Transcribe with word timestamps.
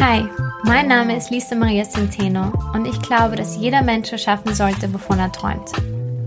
Hi, 0.00 0.28
mein 0.62 0.86
Name 0.86 1.16
ist 1.16 1.30
Lisa 1.30 1.56
Maria 1.56 1.82
Centeno 1.82 2.52
und 2.72 2.86
ich 2.86 3.02
glaube, 3.02 3.34
dass 3.34 3.56
jeder 3.56 3.82
Mensch 3.82 4.12
erschaffen 4.12 4.54
sollte, 4.54 4.94
wovon 4.94 5.18
er 5.18 5.32
träumt. 5.32 5.72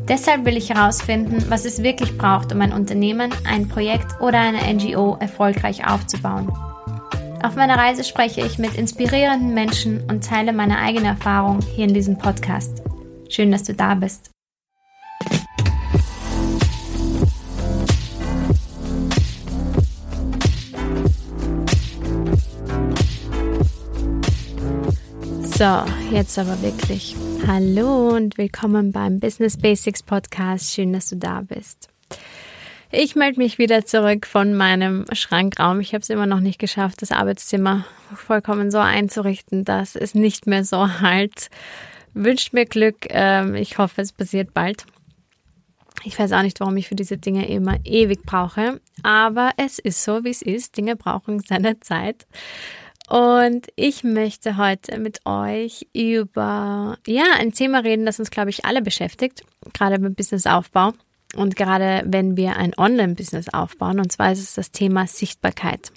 Deshalb 0.09 0.43
will 0.43 0.57
ich 0.57 0.69
herausfinden, 0.69 1.45
was 1.47 1.63
es 1.63 1.81
wirklich 1.81 2.17
braucht, 2.17 2.51
um 2.51 2.59
ein 2.59 2.73
Unternehmen, 2.73 3.31
ein 3.47 3.69
Projekt 3.69 4.19
oder 4.19 4.39
eine 4.41 4.73
NGO 4.73 5.15
erfolgreich 5.21 5.87
aufzubauen. 5.87 6.51
Auf 7.41 7.55
meiner 7.55 7.77
Reise 7.77 8.03
spreche 8.03 8.45
ich 8.45 8.59
mit 8.59 8.75
inspirierenden 8.75 9.53
Menschen 9.53 10.01
und 10.09 10.25
teile 10.25 10.51
meine 10.51 10.77
eigene 10.77 11.07
Erfahrung 11.07 11.61
hier 11.61 11.85
in 11.85 11.93
diesem 11.93 12.17
Podcast. 12.17 12.83
Schön, 13.29 13.51
dass 13.51 13.63
du 13.63 13.73
da 13.73 13.95
bist. 13.95 14.31
So, 25.61 25.85
jetzt 26.09 26.39
aber 26.39 26.59
wirklich. 26.63 27.15
Hallo 27.45 28.15
und 28.15 28.39
willkommen 28.39 28.91
beim 28.91 29.19
Business 29.19 29.57
Basics 29.57 30.01
Podcast. 30.01 30.73
Schön, 30.73 30.91
dass 30.91 31.09
du 31.09 31.17
da 31.17 31.41
bist. 31.41 31.87
Ich 32.89 33.15
melde 33.15 33.37
mich 33.37 33.59
wieder 33.59 33.85
zurück 33.85 34.25
von 34.25 34.55
meinem 34.55 35.05
Schrankraum. 35.11 35.79
Ich 35.79 35.93
habe 35.93 36.01
es 36.01 36.09
immer 36.09 36.25
noch 36.25 36.39
nicht 36.39 36.57
geschafft, 36.57 37.03
das 37.03 37.11
Arbeitszimmer 37.11 37.85
vollkommen 38.15 38.71
so 38.71 38.79
einzurichten, 38.79 39.63
dass 39.63 39.95
es 39.95 40.15
nicht 40.15 40.47
mehr 40.47 40.65
so 40.65 40.99
halt. 40.99 41.51
Wünscht 42.15 42.53
mir 42.53 42.65
Glück. 42.65 43.05
Ähm, 43.09 43.53
ich 43.53 43.77
hoffe, 43.77 44.01
es 44.01 44.13
passiert 44.13 44.55
bald. 44.55 44.87
Ich 46.03 46.17
weiß 46.17 46.31
auch 46.31 46.41
nicht, 46.41 46.59
warum 46.59 46.75
ich 46.77 46.87
für 46.87 46.95
diese 46.95 47.17
Dinge 47.17 47.47
immer 47.47 47.77
ewig 47.83 48.23
brauche, 48.23 48.81
aber 49.03 49.51
es 49.57 49.77
ist 49.77 50.03
so, 50.03 50.23
wie 50.23 50.31
es 50.31 50.41
ist. 50.41 50.75
Dinge 50.75 50.95
brauchen 50.95 51.39
seine 51.39 51.79
Zeit. 51.81 52.25
Und 53.11 53.67
ich 53.75 54.05
möchte 54.05 54.55
heute 54.55 54.97
mit 54.97 55.25
euch 55.25 55.85
über 55.91 56.97
ja, 57.05 57.25
ein 57.37 57.51
Thema 57.51 57.79
reden, 57.79 58.05
das 58.05 58.19
uns, 58.19 58.31
glaube 58.31 58.51
ich, 58.51 58.63
alle 58.63 58.81
beschäftigt, 58.81 59.43
gerade 59.73 59.99
beim 59.99 60.15
Businessaufbau 60.15 60.93
und 61.35 61.57
gerade 61.57 62.03
wenn 62.05 62.37
wir 62.37 62.55
ein 62.55 62.71
Online-Business 62.77 63.49
aufbauen. 63.49 63.99
Und 63.99 64.13
zwar 64.13 64.31
ist 64.31 64.39
es 64.39 64.53
das 64.53 64.71
Thema 64.71 65.07
Sichtbarkeit. 65.07 65.91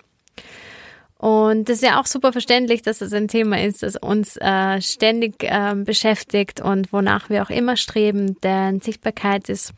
Und 1.17 1.69
das 1.69 1.77
ist 1.77 1.85
ja 1.85 2.01
auch 2.01 2.07
super 2.07 2.33
verständlich, 2.33 2.83
dass 2.83 2.99
das 2.99 3.13
ein 3.13 3.29
Thema 3.29 3.63
ist, 3.63 3.85
das 3.85 3.95
uns 3.95 4.37
äh, 4.39 4.81
ständig 4.81 5.45
äh, 5.45 5.73
beschäftigt 5.77 6.61
und 6.61 6.93
wonach 6.93 7.31
wir 7.31 7.45
auch 7.45 7.51
immer 7.51 7.77
streben, 7.77 8.41
denn 8.41 8.81
Sichtbarkeit 8.81 9.49
ist 9.49 9.73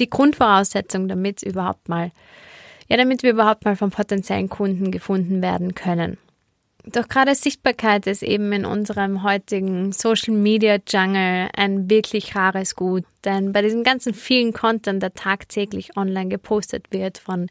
die 0.00 0.10
Grundvoraussetzung, 0.10 1.06
damit 1.06 1.44
überhaupt 1.44 1.88
mal, 1.88 2.10
ja, 2.88 2.96
damit 2.96 3.22
wir 3.22 3.30
überhaupt 3.30 3.64
mal 3.64 3.76
von 3.76 3.90
potenziellen 3.90 4.48
Kunden 4.48 4.90
gefunden 4.90 5.40
werden 5.40 5.76
können. 5.76 6.18
Doch 6.84 7.08
gerade 7.08 7.34
Sichtbarkeit 7.34 8.06
ist 8.06 8.22
eben 8.22 8.52
in 8.52 8.64
unserem 8.64 9.22
heutigen 9.22 9.92
Social 9.92 10.34
Media 10.34 10.78
Jungle 10.88 11.48
ein 11.54 11.90
wirklich 11.90 12.34
rares 12.34 12.74
Gut. 12.74 13.04
Denn 13.24 13.52
bei 13.52 13.62
diesem 13.62 13.84
ganzen 13.84 14.14
vielen 14.14 14.52
Content, 14.52 15.02
der 15.02 15.12
tagtäglich 15.14 15.96
online 15.96 16.28
gepostet 16.28 16.86
wird, 16.90 17.18
von 17.18 17.48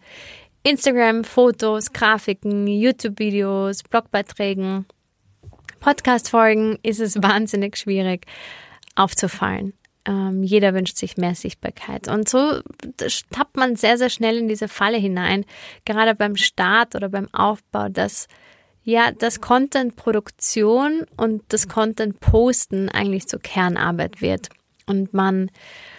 Instagram, 0.63 1.23
Fotos, 1.23 1.93
Grafiken, 1.93 2.67
YouTube-Videos, 2.67 3.83
Blogbeiträgen, 3.83 4.85
Podcast-Folgen, 5.79 6.77
ist 6.83 6.99
es 6.99 7.21
wahnsinnig 7.21 7.77
schwierig 7.77 8.25
aufzufallen. 8.95 9.73
Ähm, 10.05 10.43
jeder 10.43 10.73
wünscht 10.73 10.97
sich 10.97 11.17
mehr 11.17 11.35
Sichtbarkeit. 11.35 12.07
Und 12.07 12.27
so 12.27 12.61
tappt 13.29 13.57
man 13.57 13.75
sehr, 13.75 13.97
sehr 13.97 14.09
schnell 14.09 14.37
in 14.37 14.47
diese 14.47 14.67
Falle 14.67 14.97
hinein, 14.97 15.45
gerade 15.85 16.15
beim 16.15 16.35
Start 16.35 16.95
oder 16.95 17.09
beim 17.09 17.27
Aufbau, 17.33 17.89
dass 17.89 18.27
ja, 18.83 19.11
dass 19.11 19.41
Content-Produktion 19.41 21.05
und 21.17 21.43
das 21.49 21.67
Content-Posten 21.67 22.89
eigentlich 22.89 23.27
zur 23.27 23.39
Kernarbeit 23.39 24.21
wird. 24.21 24.49
Und 24.85 25.13
man 25.13 25.51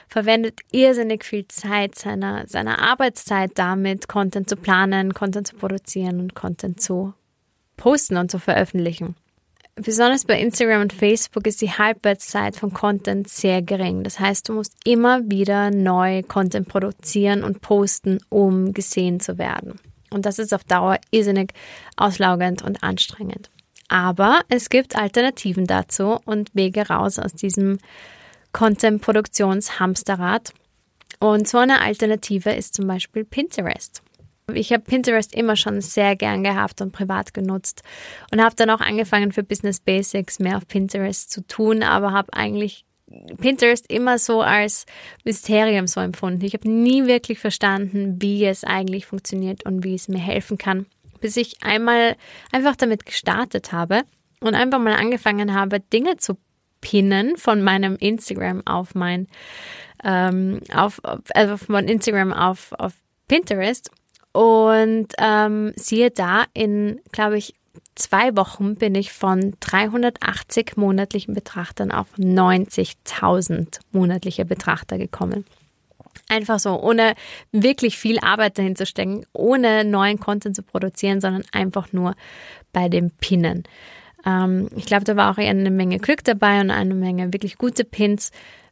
verwendet 0.09 0.61
irrsinnig 0.73 1.25
viel 1.25 1.47
Zeit 1.47 1.95
seiner, 1.95 2.47
seiner 2.49 2.81
Arbeitszeit 2.81 3.53
damit, 3.55 4.09
Content 4.09 4.49
zu 4.49 4.57
planen, 4.57 5.15
Content 5.15 5.47
zu 5.47 5.57
produzieren 5.57 6.19
und 6.21 6.35
Content 6.35 6.81
zu 6.81 7.15
posten 7.77 8.17
und 8.17 8.31
zu 8.31 8.39
veröffentlichen. 8.39 9.15
Besonders 9.77 10.25
bei 10.27 10.39
Instagram 10.39 10.83
und 10.83 10.93
Facebook 10.93 11.47
ist 11.47 11.63
die 11.63 11.71
Halbwertszeit 11.71 12.57
von 12.57 12.75
Content 12.75 13.29
sehr 13.29 13.63
gering. 13.63 14.03
Das 14.03 14.21
heißt, 14.21 14.49
du 14.49 14.53
musst 14.55 14.75
immer 14.85 15.31
wieder 15.31 15.71
neu 15.71 16.23
Content 16.23 16.69
produzieren 16.69 17.45
und 17.45 17.63
posten, 17.63 18.19
um 18.29 18.75
gesehen 18.75 19.21
zu 19.21 19.39
werden. 19.39 19.81
Und 20.11 20.27
das 20.27 20.39
ist 20.39 20.53
auf 20.53 20.65
Dauer 20.65 20.99
irrsinnig 21.11 21.53
auslaugend 21.97 22.63
und 22.63 22.83
anstrengend. 22.83 23.51
Aber 23.89 24.41
es 24.49 24.71
gibt 24.71 24.97
Alternativen 24.97 25.67
dazu 25.67 26.19
und 26.25 26.55
Wege 26.55 26.89
raus 26.89 27.19
aus 27.19 27.33
diesem 27.33 27.79
Content-Produktions-Hamsterrad. 28.53 30.53
Und 31.19 31.49
so 31.49 31.59
eine 31.59 31.83
Alternative 31.83 32.51
ist 32.51 32.75
zum 32.75 32.87
Beispiel 32.87 33.25
Pinterest. 33.25 34.03
Ich 34.55 34.73
habe 34.73 34.83
Pinterest 34.83 35.35
immer 35.35 35.57
schon 35.57 35.81
sehr 35.81 36.17
gern 36.17 36.43
gehabt 36.43 36.81
und 36.81 36.93
privat 36.93 37.35
genutzt 37.35 37.83
und 38.33 38.43
habe 38.43 38.57
dann 38.57 38.71
auch 38.71 38.81
angefangen 38.81 39.33
für 39.33 39.43
Business 39.43 39.81
Basics 39.81 40.39
mehr 40.39 40.57
auf 40.57 40.67
Pinterest 40.67 41.31
zu 41.31 41.47
tun, 41.47 41.83
aber 41.83 42.13
habe 42.13 42.33
eigentlich 42.33 42.85
Pinterest 43.41 43.91
immer 43.91 44.19
so 44.19 44.41
als 44.41 44.87
Mysterium 45.25 45.87
so 45.87 46.01
empfunden. 46.01 46.45
Ich 46.45 46.55
habe 46.55 46.71
nie 46.71 47.07
wirklich 47.07 47.39
verstanden, 47.39 48.21
wie 48.21 48.45
es 48.45 48.65
eigentlich 48.65 49.07
funktioniert 49.07 49.65
und 49.65 49.85
wie 49.85 49.95
es 49.95 50.09
mir 50.09 50.19
helfen 50.19 50.59
kann, 50.59 50.87
bis 51.21 51.37
ich 51.37 51.63
einmal 51.63 52.17
einfach 52.53 52.77
damit 52.77 53.07
gestartet 53.07 53.73
habe 53.73 54.03
und 54.41 54.55
einfach 54.55 54.79
mal 54.79 54.95
angefangen 54.95 55.55
habe, 55.55 55.81
Dinge 55.81 56.17
zu 56.17 56.37
pinnen 56.81 57.37
von 57.37 57.63
meinem 57.63 57.97
Instagram 57.97 58.67
auf 58.67 58.95
mein 58.95 59.27
ähm, 60.03 60.61
auf, 60.75 61.01
also 61.35 61.57
von 61.57 61.87
Instagram 61.87 62.33
auf, 62.33 62.73
auf 62.79 62.95
Pinterest 63.29 63.91
und 64.33 65.09
ähm, 65.19 65.73
siehe 65.77 66.11
da 66.11 66.45
in, 66.55 67.01
glaube 67.13 67.37
ich, 67.37 67.55
zwei 67.95 68.37
Wochen 68.37 68.77
bin 68.77 68.95
ich 68.95 69.13
von 69.13 69.55
380 69.61 70.77
monatlichen 70.77 71.35
Betrachtern 71.35 71.91
auf 71.93 72.07
90.000 72.19 73.81
monatliche 73.93 74.45
Betrachter 74.45 74.99
gekommen. 74.99 75.45
Einfach 76.29 76.59
so, 76.59 76.81
ohne 76.81 77.15
wirklich 77.53 77.99
viel 77.99 78.19
Arbeit 78.21 78.59
dahin 78.59 78.77
zu 78.77 78.87
stecken, 78.87 79.27
ohne 79.33 79.85
neuen 79.85 80.19
Content 80.19 80.57
zu 80.57 80.63
produzieren, 80.63 81.21
sondern 81.21 81.45
einfach 81.53 81.93
nur 81.93 82.15
bei 82.73 82.89
dem 82.89 83.11
Pinnen. 83.11 83.65
Ähm, 84.25 84.69
ich 84.77 84.87
glaube, 84.87 85.05
da 85.05 85.17
war 85.17 85.33
auch 85.33 85.39
eine 85.39 85.71
Menge 85.71 85.99
Glück 85.99 86.25
dabei 86.25 86.61
und 86.61 86.71
eine 86.71 86.95
Menge 86.95 87.33
wirklich 87.33 87.59
gute 87.59 87.85
Pins 87.85 88.31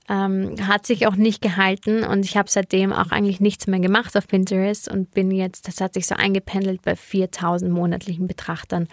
ähm, 0.08 0.54
hat 0.66 0.86
sich 0.86 1.06
auch 1.06 1.16
nicht 1.16 1.42
gehalten 1.42 2.04
und 2.04 2.24
ich 2.24 2.36
habe 2.36 2.50
seitdem 2.50 2.92
auch 2.92 3.10
eigentlich 3.10 3.40
nichts 3.40 3.66
mehr 3.66 3.80
gemacht 3.80 4.16
auf 4.16 4.26
Pinterest 4.26 4.88
und 4.88 5.10
bin 5.12 5.30
jetzt, 5.30 5.68
das 5.68 5.80
hat 5.80 5.94
sich 5.94 6.06
so 6.06 6.14
eingependelt 6.14 6.82
bei 6.82 6.96
4000 6.96 7.70
monatlichen 7.70 8.26
Betrachtern, 8.26 8.88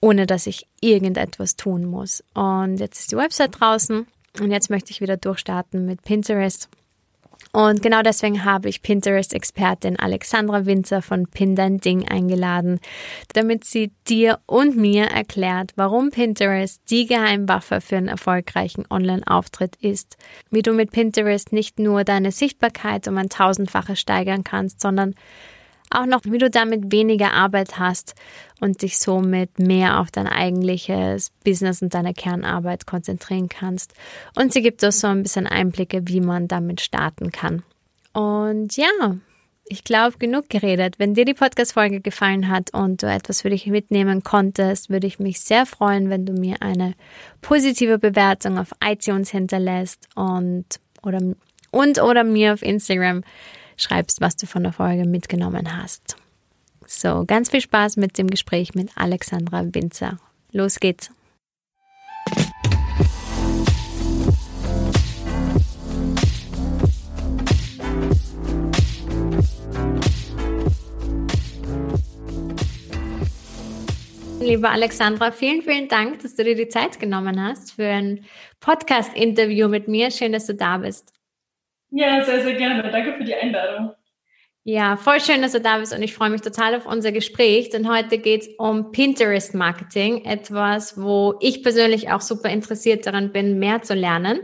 ohne 0.00 0.26
dass 0.26 0.46
ich 0.46 0.66
irgendetwas 0.80 1.56
tun 1.56 1.84
muss. 1.84 2.22
Und 2.34 2.78
jetzt 2.78 3.00
ist 3.00 3.12
die 3.12 3.16
Website 3.16 3.60
draußen 3.60 4.06
und 4.40 4.50
jetzt 4.50 4.70
möchte 4.70 4.90
ich 4.90 5.00
wieder 5.00 5.16
durchstarten 5.16 5.86
mit 5.86 6.02
Pinterest 6.02 6.68
und 7.54 7.82
genau 7.82 8.00
deswegen 8.00 8.44
habe 8.46 8.70
ich 8.70 8.80
Pinterest-Expertin 8.80 9.98
Alexandra 9.98 10.64
Winzer 10.64 11.02
von 11.02 11.26
Pin 11.26 11.54
Ding 11.54 12.08
eingeladen, 12.08 12.80
damit 13.34 13.64
sie 13.64 13.92
dir 14.08 14.38
und 14.46 14.76
mir 14.78 15.04
erklärt, 15.04 15.72
warum 15.76 16.10
Pinterest 16.10 16.80
die 16.88 17.04
Geheimwaffe 17.04 17.82
für 17.82 17.98
einen 17.98 18.08
erfolgreichen 18.08 18.84
Online-Auftritt 18.88 19.76
ist, 19.76 20.16
wie 20.50 20.62
du 20.62 20.72
mit 20.72 20.92
Pinterest 20.92 21.52
nicht 21.52 21.78
nur 21.78 22.04
deine 22.04 22.32
Sichtbarkeit 22.32 23.06
um 23.06 23.18
ein 23.18 23.28
tausendfaches 23.28 24.00
steigern 24.00 24.44
kannst, 24.44 24.80
sondern 24.80 25.14
auch 25.94 26.06
noch, 26.06 26.20
wie 26.24 26.38
du 26.38 26.50
damit 26.50 26.92
weniger 26.92 27.32
Arbeit 27.32 27.78
hast 27.78 28.14
und 28.60 28.82
dich 28.82 28.98
somit 28.98 29.58
mehr 29.58 30.00
auf 30.00 30.10
dein 30.10 30.26
eigentliches 30.26 31.30
Business 31.44 31.82
und 31.82 31.94
deine 31.94 32.14
Kernarbeit 32.14 32.86
konzentrieren 32.86 33.48
kannst. 33.48 33.94
Und 34.36 34.52
sie 34.52 34.62
gibt 34.62 34.82
uns 34.84 35.00
so 35.00 35.08
ein 35.08 35.22
bisschen 35.22 35.46
Einblicke, 35.46 36.02
wie 36.06 36.20
man 36.20 36.48
damit 36.48 36.80
starten 36.80 37.32
kann. 37.32 37.62
Und 38.12 38.76
ja, 38.76 39.16
ich 39.66 39.84
glaube, 39.84 40.18
genug 40.18 40.50
geredet. 40.50 40.98
Wenn 40.98 41.14
dir 41.14 41.24
die 41.24 41.34
Podcast-Folge 41.34 42.00
gefallen 42.00 42.48
hat 42.48 42.74
und 42.74 43.02
du 43.02 43.06
etwas 43.06 43.42
für 43.42 43.50
dich 43.50 43.66
mitnehmen 43.66 44.22
konntest, 44.22 44.90
würde 44.90 45.06
ich 45.06 45.18
mich 45.18 45.40
sehr 45.40 45.66
freuen, 45.66 46.10
wenn 46.10 46.26
du 46.26 46.32
mir 46.32 46.56
eine 46.60 46.94
positive 47.40 47.98
Bewertung 47.98 48.58
auf 48.58 48.72
iTunes 48.84 49.30
hinterlässt 49.30 50.08
und 50.14 50.66
oder, 51.02 51.20
und 51.70 52.02
oder 52.02 52.22
mir 52.22 52.52
auf 52.52 52.62
Instagram 52.62 53.22
schreibst, 53.82 54.20
was 54.20 54.36
du 54.36 54.46
von 54.46 54.62
der 54.62 54.72
Folge 54.72 55.06
mitgenommen 55.06 55.76
hast. 55.76 56.16
So, 56.86 57.24
ganz 57.26 57.50
viel 57.50 57.60
Spaß 57.60 57.96
mit 57.96 58.18
dem 58.18 58.28
Gespräch 58.28 58.74
mit 58.74 58.90
Alexandra 58.96 59.64
Winzer. 59.72 60.18
Los 60.52 60.78
geht's! 60.78 61.10
Liebe 74.40 74.68
Alexandra, 74.68 75.30
vielen, 75.30 75.62
vielen 75.62 75.88
Dank, 75.88 76.20
dass 76.20 76.34
du 76.34 76.42
dir 76.42 76.56
die 76.56 76.68
Zeit 76.68 76.98
genommen 76.98 77.40
hast 77.40 77.72
für 77.72 77.86
ein 77.86 78.24
Podcast-Interview 78.58 79.68
mit 79.68 79.86
mir. 79.86 80.10
Schön, 80.10 80.32
dass 80.32 80.46
du 80.46 80.54
da 80.54 80.78
bist. 80.78 81.12
Ja, 81.92 82.24
sehr, 82.24 82.42
sehr 82.42 82.54
gerne. 82.54 82.90
Danke 82.90 83.14
für 83.14 83.24
die 83.24 83.34
Einladung. 83.34 83.92
Ja, 84.64 84.96
voll 84.96 85.20
schön, 85.20 85.42
dass 85.42 85.52
du 85.52 85.60
da 85.60 85.78
bist 85.78 85.94
und 85.94 86.02
ich 86.02 86.14
freue 86.14 86.30
mich 86.30 86.40
total 86.40 86.74
auf 86.76 86.86
unser 86.86 87.10
Gespräch, 87.10 87.70
denn 87.70 87.90
heute 87.90 88.18
geht 88.18 88.42
es 88.42 88.48
um 88.58 88.92
Pinterest 88.92 89.54
Marketing, 89.54 90.24
etwas, 90.24 91.00
wo 91.00 91.34
ich 91.40 91.62
persönlich 91.62 92.10
auch 92.10 92.20
super 92.20 92.48
interessiert 92.48 93.06
daran 93.06 93.32
bin, 93.32 93.58
mehr 93.58 93.82
zu 93.82 93.94
lernen. 93.94 94.40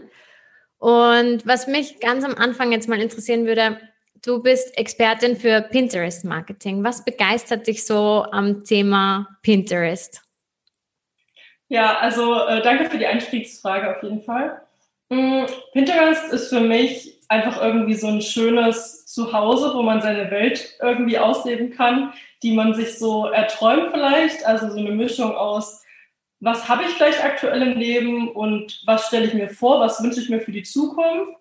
Und 0.78 1.46
was 1.46 1.66
mich 1.68 2.00
ganz 2.00 2.24
am 2.24 2.34
Anfang 2.34 2.72
jetzt 2.72 2.88
mal 2.88 3.00
interessieren 3.00 3.46
würde, 3.46 3.78
Du 4.24 4.42
bist 4.42 4.76
Expertin 4.76 5.36
für 5.36 5.62
Pinterest 5.62 6.24
Marketing. 6.24 6.82
Was 6.82 7.04
begeistert 7.04 7.66
dich 7.66 7.86
so 7.86 8.24
am 8.30 8.64
Thema 8.64 9.28
Pinterest? 9.42 10.22
Ja, 11.68 11.98
also 11.98 12.34
äh, 12.46 12.62
danke 12.62 12.90
für 12.90 12.98
die 12.98 13.06
Einstiegsfrage 13.06 13.96
auf 13.96 14.02
jeden 14.02 14.22
Fall. 14.22 14.60
Mm, 15.08 15.44
Pinterest 15.72 16.32
ist 16.32 16.48
für 16.48 16.60
mich 16.60 17.17
einfach 17.28 17.62
irgendwie 17.62 17.94
so 17.94 18.08
ein 18.08 18.22
schönes 18.22 19.06
Zuhause, 19.06 19.72
wo 19.74 19.82
man 19.82 20.02
seine 20.02 20.30
Welt 20.30 20.76
irgendwie 20.80 21.18
ausleben 21.18 21.70
kann, 21.70 22.12
die 22.42 22.52
man 22.52 22.74
sich 22.74 22.98
so 22.98 23.26
erträumt 23.26 23.90
vielleicht. 23.92 24.44
Also 24.46 24.70
so 24.70 24.78
eine 24.78 24.92
Mischung 24.92 25.34
aus, 25.34 25.82
was 26.40 26.68
habe 26.68 26.84
ich 26.84 26.90
vielleicht 26.90 27.24
aktuell 27.24 27.62
im 27.62 27.78
Leben 27.78 28.28
und 28.28 28.82
was 28.86 29.08
stelle 29.08 29.26
ich 29.26 29.34
mir 29.34 29.48
vor, 29.48 29.80
was 29.80 30.02
wünsche 30.02 30.20
ich 30.20 30.30
mir 30.30 30.40
für 30.40 30.52
die 30.52 30.62
Zukunft 30.62 31.38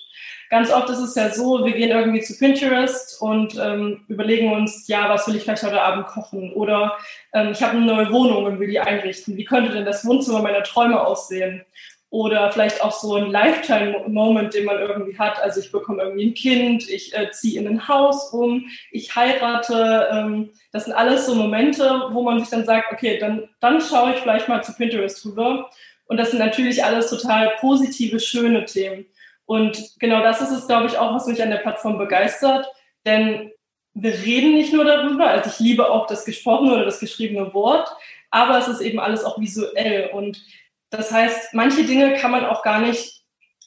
ganz 0.50 0.72
oft 0.72 0.90
ist 0.90 1.00
es 1.00 1.16
ja 1.16 1.30
so, 1.30 1.66
wir 1.66 1.74
gehen 1.74 1.92
irgendwie 1.92 2.22
zu 2.22 2.38
Pinterest 2.38 3.22
und 3.22 3.56
ähm, 3.60 4.06
überlegen 4.08 4.52
uns, 4.54 4.88
ja, 4.88 5.10
was 5.10 5.28
will 5.28 5.36
ich 5.36 5.44
vielleicht 5.44 5.64
heute 5.64 5.82
Abend 5.82 6.08
kochen? 6.08 6.54
Oder 6.54 6.98
ähm, 7.34 7.50
ich 7.52 7.62
habe 7.62 7.78
eine 7.78 7.86
neue 7.86 8.12
Wohnung 8.12 8.46
und 8.46 8.60
will 8.60 8.68
die 8.68 8.80
einrichten. 8.80 9.36
Wie 9.38 9.46
könnte 9.46 9.72
denn 9.72 9.86
das 9.86 10.06
Wohnzimmer 10.06 10.42
meiner 10.42 10.64
Träume 10.64 11.06
aussehen? 11.06 11.64
Oder 12.10 12.52
vielleicht 12.54 12.82
auch 12.82 12.94
so 12.94 13.16
ein 13.16 13.32
Lifetime-Moment, 13.32 14.54
den 14.54 14.64
man 14.64 14.80
irgendwie 14.80 15.18
hat. 15.18 15.42
Also 15.42 15.60
ich 15.60 15.72
bekomme 15.72 16.04
irgendwie 16.04 16.28
ein 16.28 16.34
Kind, 16.34 16.90
ich 16.90 17.14
äh, 17.14 17.32
ziehe 17.32 17.60
in 17.60 17.68
ein 17.68 17.88
Haus 17.90 18.32
um, 18.32 18.66
ich 18.92 19.16
heirate. 19.16 20.08
Ähm, 20.12 20.52
das 20.72 20.86
sind 20.86 20.94
alles 20.94 21.26
so 21.26 21.36
Momente, 21.36 22.06
wo 22.12 22.24
man 22.24 22.40
sich 22.40 22.50
dann 22.50 22.66
sagt, 22.66 22.94
okay, 22.94 23.18
dann, 23.18 23.50
dann 23.60 23.82
schaue 23.82 24.14
ich 24.14 24.20
vielleicht 24.20 24.48
mal 24.48 24.64
zu 24.64 24.74
Pinterest 24.74 25.26
rüber. 25.26 25.70
Und 26.06 26.18
das 26.18 26.32
sind 26.32 26.40
natürlich 26.40 26.84
alles 26.84 27.10
total 27.10 27.54
positive, 27.60 28.20
schöne 28.22 28.64
Themen. 28.64 29.06
Und 29.46 30.00
genau 30.00 30.22
das 30.22 30.42
ist 30.42 30.52
es, 30.52 30.68
glaube 30.68 30.88
ich, 30.88 30.98
auch, 30.98 31.14
was 31.14 31.28
mich 31.28 31.42
an 31.42 31.50
der 31.50 31.58
Plattform 31.58 31.98
begeistert. 31.98 32.68
Denn 33.06 33.52
wir 33.94 34.14
reden 34.14 34.54
nicht 34.54 34.74
nur 34.74 34.86
darüber, 34.86 35.28
also 35.28 35.50
ich 35.50 35.60
liebe 35.60 35.90
auch 35.90 36.08
das 36.08 36.26
gesprochene 36.26 36.74
oder 36.74 36.86
das 36.86 37.00
geschriebene 37.00 37.54
Wort, 37.54 37.90
aber 38.30 38.60
es 38.60 38.68
ist 38.68 38.82
eben 38.82 39.00
alles 39.00 39.24
auch 39.24 39.40
visuell. 39.40 40.12
Und 40.14 40.44
das 40.90 41.12
heißt, 41.12 41.54
manche 41.54 41.84
Dinge 41.84 42.16
kann 42.16 42.32
man 42.32 42.46
auch 42.46 42.64
gar 42.64 42.80
nicht 42.80 43.24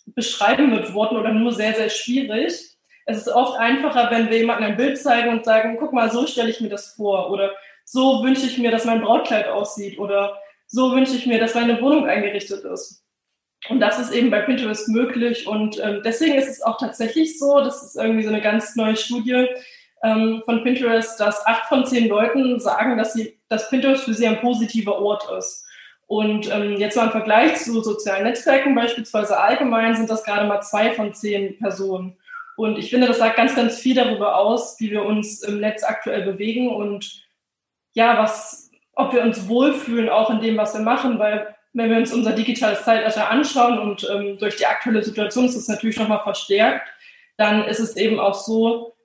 beschreiben 0.07 0.71
mit 0.71 0.95
Worten 0.95 1.17
oder 1.17 1.33
nur 1.33 1.53
sehr, 1.53 1.75
sehr 1.75 1.91
schwierig. 1.91 2.77
Es 3.07 3.19
ist 3.19 3.29
oft 3.29 3.59
einfacher, 3.59 4.11
wenn 4.11 4.31
wir 4.31 4.39
jemandem 4.39 4.71
ein 4.71 4.77
Bild 4.77 4.99
zeigen 4.99 5.31
und 5.31 5.45
sagen, 5.45 5.77
guck 5.79 5.93
mal, 5.93 6.11
so 6.11 6.27
stelle 6.27 6.51
ich 6.51 6.61
mir 6.61 6.69
das 6.69 6.95
vor 6.95 7.31
oder 7.31 7.53
so 7.85 8.23
wünsche 8.23 8.47
ich 8.47 8.57
mir, 8.59 8.71
dass 8.71 8.85
mein 8.85 9.01
Brautkleid 9.01 9.49
aussieht 9.49 9.99
oder 9.99 10.39
so 10.67 10.93
wünsche 10.95 11.17
ich 11.17 11.27
mir, 11.27 11.41
dass 11.41 11.55
meine 11.55 11.81
Wohnung 11.81 12.07
eingerichtet 12.07 12.65
ist. 12.65 13.05
Und 13.69 13.81
das 13.81 13.99
ist 13.99 14.13
eben 14.13 14.31
bei 14.31 14.41
Pinterest 14.41 14.89
möglich. 14.89 15.47
Und 15.47 15.79
ähm, 15.81 16.01
deswegen 16.05 16.35
ist 16.35 16.49
es 16.49 16.63
auch 16.63 16.79
tatsächlich 16.79 17.39
so, 17.39 17.59
das 17.61 17.83
ist 17.83 17.97
irgendwie 17.97 18.23
so 18.23 18.31
eine 18.31 18.41
ganz 18.41 18.77
neue 18.77 18.97
Studie 18.97 19.47
ähm, 20.03 20.43
von 20.45 20.63
Pinterest, 20.63 21.21
dass 21.21 21.45
acht 21.47 21.67
von 21.67 21.85
zehn 21.85 22.09
Leuten 22.09 22.59
sagen, 22.61 22.97
dass, 22.97 23.13
sie, 23.13 23.39
dass 23.49 23.69
Pinterest 23.69 24.05
für 24.05 24.15
sie 24.15 24.27
ein 24.27 24.41
positiver 24.41 24.99
Ort 24.99 25.29
ist. 25.37 25.67
Und 26.11 26.53
ähm, 26.53 26.77
jetzt 26.77 26.97
mal 26.97 27.05
im 27.05 27.13
Vergleich 27.13 27.55
zu 27.59 27.81
sozialen 27.83 28.25
Netzwerken 28.25 28.75
beispielsweise 28.75 29.39
allgemein 29.39 29.95
sind 29.95 30.11
das 30.11 30.25
gerade 30.25 30.49
mal 30.49 30.61
zwei 30.61 30.91
von 30.91 31.15
zehn 31.15 31.57
Personen. 31.59 32.17
Und 32.57 32.81
ich 32.81 32.91
finde, 32.91 33.07
das 33.07 33.19
sagt 33.19 33.37
ganz, 33.37 33.55
ganz 33.55 33.79
viel 33.79 33.95
darüber 33.95 34.37
aus, 34.37 34.75
wie 34.81 34.91
wir 34.91 35.05
uns 35.05 35.41
im 35.45 35.61
Netz 35.61 35.85
aktuell 35.85 36.23
bewegen 36.23 36.69
und 36.75 37.29
ja, 37.93 38.19
was, 38.19 38.73
ob 38.97 39.13
wir 39.13 39.23
uns 39.23 39.47
wohlfühlen 39.47 40.09
auch 40.09 40.31
in 40.31 40.41
dem, 40.41 40.57
was 40.57 40.75
wir 40.75 40.81
machen, 40.81 41.21
weil 41.21 41.55
wenn 41.75 41.91
wir 41.91 41.99
uns 41.99 42.13
unser 42.13 42.33
digitales 42.33 42.83
Zeitalter 42.83 43.31
anschauen 43.31 43.79
und 43.79 44.05
ähm, 44.13 44.37
durch 44.37 44.57
die 44.57 44.67
aktuelle 44.67 45.05
Situation 45.05 45.45
ist 45.45 45.55
es 45.55 45.69
natürlich 45.69 45.97
nochmal 45.97 46.25
verstärkt, 46.25 46.89
dann 47.37 47.69
ist 47.69 47.79
es 47.79 47.97
eben 47.97 48.19
auch 48.19 48.35
so, 48.35 48.97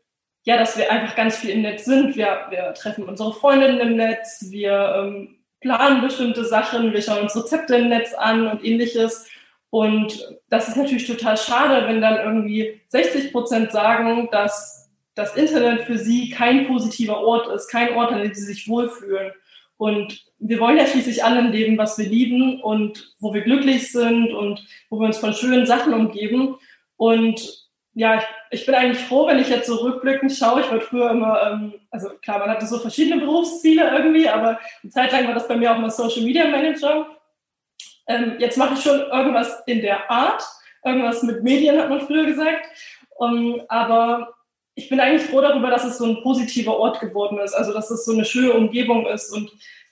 ja, 0.42 0.58
dass 0.58 0.76
wir 0.76 0.92
einfach 0.92 1.16
ganz 1.16 1.38
viel 1.38 1.52
im 1.52 1.62
Netz 1.62 1.86
sind. 1.86 2.16
Wir, 2.16 2.48
wir 2.50 2.74
treffen 2.74 3.08
unsere 3.08 3.32
Freundinnen 3.32 3.80
im 3.80 3.96
Netz, 3.96 4.48
wir 4.50 4.96
ähm, 4.98 5.45
planen 5.66 6.02
bestimmte 6.02 6.46
Sachen, 6.46 6.94
wir 6.94 7.02
schauen 7.02 7.24
uns 7.24 7.36
Rezepte 7.36 7.76
im 7.76 7.90
Netz 7.90 8.14
an 8.14 8.48
und 8.48 8.64
ähnliches. 8.64 9.28
Und 9.72 10.38
das 10.48 10.68
ist 10.68 10.78
natürlich 10.78 11.08
total 11.08 11.36
schade, 11.38 11.88
wenn 11.88 12.02
dann 12.02 12.18
irgendwie 12.18 12.82
60 12.90 13.32
Prozent 13.32 13.72
sagen, 13.72 14.30
dass 14.32 14.92
das 15.16 15.36
Internet 15.36 15.82
für 15.82 15.98
sie 15.98 16.30
kein 16.30 16.68
positiver 16.68 17.20
Ort 17.20 17.48
ist, 17.48 17.68
kein 17.70 17.96
Ort, 17.96 18.12
an 18.12 18.22
dem 18.22 18.34
sie 18.36 18.44
sich 18.44 18.68
wohlfühlen. 18.68 19.32
Und 19.78 20.24
wir 20.38 20.60
wollen 20.60 20.78
ja 20.78 20.86
schließlich 20.86 21.24
alle 21.24 21.40
ein 21.40 21.52
Leben, 21.52 21.80
was 21.80 21.98
wir 21.98 22.06
lieben 22.06 22.62
und 22.62 23.16
wo 23.20 23.34
wir 23.34 23.42
glücklich 23.42 23.92
sind 23.92 24.34
und 24.34 24.64
wo 24.92 25.00
wir 25.00 25.08
uns 25.08 25.18
von 25.18 25.34
schönen 25.34 25.66
Sachen 25.66 25.96
umgeben. 25.96 26.58
Und 26.96 27.65
ja, 27.96 28.18
ich, 28.18 28.24
ich 28.60 28.66
bin 28.66 28.76
eigentlich 28.76 29.04
froh, 29.06 29.26
wenn 29.26 29.40
ich 29.40 29.48
jetzt 29.48 29.68
so 29.68 29.76
rückblickend 29.78 30.32
schaue. 30.34 30.62
Ich 30.62 30.70
war 30.70 30.82
früher 30.82 31.12
immer, 31.12 31.42
ähm, 31.44 31.74
also 31.90 32.10
klar, 32.22 32.40
man 32.40 32.50
hatte 32.50 32.68
so 32.68 32.78
verschiedene 32.78 33.22
Berufsziele 33.22 33.90
irgendwie, 33.90 34.28
aber 34.28 34.60
eine 34.84 34.92
Zeit 34.92 35.14
lang 35.14 35.26
war 35.28 35.34
das 35.34 35.48
bei 35.48 35.56
mir 35.56 35.74
auch 35.74 35.78
mal 35.78 35.90
Social 35.90 36.24
Media 36.24 36.46
Manager. 36.48 37.08
Ähm, 38.08 38.36
jetzt 38.38 38.58
mache 38.58 38.74
ich 38.74 38.82
schon 38.82 39.00
irgendwas 39.00 39.64
in 39.66 39.82
der 39.82 40.12
Art, 40.12 40.44
irgendwas 40.84 41.24
mit 41.24 41.42
Medien, 41.42 41.80
hat 41.80 41.90
man 41.90 42.06
früher 42.06 42.26
gesagt. 42.26 42.68
Um, 43.18 43.62
aber 43.70 44.36
ich 44.76 44.90
bin 44.90 45.00
eigentlich 45.00 45.30
froh 45.30 45.40
darüber, 45.40 45.70
dass 45.70 45.86
es 45.86 45.98
so 45.98 46.06
ein 46.06 46.22
positiver 46.22 46.78
Ort 46.78 47.00
geworden 47.00 47.40
ist, 47.40 47.54
also 47.54 47.72
dass 47.72 47.90
es 47.90 48.04
so 48.04 48.12
eine 48.12 48.26
schöne 48.26 48.52
Umgebung 48.52 49.08
ist 49.08 49.32
und 49.32 49.50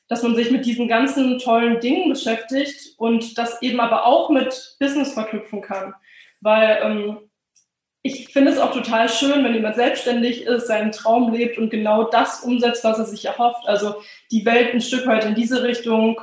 dass 0.09 0.23
man 0.23 0.35
sich 0.35 0.51
mit 0.51 0.65
diesen 0.65 0.89
ganzen 0.89 1.39
tollen 1.39 1.79
Dingen 1.79 2.09
beschäftigt 2.09 2.95
und 2.97 3.37
das 3.37 3.61
eben 3.61 3.79
aber 3.79 4.05
auch 4.05 4.29
mit 4.29 4.75
Business 4.77 5.13
verknüpfen 5.13 5.61
kann. 5.61 5.95
Weil 6.41 6.79
ähm, 6.83 7.29
ich 8.03 8.27
finde 8.27 8.51
es 8.51 8.59
auch 8.59 8.73
total 8.73 9.07
schön, 9.07 9.43
wenn 9.43 9.53
jemand 9.53 9.75
selbstständig 9.75 10.43
ist, 10.43 10.67
seinen 10.67 10.91
Traum 10.91 11.33
lebt 11.33 11.57
und 11.57 11.69
genau 11.69 12.03
das 12.03 12.41
umsetzt, 12.41 12.83
was 12.83 12.99
er 12.99 13.05
sich 13.05 13.23
erhofft. 13.23 13.65
Also 13.65 13.95
die 14.29 14.45
Welt 14.45 14.73
ein 14.73 14.81
Stück 14.81 15.07
weit 15.07 15.23
in 15.23 15.35
diese 15.35 15.63
Richtung 15.63 16.19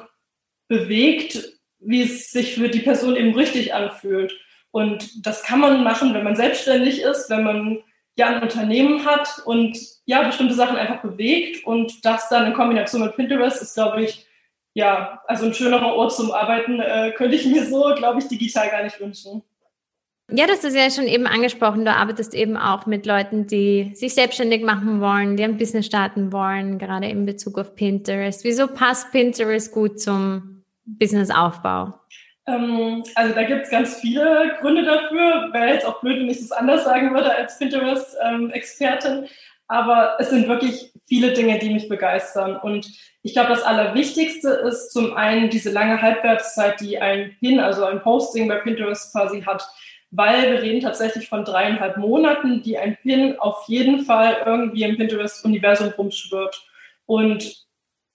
bewegt, 0.69 1.59
wie 1.79 2.03
es 2.03 2.31
sich 2.31 2.55
für 2.55 2.69
die 2.69 2.81
Person 2.81 3.17
eben 3.17 3.35
richtig 3.35 3.73
anfühlt. 3.75 4.39
Und 4.71 5.27
das 5.27 5.43
kann 5.43 5.59
man 5.59 5.83
machen, 5.83 6.13
wenn 6.13 6.23
man 6.23 6.37
selbstständig 6.37 7.01
ist, 7.01 7.31
wenn 7.31 7.45
man 7.45 7.79
ja 8.15 8.27
ein 8.29 8.43
Unternehmen 8.43 9.07
hat 9.07 9.41
und 9.47 9.79
ja 10.05 10.23
bestimmte 10.23 10.55
Sachen 10.55 10.77
einfach 10.77 11.01
bewegt 11.01 11.65
und 11.65 12.05
das 12.05 12.29
dann 12.29 12.47
in 12.47 12.53
Kombination 12.53 13.01
mit 13.01 13.17
Pinterest 13.17 13.63
ist, 13.63 13.75
glaube 13.75 14.03
ich, 14.03 14.27
ja, 14.75 15.23
also 15.27 15.47
ein 15.47 15.55
schönerer 15.55 15.95
Ort 15.95 16.15
zum 16.15 16.31
Arbeiten 16.31 16.79
äh, 16.79 17.13
könnte 17.17 17.37
ich 17.37 17.47
mir 17.47 17.67
so, 17.67 17.95
glaube 17.97 18.21
ich, 18.21 18.29
digital 18.29 18.69
gar 18.69 18.85
nicht 18.85 19.01
wünschen. 19.01 19.43
Ja, 20.33 20.47
das 20.47 20.65
ist 20.65 20.77
ja 20.77 20.91
schon 20.91 21.07
eben 21.07 21.27
angesprochen. 21.27 21.85
Du 21.85 21.93
arbeitest 21.93 22.35
eben 22.35 22.57
auch 22.57 22.87
mit 22.87 23.07
Leuten, 23.07 23.47
die 23.47 23.93
sich 23.95 24.15
selbstständig 24.15 24.63
machen 24.63 25.01
wollen, 25.01 25.37
die 25.37 25.45
ein 25.45 25.57
Business 25.57 25.87
starten 25.87 26.33
wollen, 26.33 26.79
gerade 26.79 27.09
in 27.09 27.27
Bezug 27.27 27.59
auf 27.59 27.75
Pinterest. 27.75 28.45
Wieso 28.45 28.69
passt 28.69 29.11
Pinterest 29.13 29.73
gut 29.73 30.01
zum 30.01 30.65
Businessaufbau? 30.85 31.95
Ähm, 32.47 33.05
also 33.15 33.35
da 33.35 33.43
gibt 33.43 33.65
es 33.65 33.71
ganz 33.71 34.01
viele 34.01 34.57
Gründe 34.61 34.85
dafür. 34.85 35.51
Wäre 35.53 35.75
jetzt 35.75 35.87
auch 35.87 36.01
blöd, 36.01 36.21
wenn 36.21 36.31
ich 36.31 36.39
das 36.39 36.53
anders 36.53 36.85
sagen 36.85 37.13
würde 37.15 37.35
als 37.35 37.59
Pinterest-Expertin. 37.59 39.27
Aber 39.69 40.17
es 40.19 40.31
sind 40.31 40.49
wirklich 40.49 40.93
viele 41.07 41.33
Dinge, 41.33 41.59
die 41.59 41.73
mich 41.73 41.89
begeistern. 41.89 42.57
Und 42.57 42.91
ich 43.23 43.35
glaube, 43.35 43.51
das 43.51 43.63
Allerwichtigste 43.63 44.49
ist 44.49 44.93
zum 44.93 45.15
einen 45.15 45.51
diese 45.51 45.71
lange 45.71 46.03
Halbwertszeit, 46.03 46.81
die 46.81 46.99
ein 46.99 47.37
Pin, 47.39 47.61
also 47.61 47.85
ein 47.85 48.03
Posting 48.03 48.49
bei 48.49 48.57
Pinterest 48.57 49.13
quasi 49.13 49.43
hat. 49.43 49.69
Weil 50.11 50.53
wir 50.53 50.63
reden 50.63 50.81
tatsächlich 50.81 51.29
von 51.29 51.45
dreieinhalb 51.45 51.97
Monaten, 51.97 52.63
die 52.63 52.77
ein 52.79 52.97
Pin 52.97 53.39
auf 53.39 53.65
jeden 53.69 54.05
Fall 54.05 54.43
irgendwie 54.45 54.83
im 54.83 54.97
Pinterest-Universum 54.97 55.91
rumschwirrt. 55.91 56.67
Und 57.07 57.67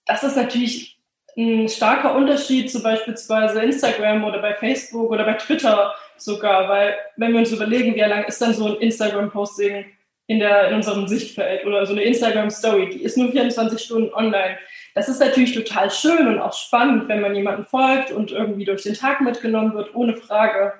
das 0.04 0.22
ist 0.22 0.36
natürlich 0.36 0.96
ein 1.36 1.68
starker 1.68 2.14
Unterschied 2.14 2.70
zu 2.70 2.82
beispielsweise 2.82 3.60
Instagram 3.60 4.24
oder 4.24 4.40
bei 4.40 4.54
Facebook 4.54 5.10
oder 5.10 5.24
bei 5.24 5.34
Twitter 5.34 5.94
sogar, 6.16 6.68
weil 6.68 6.96
wenn 7.16 7.32
wir 7.32 7.40
uns 7.40 7.52
überlegen, 7.52 7.94
wie 7.94 8.00
lang 8.00 8.24
ist 8.24 8.40
dann 8.40 8.54
so 8.54 8.66
ein 8.66 8.76
Instagram-Posting 8.76 9.84
in, 10.28 10.40
in 10.40 10.74
unserem 10.74 11.06
Sichtfeld 11.06 11.64
oder 11.66 11.84
so 11.86 11.92
eine 11.92 12.02
Instagram-Story, 12.02 12.90
die 12.90 13.02
ist 13.02 13.18
nur 13.18 13.30
24 13.30 13.80
Stunden 13.80 14.12
online. 14.14 14.58
Das 14.94 15.08
ist 15.08 15.20
natürlich 15.20 15.52
total 15.52 15.90
schön 15.90 16.26
und 16.26 16.40
auch 16.40 16.54
spannend, 16.54 17.06
wenn 17.08 17.20
man 17.20 17.34
jemanden 17.34 17.64
folgt 17.64 18.10
und 18.12 18.32
irgendwie 18.32 18.64
durch 18.64 18.82
den 18.82 18.94
Tag 18.94 19.20
mitgenommen 19.20 19.74
wird, 19.74 19.94
ohne 19.94 20.14
Frage. 20.14 20.72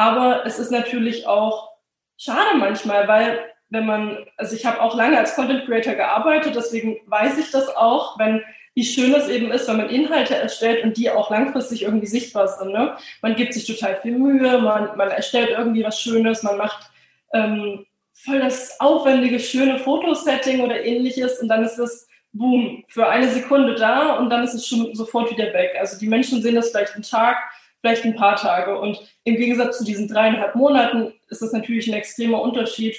Aber 0.00 0.46
es 0.46 0.58
ist 0.58 0.70
natürlich 0.70 1.26
auch 1.26 1.72
schade 2.16 2.56
manchmal, 2.56 3.06
weil 3.06 3.38
wenn 3.68 3.84
man, 3.84 4.24
also 4.38 4.56
ich 4.56 4.64
habe 4.64 4.80
auch 4.80 4.96
lange 4.96 5.18
als 5.18 5.34
Content 5.34 5.66
Creator 5.66 5.92
gearbeitet, 5.92 6.56
deswegen 6.56 6.96
weiß 7.04 7.36
ich 7.36 7.50
das 7.50 7.68
auch, 7.76 8.18
wenn 8.18 8.42
wie 8.74 8.84
schön 8.84 9.12
es 9.14 9.28
eben 9.28 9.52
ist, 9.52 9.68
wenn 9.68 9.76
man 9.76 9.90
Inhalte 9.90 10.36
erstellt 10.36 10.84
und 10.84 10.96
die 10.96 11.10
auch 11.10 11.28
langfristig 11.30 11.82
irgendwie 11.82 12.06
sichtbar 12.06 12.48
sind. 12.48 12.72
Ne? 12.72 12.96
Man 13.20 13.36
gibt 13.36 13.52
sich 13.52 13.66
total 13.66 14.00
viel 14.00 14.16
Mühe, 14.16 14.58
man, 14.62 14.96
man 14.96 15.10
erstellt 15.10 15.50
irgendwie 15.50 15.84
was 15.84 16.00
Schönes, 16.00 16.42
man 16.42 16.56
macht 16.56 16.90
ähm, 17.34 17.84
voll 18.10 18.40
das 18.40 18.80
aufwendige, 18.80 19.38
schöne 19.38 19.80
Fotosetting 19.80 20.62
oder 20.62 20.82
ähnliches 20.82 21.40
und 21.40 21.48
dann 21.48 21.62
ist 21.62 21.78
es 21.78 22.08
boom, 22.32 22.84
für 22.88 23.06
eine 23.06 23.28
Sekunde 23.28 23.74
da 23.74 24.14
und 24.14 24.30
dann 24.30 24.44
ist 24.44 24.54
es 24.54 24.66
schon 24.66 24.94
sofort 24.94 25.30
wieder 25.30 25.52
weg. 25.52 25.76
Also 25.78 25.98
die 25.98 26.08
Menschen 26.08 26.40
sehen 26.40 26.54
das 26.54 26.70
vielleicht 26.70 26.94
einen 26.94 27.02
Tag, 27.02 27.36
vielleicht 27.80 28.04
ein 28.04 28.16
paar 28.16 28.36
Tage. 28.36 28.78
Und 28.78 29.00
im 29.24 29.36
Gegensatz 29.36 29.78
zu 29.78 29.84
diesen 29.84 30.08
dreieinhalb 30.08 30.54
Monaten 30.54 31.12
ist 31.28 31.42
das 31.42 31.52
natürlich 31.52 31.88
ein 31.88 31.94
extremer 31.94 32.40
Unterschied. 32.42 32.96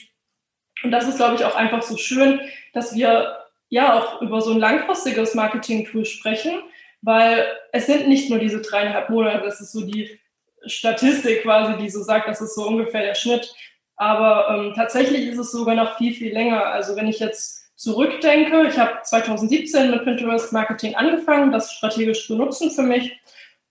Und 0.84 0.92
das 0.92 1.08
ist, 1.08 1.18
glaube 1.18 1.36
ich, 1.36 1.46
auch 1.46 1.56
einfach 1.56 1.82
so 1.82 1.98
schön, 1.98 2.42
dass 2.74 2.96
wir 2.96 3.38
ja 3.70 4.00
auch 4.00 4.22
über 4.22 4.42
so 4.42 4.52
ein 4.52 4.60
langfristiges 4.60 5.36
Marketing-Tool 5.36 6.06
sprechen, 6.06 6.62
weil 7.02 7.46
es 7.72 7.86
sind 7.86 8.08
nicht 8.08 8.30
nur 8.30 8.40
diese 8.40 8.62
dreieinhalb 8.62 9.10
Monate, 9.10 9.44
das 9.44 9.62
ist 9.62 9.72
so 9.72 9.86
die 9.86 10.20
Statistik 10.66 11.44
quasi, 11.44 11.78
die 11.82 11.90
so 11.90 12.04
sagt, 12.04 12.28
das 12.28 12.42
ist 12.42 12.56
so 12.56 12.68
ungefähr 12.68 13.02
der 13.02 13.16
Schnitt. 13.16 13.54
Aber 13.96 14.50
ähm, 14.50 14.74
tatsächlich 14.76 15.28
ist 15.28 15.38
es 15.38 15.52
sogar 15.52 15.76
noch 15.76 15.98
viel, 15.98 16.14
viel 16.14 16.34
länger. 16.34 16.66
Also 16.66 16.96
wenn 16.96 17.08
ich 17.08 17.20
jetzt 17.20 17.72
zurückdenke, 17.76 18.68
ich 18.68 18.78
habe 18.78 19.00
2017 19.04 19.90
mit 19.90 20.04
Pinterest 20.04 20.54
Marketing 20.54 20.96
angefangen, 20.96 21.52
das 21.52 21.74
strategisch 21.74 22.28
zu 22.28 22.36
nutzen 22.36 22.72
für 22.72 22.84
mich 22.84 23.20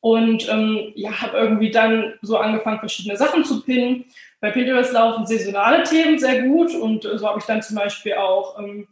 und 0.00 0.48
ähm, 0.48 0.92
ja, 0.94 1.20
habe 1.20 1.36
irgendwie 1.36 1.70
dann 1.70 2.14
so 2.22 2.38
angefangen, 2.38 2.78
verschiedene 2.78 3.16
Sachen 3.16 3.44
zu 3.44 3.62
pinnen. 3.62 4.06
Bei 4.40 4.50
Pinterest 4.50 4.92
laufen 4.92 5.26
saisonale 5.26 5.82
Themen 5.84 6.18
sehr 6.18 6.42
gut 6.42 6.74
und 6.74 7.04
äh, 7.04 7.18
so 7.18 7.28
habe 7.28 7.38
ich 7.38 7.44
dann 7.44 7.62
zum 7.62 7.76
Beispiel 7.76 8.14
auch 8.14 8.58
ähm, 8.58 8.88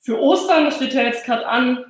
für 0.00 0.20
Ostern, 0.20 0.66
das 0.66 0.76
steht 0.76 0.94
ja 0.94 1.02
jetzt 1.02 1.24
gerade 1.24 1.46
an, 1.46 1.84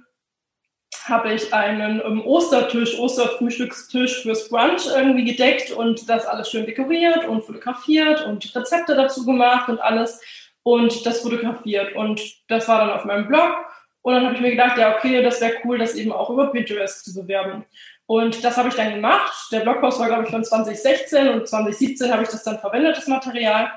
habe 1.04 1.32
ich 1.32 1.52
einen 1.52 2.00
ähm, 2.04 2.24
Ostertisch, 2.24 2.98
Osterfrühstückstisch 2.98 4.22
fürs 4.22 4.48
Brunch 4.48 4.86
irgendwie 4.86 5.24
gedeckt 5.24 5.72
und 5.72 6.08
das 6.08 6.26
alles 6.26 6.50
schön 6.50 6.66
dekoriert 6.66 7.26
und 7.26 7.42
fotografiert 7.42 8.26
und 8.26 8.54
Rezepte 8.54 8.94
dazu 8.94 9.24
gemacht 9.24 9.68
und 9.68 9.80
alles 9.80 10.20
und 10.62 11.04
das 11.06 11.20
fotografiert. 11.20 11.94
Und 11.94 12.20
das 12.48 12.68
war 12.68 12.80
dann 12.80 12.90
auf 12.90 13.04
meinem 13.04 13.26
Blog. 13.26 13.56
Und 14.02 14.14
dann 14.14 14.24
habe 14.24 14.34
ich 14.34 14.40
mir 14.40 14.50
gedacht, 14.50 14.78
ja, 14.78 14.96
okay, 14.96 15.22
das 15.22 15.40
wäre 15.40 15.54
cool, 15.64 15.78
das 15.78 15.94
eben 15.94 16.12
auch 16.12 16.30
über 16.30 16.50
Pinterest 16.50 17.04
zu 17.04 17.14
bewerben. 17.14 17.64
Und 18.10 18.42
das 18.42 18.56
habe 18.56 18.68
ich 18.68 18.74
dann 18.74 18.92
gemacht. 18.92 19.52
Der 19.52 19.60
Blogpost 19.60 20.00
war, 20.00 20.08
glaube 20.08 20.24
ich, 20.24 20.30
von 20.30 20.42
2016 20.42 21.28
und 21.28 21.46
2017 21.46 22.12
habe 22.12 22.24
ich 22.24 22.28
das 22.28 22.42
dann 22.42 22.58
verwendet, 22.58 22.96
das 22.96 23.06
Material. 23.06 23.70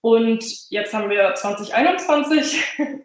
Und 0.00 0.44
jetzt 0.70 0.92
haben 0.92 1.08
wir 1.08 1.32
2021 1.36 2.64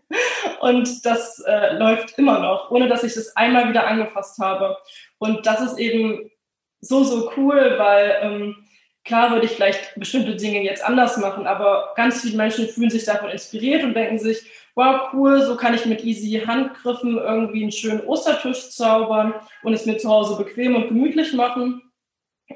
und 0.59 1.05
das 1.05 1.37
äh, 1.45 1.75
läuft 1.75 2.17
immer 2.17 2.39
noch, 2.39 2.71
ohne 2.71 2.87
dass 2.87 3.03
ich 3.03 3.13
das 3.13 3.35
einmal 3.35 3.69
wieder 3.69 3.85
angefasst 3.85 4.39
habe. 4.39 4.75
Und 5.19 5.45
das 5.45 5.61
ist 5.61 5.77
eben 5.77 6.31
so, 6.79 7.03
so 7.03 7.31
cool, 7.37 7.75
weil 7.77 8.17
ähm, 8.23 8.55
Klar 9.03 9.31
würde 9.31 9.47
ich 9.47 9.53
vielleicht 9.53 9.95
bestimmte 9.95 10.35
Dinge 10.35 10.61
jetzt 10.63 10.85
anders 10.85 11.17
machen, 11.17 11.47
aber 11.47 11.93
ganz 11.95 12.21
viele 12.21 12.37
Menschen 12.37 12.67
fühlen 12.67 12.91
sich 12.91 13.03
davon 13.03 13.31
inspiriert 13.31 13.83
und 13.83 13.95
denken 13.95 14.19
sich, 14.19 14.43
wow, 14.75 15.09
cool, 15.13 15.41
so 15.45 15.55
kann 15.55 15.73
ich 15.73 15.85
mit 15.85 16.03
easy 16.03 16.41
Handgriffen 16.45 17.17
irgendwie 17.17 17.63
einen 17.63 17.71
schönen 17.71 18.01
Ostertisch 18.01 18.69
zaubern 18.69 19.33
und 19.63 19.73
es 19.73 19.85
mir 19.85 19.97
zu 19.97 20.09
Hause 20.09 20.41
bequem 20.41 20.75
und 20.75 20.87
gemütlich 20.87 21.33
machen. 21.33 21.81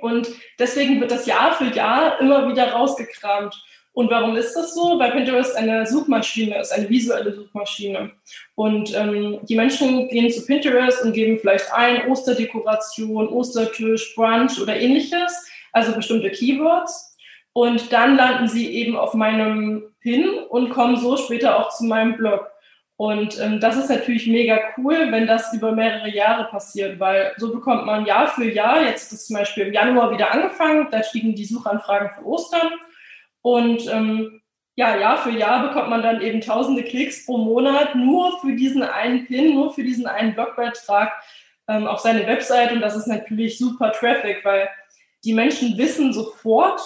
Und 0.01 0.27
deswegen 0.59 0.99
wird 0.99 1.11
das 1.11 1.25
Jahr 1.25 1.53
für 1.53 1.65
Jahr 1.65 2.19
immer 2.19 2.49
wieder 2.49 2.71
rausgekramt. 2.71 3.55
Und 3.93 4.11
warum 4.11 4.35
ist 4.35 4.53
das 4.53 4.75
so? 4.75 4.99
Weil 4.99 5.11
Pinterest 5.11 5.55
eine 5.55 5.87
Suchmaschine 5.87 6.59
ist, 6.59 6.71
eine 6.71 6.89
visuelle 6.89 7.33
Suchmaschine. 7.33 8.11
Und 8.55 8.93
ähm, 8.93 9.39
die 9.43 9.55
Menschen 9.55 10.09
gehen 10.09 10.29
zu 10.29 10.45
Pinterest 10.45 11.01
und 11.03 11.13
geben 11.13 11.39
vielleicht 11.39 11.71
ein 11.71 12.09
Osterdekoration, 12.09 13.29
Ostertisch, 13.29 14.13
Brunch 14.15 14.59
oder 14.61 14.77
ähnliches 14.77 15.45
also 15.75 15.91
bestimmte 15.91 16.31
Keywords. 16.31 17.14
Und 17.57 17.93
dann 17.93 18.17
landen 18.17 18.49
sie 18.49 18.69
eben 18.75 18.97
auf 18.97 19.13
meinem 19.13 19.83
Pin 20.01 20.27
und 20.49 20.71
kommen 20.71 20.97
so 20.97 21.15
später 21.15 21.57
auch 21.57 21.69
zu 21.69 21.85
meinem 21.85 22.17
Blog. 22.17 22.51
Und 22.97 23.39
ähm, 23.39 23.61
das 23.61 23.77
ist 23.77 23.89
natürlich 23.89 24.27
mega 24.27 24.59
cool, 24.77 25.09
wenn 25.09 25.25
das 25.25 25.53
über 25.53 25.71
mehrere 25.71 26.09
Jahre 26.09 26.49
passiert, 26.49 26.99
weil 26.99 27.31
so 27.37 27.53
bekommt 27.53 27.85
man 27.85 28.05
Jahr 28.05 28.27
für 28.27 28.43
Jahr, 28.43 28.83
jetzt 28.83 29.13
ist 29.13 29.27
zum 29.27 29.37
Beispiel 29.37 29.67
im 29.67 29.73
Januar 29.73 30.11
wieder 30.11 30.33
angefangen, 30.33 30.89
da 30.91 31.01
stiegen 31.01 31.33
die 31.33 31.45
Suchanfragen 31.45 32.09
für 32.09 32.25
Ostern. 32.25 32.73
Und 33.41 33.89
ähm, 33.89 34.41
ja, 34.75 34.97
Jahr 34.97 35.17
für 35.17 35.31
Jahr 35.31 35.69
bekommt 35.69 35.89
man 35.89 36.03
dann 36.03 36.19
eben 36.19 36.41
tausende 36.41 36.83
Klicks 36.83 37.25
pro 37.25 37.37
Monat 37.37 37.95
nur 37.95 38.37
für 38.41 38.53
diesen 38.53 38.83
einen 38.83 39.27
Pin, 39.27 39.53
nur 39.53 39.73
für 39.73 39.83
diesen 39.83 40.07
einen 40.07 40.33
Blogbeitrag 40.33 41.13
ähm, 41.69 41.87
auf 41.87 42.01
seine 42.01 42.27
Website. 42.27 42.73
Und 42.73 42.81
das 42.81 42.97
ist 42.97 43.07
natürlich 43.07 43.57
super 43.57 43.93
Traffic, 43.93 44.43
weil 44.43 44.67
die 45.23 45.33
Menschen 45.33 45.77
wissen 45.77 46.11
sofort, 46.11 46.81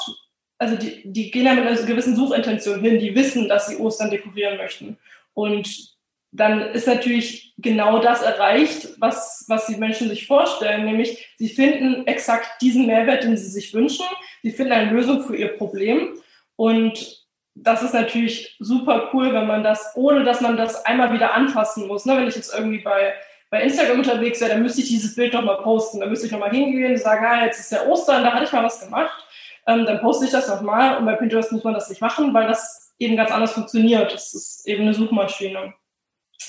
also 0.59 0.75
die, 0.75 1.01
die 1.05 1.31
gehen 1.31 1.45
ja 1.45 1.53
mit 1.53 1.65
einer 1.65 1.81
gewissen 1.81 2.15
Suchintention 2.15 2.81
hin, 2.81 2.99
die 2.99 3.15
wissen, 3.15 3.47
dass 3.47 3.67
sie 3.67 3.77
Ostern 3.77 4.11
dekorieren 4.11 4.57
möchten. 4.57 4.97
Und 5.33 5.97
dann 6.31 6.61
ist 6.61 6.85
natürlich 6.85 7.53
genau 7.57 7.99
das 7.99 8.21
erreicht, 8.21 8.89
was, 8.99 9.45
was 9.47 9.65
die 9.65 9.77
Menschen 9.77 10.09
sich 10.09 10.27
vorstellen, 10.27 10.85
nämlich 10.85 11.33
sie 11.37 11.49
finden 11.49 12.05
exakt 12.05 12.61
diesen 12.61 12.85
Mehrwert, 12.85 13.23
den 13.23 13.35
sie 13.35 13.49
sich 13.49 13.73
wünschen, 13.73 14.05
sie 14.43 14.51
finden 14.51 14.73
eine 14.73 14.91
Lösung 14.91 15.23
für 15.23 15.35
ihr 15.35 15.57
Problem 15.57 16.19
und 16.55 17.25
das 17.55 17.81
ist 17.81 17.93
natürlich 17.93 18.55
super 18.59 19.09
cool, 19.11 19.33
wenn 19.33 19.47
man 19.47 19.63
das, 19.63 19.93
ohne 19.95 20.23
dass 20.23 20.39
man 20.39 20.55
das 20.55 20.85
einmal 20.85 21.11
wieder 21.13 21.33
anfassen 21.33 21.87
muss. 21.87 22.05
Ne? 22.05 22.15
Wenn 22.15 22.27
ich 22.27 22.35
jetzt 22.35 22.53
irgendwie 22.53 22.79
bei 22.79 23.13
bei 23.49 23.63
Instagram 23.63 23.99
unterwegs 23.99 24.39
wäre, 24.39 24.51
dann 24.51 24.61
müsste 24.61 24.81
ich 24.81 24.89
dieses 24.89 25.15
Bild 25.15 25.33
nochmal 25.33 25.57
posten. 25.57 25.99
Dann 25.99 26.09
müsste 26.09 26.27
ich 26.27 26.31
nochmal 26.31 26.51
hingehen 26.51 26.91
und 26.91 26.99
sagen, 26.99 27.25
ah, 27.25 27.45
jetzt 27.45 27.59
ist 27.59 27.71
ja 27.71 27.85
Ostern, 27.87 28.23
da 28.23 28.33
hatte 28.33 28.45
ich 28.45 28.51
mal 28.51 28.63
was 28.63 28.79
gemacht. 28.79 29.25
Ähm, 29.69 29.85
dann 29.85 30.01
poste 30.01 30.25
ich 30.25 30.31
das 30.31 30.47
nochmal 30.47 30.97
und 30.97 31.05
bei 31.05 31.15
Pinterest 31.15 31.51
muss 31.51 31.63
man 31.63 31.75
das 31.75 31.89
nicht 31.89 32.01
machen, 32.01 32.33
weil 32.33 32.47
das 32.47 32.93
eben 32.97 33.15
ganz 33.15 33.31
anders 33.31 33.53
funktioniert. 33.53 34.11
Das 34.11 34.33
ist 34.33 34.67
eben 34.67 34.81
eine 34.81 34.93
Suchmaschine. 34.93 35.73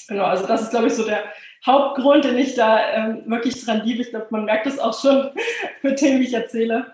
Genau, 0.09 0.25
also 0.25 0.47
das 0.47 0.63
ist, 0.63 0.71
glaube 0.71 0.87
ich, 0.87 0.95
so 0.95 1.05
der 1.05 1.25
Hauptgrund, 1.67 2.25
den 2.25 2.39
ich 2.39 2.55
da 2.55 2.81
ähm, 2.91 3.23
wirklich 3.27 3.65
dran 3.65 3.83
liebe. 3.85 4.03
Ich 4.03 4.11
glaube, 4.11 4.29
man 4.31 4.47
merkt 4.47 4.67
es 4.67 4.79
auch 4.79 4.99
schon 4.99 5.31
mit 5.83 6.01
dem, 6.01 6.23
ich 6.23 6.33
erzähle. 6.33 6.87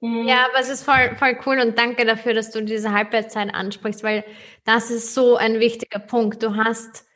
Mhm. 0.00 0.26
Ja, 0.26 0.46
aber 0.50 0.60
es 0.60 0.68
ist 0.68 0.84
voll, 0.84 1.16
voll 1.16 1.38
cool 1.46 1.60
und 1.60 1.78
danke 1.78 2.04
dafür, 2.04 2.34
dass 2.34 2.50
du 2.50 2.62
diese 2.62 2.92
Halbwertszeit 2.92 3.54
ansprichst, 3.54 4.02
weil 4.02 4.24
das 4.64 4.90
ist 4.90 5.14
so 5.14 5.36
ein 5.36 5.60
wichtiger 5.60 6.00
Punkt. 6.00 6.42
Du 6.42 6.56
hast 6.56 7.06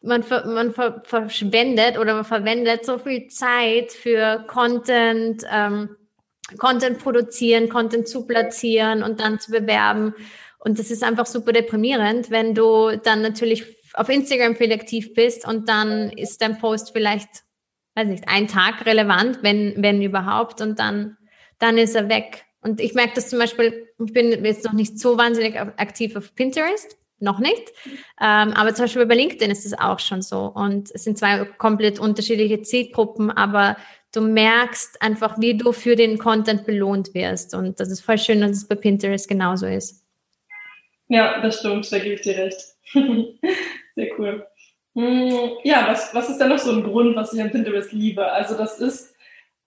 man, 0.00 0.24
man 0.28 0.72
ver 0.72 1.02
verschwendet 1.04 1.98
oder 1.98 2.14
man 2.14 2.24
verwendet 2.24 2.84
so 2.84 2.98
viel 2.98 3.28
Zeit 3.28 3.92
für 3.92 4.44
Content, 4.46 5.42
ähm, 5.50 5.96
Content 6.56 6.98
produzieren, 6.98 7.68
Content 7.68 8.08
zu 8.08 8.26
platzieren 8.26 9.02
und 9.02 9.20
dann 9.20 9.38
zu 9.38 9.50
bewerben. 9.50 10.14
Und 10.58 10.78
das 10.78 10.90
ist 10.90 11.04
einfach 11.04 11.26
super 11.26 11.52
deprimierend, 11.52 12.30
wenn 12.30 12.54
du 12.54 12.96
dann 12.96 13.22
natürlich 13.22 13.76
auf 13.94 14.08
Instagram 14.08 14.56
viel 14.56 14.72
aktiv 14.72 15.14
bist 15.14 15.46
und 15.46 15.68
dann 15.68 16.10
ist 16.10 16.40
dein 16.40 16.58
Post 16.58 16.92
vielleicht, 16.92 17.28
weiß 17.94 18.06
nicht, 18.06 18.28
ein 18.28 18.48
Tag 18.48 18.86
relevant, 18.86 19.38
wenn, 19.42 19.74
wenn 19.76 20.02
überhaupt, 20.02 20.60
und 20.60 20.78
dann, 20.78 21.16
dann 21.58 21.78
ist 21.78 21.94
er 21.94 22.08
weg. 22.08 22.44
Und 22.60 22.80
ich 22.80 22.94
merke 22.94 23.14
das 23.14 23.28
zum 23.28 23.38
Beispiel, 23.38 23.88
ich 24.04 24.12
bin 24.12 24.44
jetzt 24.44 24.64
noch 24.64 24.72
nicht 24.72 24.98
so 24.98 25.16
wahnsinnig 25.16 25.58
aktiv 25.58 26.16
auf 26.16 26.34
Pinterest, 26.34 26.96
noch 27.20 27.38
nicht. 27.38 27.72
Ähm, 28.20 28.52
aber 28.52 28.74
zum 28.74 28.84
Beispiel 28.84 29.06
bei 29.06 29.14
LinkedIn 29.14 29.50
ist 29.50 29.66
es 29.66 29.78
auch 29.78 29.98
schon 29.98 30.22
so. 30.22 30.46
Und 30.46 30.90
es 30.92 31.04
sind 31.04 31.18
zwei 31.18 31.44
komplett 31.44 31.98
unterschiedliche 31.98 32.62
Zielgruppen, 32.62 33.30
aber 33.30 33.76
du 34.12 34.20
merkst 34.20 35.00
einfach, 35.02 35.38
wie 35.38 35.56
du 35.56 35.72
für 35.72 35.96
den 35.96 36.18
Content 36.18 36.66
belohnt 36.66 37.14
wirst. 37.14 37.54
Und 37.54 37.80
das 37.80 37.90
ist 37.90 38.00
voll 38.00 38.18
schön, 38.18 38.40
dass 38.40 38.52
es 38.52 38.68
bei 38.68 38.74
Pinterest 38.74 39.28
genauso 39.28 39.66
ist. 39.66 40.04
Ja, 41.08 41.40
das 41.40 41.60
stimmt, 41.60 41.90
da 41.90 41.98
gebe 41.98 42.14
ich 42.14 42.20
dir 42.20 42.36
recht. 42.36 42.60
Sehr 43.94 44.18
cool. 44.18 44.46
Hm, 44.94 45.58
ja, 45.64 45.86
was, 45.88 46.14
was 46.14 46.28
ist 46.28 46.38
denn 46.38 46.48
noch 46.48 46.58
so 46.58 46.72
ein 46.72 46.82
Grund, 46.82 47.16
was 47.16 47.32
ich 47.32 47.40
an 47.40 47.50
Pinterest 47.50 47.92
liebe? 47.92 48.30
Also 48.30 48.56
das 48.56 48.78
ist 48.78 49.14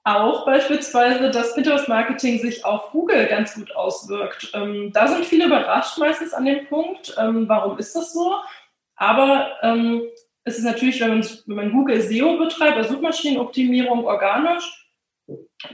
auch 0.04 0.46
beispielsweise, 0.46 1.30
dass 1.30 1.54
Pinterest-Marketing 1.54 2.40
sich 2.40 2.66
auf 2.66 2.92
Google 2.92 3.28
ganz 3.28 3.54
gut 3.54 3.76
auswirkt. 3.76 4.52
Ähm, 4.54 4.92
da 4.94 5.08
sind 5.08 5.26
viele 5.26 5.46
überrascht 5.46 5.98
meistens 6.00 6.34
an 6.34 6.46
dem 6.46 6.66
Punkt. 6.68 7.16
Ähm, 7.20 7.48
warum 7.48 7.78
ist 7.78 7.96
das 7.96 8.14
so? 8.14 8.36
Aber 8.96 9.52
ähm, 9.62 10.04
es 10.44 10.58
ist 10.58 10.64
natürlich, 10.64 11.00
wenn 11.02 11.10
man, 11.10 11.28
wenn 11.46 11.56
man 11.56 11.72
Google 11.72 12.02
SEO 12.02 12.38
betreibt, 12.38 12.78
also 12.78 12.96
Suchmaschinenoptimierung 12.96 14.06
organisch, 14.06 14.64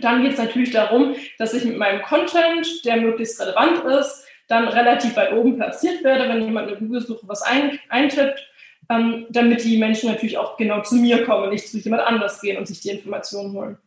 dann 0.02 0.22
geht 0.22 0.34
es 0.34 0.38
natürlich 0.38 0.72
darum, 0.72 1.16
dass 1.38 1.54
ich 1.54 1.64
mit 1.64 1.78
meinem 1.78 2.02
Content, 2.02 2.86
der 2.86 2.98
möglichst 2.98 3.40
relevant 3.40 3.84
ist, 3.86 4.26
dann 4.48 4.68
relativ 4.68 5.16
weit 5.16 5.34
oben 5.34 5.56
platziert 5.56 6.04
werde, 6.04 6.30
wenn 6.30 6.44
jemand 6.44 6.68
eine 6.68 6.78
Google-Suche 6.78 7.28
was 7.28 7.42
ein, 7.42 7.80
eintippt, 7.90 8.48
ähm, 8.90 9.26
damit 9.30 9.64
die 9.64 9.78
Menschen 9.78 10.10
natürlich 10.10 10.38
auch 10.38 10.58
genau 10.58 10.82
zu 10.82 10.96
mir 10.96 11.26
kommen, 11.26 11.50
nicht 11.50 11.68
zu 11.68 11.78
jemand 11.78 12.04
anders 12.04 12.40
gehen 12.42 12.58
und 12.58 12.68
sich 12.68 12.80
die 12.80 12.90
Informationen 12.90 13.54
holen. 13.54 13.78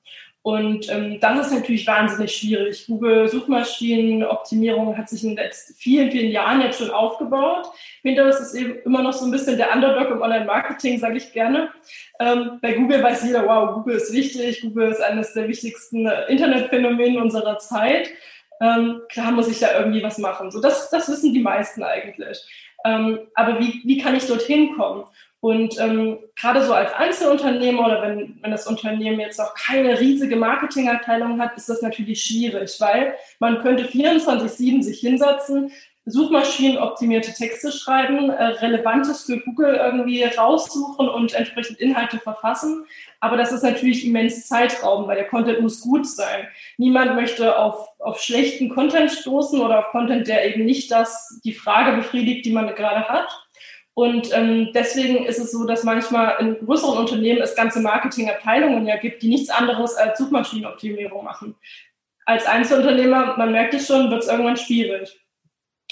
Und 0.42 0.90
ähm, 0.90 1.20
das 1.20 1.48
ist 1.48 1.52
natürlich 1.52 1.86
wahnsinnig 1.86 2.34
schwierig. 2.34 2.86
Google 2.86 3.28
Suchmaschinenoptimierung 3.28 4.96
hat 4.96 5.10
sich 5.10 5.22
in 5.22 5.30
den 5.30 5.36
letzten 5.36 5.74
vielen, 5.74 6.10
vielen 6.10 6.30
Jahren 6.30 6.62
jetzt 6.62 6.78
schon 6.78 6.90
aufgebaut. 6.90 7.66
Pinterest 8.02 8.40
ist 8.40 8.54
eben 8.54 8.76
immer 8.86 9.02
noch 9.02 9.12
so 9.12 9.26
ein 9.26 9.30
bisschen 9.30 9.58
der 9.58 9.74
Underdog 9.74 10.10
im 10.10 10.22
Online-Marketing, 10.22 10.98
sage 10.98 11.18
ich 11.18 11.32
gerne. 11.34 11.68
Ähm, 12.20 12.58
bei 12.62 12.72
Google 12.72 13.02
weiß 13.02 13.24
jeder, 13.24 13.46
wow, 13.46 13.74
Google 13.74 13.96
ist 13.96 14.14
wichtig. 14.14 14.62
Google 14.62 14.90
ist 14.90 15.02
eines 15.02 15.34
der 15.34 15.46
wichtigsten 15.46 16.06
äh, 16.06 16.24
Internetphänomene 16.28 17.20
unserer 17.20 17.58
Zeit. 17.58 18.08
Ähm, 18.62 19.02
klar 19.10 19.32
muss 19.32 19.48
ich 19.48 19.58
da 19.58 19.78
irgendwie 19.78 20.02
was 20.02 20.16
machen. 20.16 20.50
So, 20.50 20.60
das, 20.60 20.88
das 20.88 21.10
wissen 21.10 21.34
die 21.34 21.40
meisten 21.40 21.82
eigentlich. 21.82 22.38
Ähm, 22.84 23.20
aber 23.34 23.60
wie, 23.60 23.82
wie 23.84 23.98
kann 23.98 24.16
ich 24.16 24.26
dorthin 24.26 24.74
kommen? 24.76 25.04
Und 25.40 25.78
ähm, 25.80 26.18
gerade 26.36 26.64
so 26.66 26.74
als 26.74 26.92
Einzelunternehmer 26.92 27.86
oder 27.86 28.02
wenn, 28.02 28.38
wenn 28.42 28.50
das 28.50 28.66
Unternehmen 28.66 29.20
jetzt 29.20 29.40
auch 29.40 29.54
keine 29.54 29.98
riesige 29.98 30.36
Marketingabteilung 30.36 31.40
hat, 31.40 31.56
ist 31.56 31.70
das 31.70 31.80
natürlich 31.80 32.22
schwierig, 32.22 32.76
weil 32.78 33.14
man 33.38 33.58
könnte 33.60 33.84
24-7 33.84 34.82
sich 34.82 35.00
hinsetzen, 35.00 35.72
suchmaschinenoptimierte 36.04 37.32
Texte 37.32 37.72
schreiben, 37.72 38.30
äh, 38.30 38.44
Relevantes 38.44 39.22
für 39.24 39.38
Google 39.38 39.74
irgendwie 39.74 40.22
raussuchen 40.24 41.08
und 41.08 41.32
entsprechend 41.34 41.78
Inhalte 41.78 42.18
verfassen. 42.18 42.84
Aber 43.20 43.36
das 43.36 43.52
ist 43.52 43.62
natürlich 43.62 44.06
immens 44.06 44.46
Zeitraum, 44.46 45.06
weil 45.06 45.16
der 45.16 45.28
Content 45.28 45.60
muss 45.60 45.80
gut 45.80 46.06
sein. 46.06 46.48
Niemand 46.78 47.14
möchte 47.14 47.58
auf, 47.58 47.88
auf 47.98 48.20
schlechten 48.20 48.68
Content 48.68 49.10
stoßen 49.10 49.60
oder 49.60 49.78
auf 49.78 49.90
Content, 49.90 50.26
der 50.26 50.46
eben 50.48 50.64
nicht 50.64 50.90
das, 50.90 51.40
die 51.44 51.54
Frage 51.54 51.96
befriedigt, 51.96 52.44
die 52.44 52.52
man 52.52 52.74
gerade 52.74 53.08
hat. 53.08 53.28
Und 54.00 54.34
ähm, 54.34 54.70
deswegen 54.72 55.26
ist 55.26 55.38
es 55.38 55.52
so, 55.52 55.66
dass 55.66 55.84
manchmal 55.84 56.36
in 56.40 56.56
größeren 56.64 56.96
Unternehmen 56.96 57.42
es 57.42 57.54
ganze 57.54 57.80
Marketingabteilungen 57.80 58.86
ja 58.86 58.96
gibt, 58.96 59.20
die 59.20 59.28
nichts 59.28 59.50
anderes 59.50 59.94
als 59.94 60.16
Suchmaschinenoptimierung 60.16 61.22
machen. 61.22 61.54
Als 62.24 62.46
Einzelunternehmer, 62.46 63.36
man 63.36 63.52
merkt 63.52 63.74
es 63.74 63.86
schon, 63.86 64.10
wird 64.10 64.22
es 64.22 64.28
irgendwann 64.28 64.56
schwierig. 64.56 65.20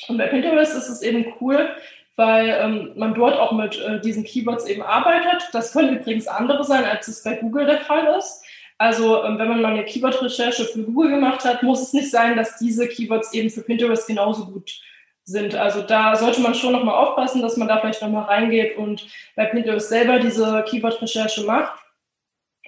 Und 0.08 0.16
bei 0.16 0.26
Pinterest 0.26 0.74
ist 0.74 0.88
es 0.88 1.02
eben 1.02 1.34
cool, 1.38 1.68
weil 2.16 2.48
ähm, 2.48 2.92
man 2.96 3.12
dort 3.12 3.36
auch 3.36 3.52
mit 3.52 3.78
äh, 3.78 4.00
diesen 4.00 4.24
Keywords 4.24 4.64
eben 4.64 4.80
arbeitet. 4.80 5.46
Das 5.52 5.74
können 5.74 5.98
übrigens 5.98 6.28
andere 6.28 6.64
sein, 6.64 6.86
als 6.86 7.08
es 7.08 7.22
bei 7.22 7.34
Google 7.34 7.66
der 7.66 7.80
Fall 7.80 8.16
ist. 8.16 8.42
Also 8.78 9.22
ähm, 9.22 9.38
wenn 9.38 9.48
man 9.48 9.60
mal 9.60 9.72
eine 9.72 9.84
Keyword-Recherche 9.84 10.64
für 10.64 10.82
Google 10.82 11.10
gemacht 11.10 11.44
hat, 11.44 11.62
muss 11.62 11.82
es 11.82 11.92
nicht 11.92 12.10
sein, 12.10 12.38
dass 12.38 12.56
diese 12.56 12.88
Keywords 12.88 13.34
eben 13.34 13.50
für 13.50 13.60
Pinterest 13.60 14.06
genauso 14.06 14.46
gut 14.46 14.80
sind. 15.28 15.54
Also 15.54 15.82
da 15.82 16.16
sollte 16.16 16.40
man 16.40 16.54
schon 16.54 16.72
nochmal 16.72 16.94
aufpassen, 16.94 17.42
dass 17.42 17.56
man 17.56 17.68
da 17.68 17.78
vielleicht 17.78 18.02
nochmal 18.02 18.24
reingeht 18.24 18.76
und 18.76 19.06
bei 19.36 19.44
Pinterest 19.44 19.88
selber 19.88 20.18
diese 20.18 20.64
Keyword-Recherche 20.68 21.44
macht 21.44 21.78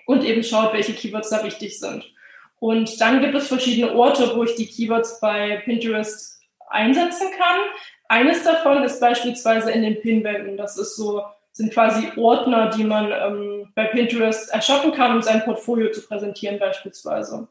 und 0.07 0.25
eben 0.25 0.43
schaut, 0.43 0.73
welche 0.73 0.93
Keywords 0.93 1.31
da 1.31 1.43
wichtig 1.43 1.79
sind. 1.79 2.13
Und 2.59 3.01
dann 3.01 3.21
gibt 3.21 3.35
es 3.35 3.49
verschiedene 3.49 3.95
Orte, 3.95 4.37
wo 4.37 4.45
ich 4.45 4.55
die 4.55 4.67
Keywords 4.67 5.21
bei 5.21 5.63
Pinterest 5.65 6.41
einsetzen 6.69 7.29
kann. 7.39 7.61
Eines 8.09 8.45
davon 8.45 8.83
ist 8.83 9.01
beispielsweise 9.01 9.71
in 9.71 9.83
den 9.83 10.01
Pinwänden. 10.01 10.59
Das 10.59 10.77
ist 10.77 10.97
so, 10.97 11.23
sind 11.53 11.73
quasi 11.73 12.09
Ordner, 12.17 12.69
die 12.69 12.85
man 12.85 13.11
ähm, 13.11 13.69
bei 13.75 13.87
Pinterest 13.87 14.53
erschaffen 14.53 14.93
kann, 14.93 15.17
um 15.17 15.23
sein 15.23 15.45
Portfolio 15.45 15.91
zu 15.91 16.07
präsentieren 16.07 16.59
beispielsweise. 16.59 17.49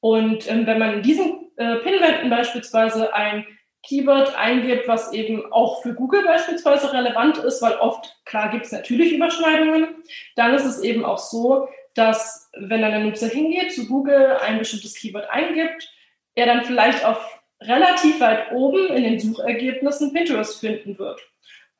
Und 0.00 0.50
ähm, 0.50 0.66
wenn 0.66 0.80
man 0.80 0.94
in 0.94 1.02
diesen 1.02 1.52
äh, 1.56 1.76
Pinwänden 1.76 2.28
beispielsweise 2.28 3.14
ein 3.14 3.46
Keyword 3.82 4.36
eingibt, 4.36 4.86
was 4.86 5.12
eben 5.12 5.52
auch 5.52 5.82
für 5.82 5.94
Google 5.94 6.24
beispielsweise 6.24 6.92
relevant 6.92 7.38
ist, 7.38 7.60
weil 7.62 7.74
oft, 7.74 8.16
klar, 8.24 8.50
gibt 8.50 8.66
es 8.66 8.72
natürlich 8.72 9.12
Überschneidungen, 9.12 9.88
dann 10.36 10.54
ist 10.54 10.64
es 10.64 10.80
eben 10.80 11.04
auch 11.04 11.18
so, 11.18 11.68
dass 11.94 12.50
wenn 12.54 12.80
dann 12.80 12.92
der 12.92 13.00
Nutzer 13.00 13.28
hingeht, 13.28 13.72
zu 13.72 13.86
Google 13.86 14.36
ein 14.40 14.58
bestimmtes 14.58 14.94
Keyword 14.94 15.28
eingibt, 15.30 15.92
er 16.34 16.46
dann 16.46 16.64
vielleicht 16.64 17.04
auf 17.04 17.18
relativ 17.60 18.20
weit 18.20 18.52
oben 18.52 18.88
in 18.88 19.04
den 19.04 19.20
Suchergebnissen 19.20 20.12
Pinterest 20.12 20.60
finden 20.60 20.98
wird. 20.98 21.20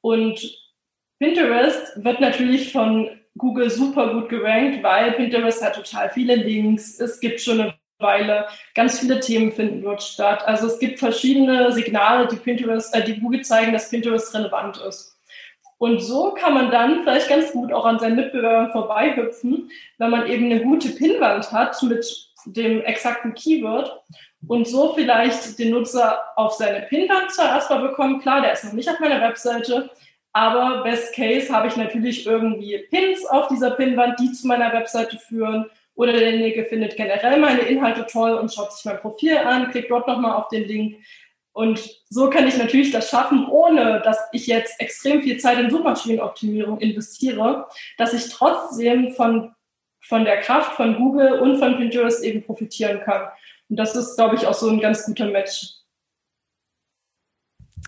Und 0.01 0.59
Pinterest 1.19 2.05
wird 2.05 2.21
natürlich 2.21 2.73
von 2.73 3.09
Google 3.39 3.71
super 3.71 4.13
gut 4.13 4.29
gerankt, 4.29 4.83
weil 4.83 5.13
Pinterest 5.13 5.65
hat 5.65 5.77
total 5.77 6.11
viele 6.11 6.35
Links. 6.35 7.01
Es 7.01 7.21
gibt 7.21 7.41
schon 7.41 7.61
eine 7.61 7.75
Weile. 8.03 8.47
Ganz 8.75 9.01
viele 9.01 9.21
Themen 9.21 9.53
finden 9.53 9.83
dort 9.83 10.03
statt. 10.03 10.47
Also 10.47 10.67
es 10.67 10.79
gibt 10.79 10.99
verschiedene 10.99 11.73
Signale, 11.73 12.29
die 12.29 12.37
Pinterest, 12.37 12.95
äh, 12.95 13.05
die 13.05 13.21
Google 13.21 13.43
zeigen, 13.43 13.73
dass 13.73 13.91
Pinterest 13.91 14.35
relevant 14.35 14.79
ist. 14.79 15.13
Und 15.79 16.01
so 16.01 16.31
kann 16.31 16.55
man 16.55 16.71
dann 16.71 17.03
vielleicht 17.03 17.29
ganz 17.29 17.51
gut 17.51 17.73
auch 17.73 17.85
an 17.85 17.99
seinen 17.99 18.15
Mitbewerbern 18.15 18.71
vorbeihüpfen, 18.71 19.69
wenn 19.99 20.11
man 20.11 20.29
eben 20.29 20.45
eine 20.45 20.63
gute 20.63 20.91
Pinwand 20.91 21.51
hat 21.51 21.83
mit 21.83 22.07
dem 22.47 22.83
exakten 22.83 23.35
Keyword 23.35 24.01
und 24.47 24.69
so 24.69 24.95
vielleicht 24.95 25.59
den 25.59 25.71
Nutzer 25.71 26.21
auf 26.37 26.53
seine 26.53 26.83
Pinwand 26.87 27.33
zuerst 27.33 27.69
mal 27.69 27.81
bekommen. 27.81 28.21
Klar, 28.21 28.43
der 28.43 28.53
ist 28.53 28.65
noch 28.65 28.75
nicht 28.75 28.89
auf 28.89 29.01
meiner 29.01 29.21
Webseite, 29.21 29.91
aber 30.33 30.83
best 30.83 31.15
case 31.15 31.53
habe 31.53 31.69
ich 31.69 31.77
natürlich 31.77 32.27
irgendwie 32.27 32.79
Pins 32.91 33.27
auf 33.27 33.49
dieser 33.49 33.73
Pinwand, 33.73 34.19
die 34.21 34.33
zu 34.33 34.47
meiner 34.47 34.73
Webseite 34.73 35.19
führen 35.19 35.67
oder 36.03 36.13
derjenige 36.13 36.65
findet 36.65 36.97
generell 36.97 37.39
meine 37.39 37.61
Inhalte 37.61 38.07
toll 38.07 38.33
und 38.33 38.53
schaut 38.53 38.73
sich 38.73 38.85
mein 38.85 38.99
Profil 38.99 39.39
an, 39.39 39.71
klickt 39.71 39.91
dort 39.91 40.09
nochmal 40.09 40.35
auf 40.35 40.49
den 40.49 40.65
Link. 40.65 40.97
Und 41.53 41.81
so 42.09 42.29
kann 42.29 42.49
ich 42.49 42.57
natürlich 42.57 42.91
das 42.91 43.09
schaffen, 43.09 43.47
ohne 43.47 44.01
dass 44.03 44.19
ich 44.33 44.47
jetzt 44.47 44.81
extrem 44.81 45.23
viel 45.23 45.39
Zeit 45.39 45.59
in 45.59 45.71
Suchmaschinenoptimierung 45.71 46.81
investiere, 46.81 47.69
dass 47.99 48.15
ich 48.15 48.31
trotzdem 48.31 49.13
von, 49.13 49.55
von 50.01 50.25
der 50.25 50.41
Kraft 50.41 50.73
von 50.73 50.97
Google 50.97 51.39
und 51.39 51.59
von 51.59 51.77
Pinterest 51.77 52.25
eben 52.25 52.43
profitieren 52.43 53.01
kann. 53.01 53.29
Und 53.69 53.77
das 53.77 53.95
ist, 53.95 54.17
glaube 54.17 54.35
ich, 54.35 54.47
auch 54.47 54.55
so 54.55 54.69
ein 54.69 54.81
ganz 54.81 55.05
guter 55.05 55.27
Match. 55.27 55.77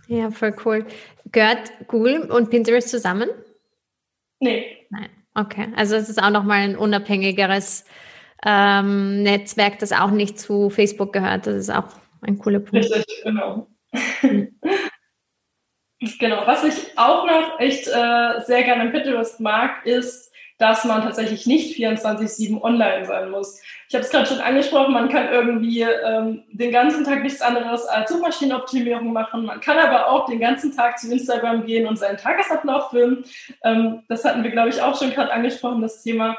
Ja, 0.07 0.31
voll 0.31 0.55
cool. 0.65 0.87
Gehört 1.33 1.73
Google 1.89 2.31
und 2.31 2.51
Pinterest 2.51 2.91
zusammen? 2.91 3.29
Nee. 4.39 4.87
Nein. 4.91 5.09
Okay, 5.35 5.69
also 5.77 5.97
es 5.97 6.09
ist 6.09 6.23
auch 6.23 6.31
nochmal 6.31 6.61
ein 6.61 6.77
unabhängigeres 6.77 7.85
ähm, 8.45 9.23
Netzwerk, 9.23 9.79
das 9.81 9.93
auch 9.93 10.11
nicht 10.11 10.39
zu 10.39 10.71
Facebook 10.71 11.13
gehört. 11.13 11.47
Das 11.47 11.55
ist 11.55 11.71
auch 11.71 11.89
ein 12.21 12.39
cooler 12.39 12.61
Punkt. 12.61 12.85
Richtig, 12.85 13.23
genau. 13.25 13.67
genau. 16.21 16.47
Was 16.47 16.65
ich 16.65 16.97
auch 16.97 17.27
noch 17.27 17.59
echt 17.59 17.89
äh, 17.89 18.41
sehr 18.45 18.63
gerne 18.63 18.85
im 18.85 18.93
Pinterest 18.93 19.41
mag, 19.41 19.85
ist 19.87 20.34
dass 20.59 20.85
man 20.85 21.03
tatsächlich 21.03 21.47
nicht 21.47 21.77
24-7 21.77 22.63
online 22.63 23.05
sein 23.05 23.31
muss. 23.31 23.61
Ich 23.89 23.95
habe 23.95 24.05
es 24.05 24.11
gerade 24.11 24.27
schon 24.27 24.41
angesprochen, 24.41 24.95
man 24.95 25.09
kann 25.09 25.29
irgendwie 25.29 25.83
ähm, 25.83 26.45
den 26.53 26.71
ganzen 26.71 27.05
Tag 27.05 27.23
nichts 27.23 27.43
anderes 27.43 27.87
als 27.87 28.11
Suchmaschinenoptimierung 28.11 29.13
machen. 29.13 29.47
Man 29.47 29.61
kann 29.61 29.79
aber 29.79 30.11
auch 30.11 30.27
den 30.27 30.39
ganzen 30.39 30.75
Tag 30.75 30.99
zu 30.99 31.11
Instagram 31.11 31.67
gehen 31.67 31.89
und 31.89 31.99
seinen 31.99 32.19
Tagesablauf 32.19 32.91
filmen. 32.91 33.25
Ähm, 33.65 34.05
das 34.09 34.25
hatten 34.25 34.45
wir, 34.45 34.51
glaube 34.51 34.69
ich, 34.69 34.81
auch 34.81 34.97
schon 34.97 35.11
gerade 35.11 35.33
angesprochen, 35.33 35.83
das 35.83 36.03
Thema. 36.03 36.37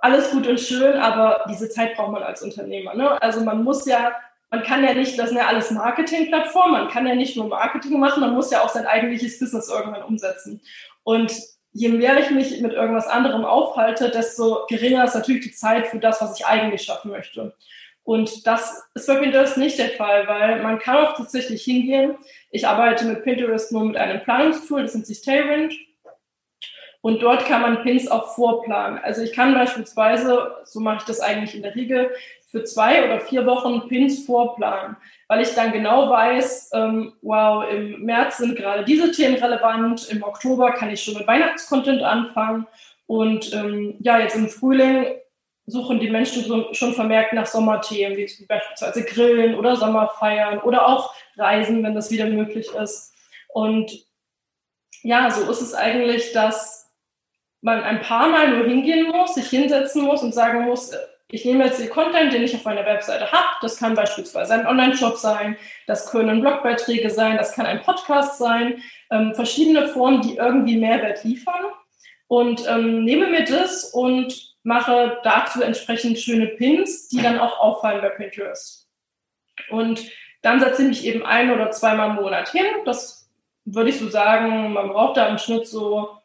Alles 0.00 0.30
gut 0.30 0.46
und 0.46 0.60
schön, 0.60 0.96
aber 0.96 1.44
diese 1.50 1.68
Zeit 1.68 1.96
braucht 1.96 2.12
man 2.12 2.22
als 2.22 2.42
Unternehmer. 2.42 2.94
Ne? 2.94 3.20
Also 3.20 3.44
man 3.44 3.64
muss 3.64 3.84
ja 3.84 4.12
man 4.52 4.64
kann 4.64 4.82
ja 4.82 4.94
nicht, 4.94 5.16
das 5.16 5.28
sind 5.28 5.38
ja 5.38 5.46
alles 5.46 5.70
Marketingplattformen, 5.70 6.72
man 6.72 6.88
kann 6.90 7.06
ja 7.06 7.14
nicht 7.14 7.36
nur 7.36 7.46
Marketing 7.46 8.00
machen, 8.00 8.20
man 8.20 8.34
muss 8.34 8.50
ja 8.50 8.62
auch 8.62 8.68
sein 8.68 8.84
eigentliches 8.84 9.38
Business 9.38 9.68
irgendwann 9.68 10.02
umsetzen. 10.02 10.60
Und 11.04 11.32
je 11.72 11.88
mehr 11.88 12.18
ich 12.18 12.30
mich 12.30 12.60
mit 12.60 12.72
irgendwas 12.72 13.06
anderem 13.06 13.44
aufhalte, 13.44 14.10
desto 14.10 14.66
geringer 14.68 15.04
ist 15.04 15.14
natürlich 15.14 15.44
die 15.44 15.52
Zeit 15.52 15.86
für 15.86 15.98
das, 15.98 16.20
was 16.20 16.38
ich 16.38 16.46
eigentlich 16.46 16.82
schaffen 16.82 17.10
möchte. 17.10 17.54
Und 18.02 18.46
das 18.46 18.82
ist 18.94 19.06
bei 19.06 19.16
Pinterest 19.16 19.56
nicht 19.56 19.78
der 19.78 19.90
Fall, 19.90 20.26
weil 20.26 20.62
man 20.62 20.78
kann 20.78 20.96
auch 21.04 21.16
tatsächlich 21.16 21.62
hingehen. 21.62 22.16
Ich 22.50 22.66
arbeite 22.66 23.04
mit 23.04 23.22
Pinterest 23.22 23.70
nur 23.72 23.84
mit 23.84 23.96
einem 23.96 24.22
Planungstool, 24.22 24.82
das 24.82 24.94
nennt 24.94 25.06
sich 25.06 25.22
Tailwind. 25.22 25.74
Und 27.02 27.22
dort 27.22 27.46
kann 27.46 27.62
man 27.62 27.82
Pins 27.82 28.08
auch 28.08 28.34
vorplanen. 28.34 28.98
Also 28.98 29.22
ich 29.22 29.32
kann 29.32 29.54
beispielsweise, 29.54 30.56
so 30.64 30.80
mache 30.80 30.98
ich 30.98 31.04
das 31.04 31.20
eigentlich 31.20 31.54
in 31.54 31.62
der 31.62 31.74
Regel, 31.74 32.10
für 32.50 32.64
zwei 32.64 33.04
oder 33.04 33.20
vier 33.20 33.46
Wochen 33.46 33.88
Pins 33.88 34.24
vorplanen, 34.26 34.96
weil 35.28 35.42
ich 35.42 35.54
dann 35.54 35.72
genau 35.72 36.10
weiß, 36.10 36.70
ähm, 36.74 37.12
wow, 37.22 37.64
im 37.70 38.02
März 38.02 38.38
sind 38.38 38.56
gerade 38.56 38.84
diese 38.84 39.12
Themen 39.12 39.36
relevant, 39.36 40.08
im 40.10 40.22
Oktober 40.22 40.72
kann 40.72 40.90
ich 40.90 41.02
schon 41.02 41.14
mit 41.14 41.26
Weihnachtscontent 41.26 42.02
anfangen 42.02 42.66
und 43.06 43.52
ähm, 43.54 43.96
ja, 44.00 44.18
jetzt 44.18 44.36
im 44.36 44.48
Frühling 44.48 45.06
suchen 45.66 46.00
die 46.00 46.10
Menschen 46.10 46.44
so, 46.44 46.72
schon 46.74 46.94
vermerkt 46.94 47.32
nach 47.32 47.46
Sommerthemen, 47.46 48.16
wie 48.16 48.46
beispielsweise 48.46 49.04
Grillen 49.04 49.54
oder 49.54 49.76
Sommerfeiern 49.76 50.58
oder 50.58 50.86
auch 50.86 51.14
Reisen, 51.36 51.82
wenn 51.82 51.94
das 51.94 52.10
wieder 52.10 52.26
möglich 52.26 52.68
ist. 52.74 53.14
Und 53.48 54.06
ja, 55.02 55.30
so 55.30 55.50
ist 55.50 55.60
es 55.60 55.74
eigentlich, 55.74 56.32
dass 56.32 56.90
man 57.62 57.82
ein 57.82 58.00
paar 58.00 58.28
Mal 58.28 58.56
nur 58.56 58.66
hingehen 58.66 59.08
muss, 59.08 59.34
sich 59.34 59.48
hinsetzen 59.48 60.02
muss 60.02 60.22
und 60.22 60.34
sagen 60.34 60.62
muss, 60.62 60.92
ich 61.32 61.44
nehme 61.44 61.64
jetzt 61.64 61.80
den 61.80 61.90
Content, 61.90 62.32
den 62.32 62.42
ich 62.42 62.54
auf 62.54 62.64
meiner 62.64 62.84
Webseite 62.84 63.30
habe. 63.30 63.48
Das 63.62 63.76
kann 63.76 63.94
beispielsweise 63.94 64.54
ein 64.54 64.66
Online-Shop 64.66 65.16
sein, 65.16 65.56
das 65.86 66.10
können 66.10 66.40
Blogbeiträge 66.40 67.10
sein, 67.10 67.36
das 67.36 67.52
kann 67.52 67.66
ein 67.66 67.82
Podcast 67.82 68.38
sein, 68.38 68.82
ähm, 69.10 69.34
verschiedene 69.34 69.88
Formen, 69.88 70.22
die 70.22 70.36
irgendwie 70.36 70.76
Mehrwert 70.76 71.24
liefern. 71.24 71.64
Und 72.28 72.66
ähm, 72.68 73.04
nehme 73.04 73.26
mir 73.26 73.44
das 73.44 73.84
und 73.86 74.54
mache 74.62 75.18
dazu 75.24 75.62
entsprechend 75.62 76.18
schöne 76.18 76.46
Pins, 76.46 77.08
die 77.08 77.20
dann 77.20 77.40
auch 77.40 77.58
auffallen 77.58 78.00
bei 78.00 78.10
Pinterest. 78.10 78.88
Und 79.68 80.04
dann 80.42 80.60
setze 80.60 80.82
ich 80.82 80.88
mich 80.88 81.06
eben 81.06 81.24
ein 81.24 81.50
oder 81.50 81.70
zweimal 81.70 82.10
im 82.10 82.16
Monat 82.16 82.50
hin. 82.50 82.66
Das 82.84 83.28
würde 83.64 83.90
ich 83.90 83.98
so 83.98 84.08
sagen, 84.08 84.72
man 84.72 84.88
braucht 84.88 85.16
da 85.16 85.26
im 85.26 85.38
Schnitt 85.38 85.66
so 85.66 86.19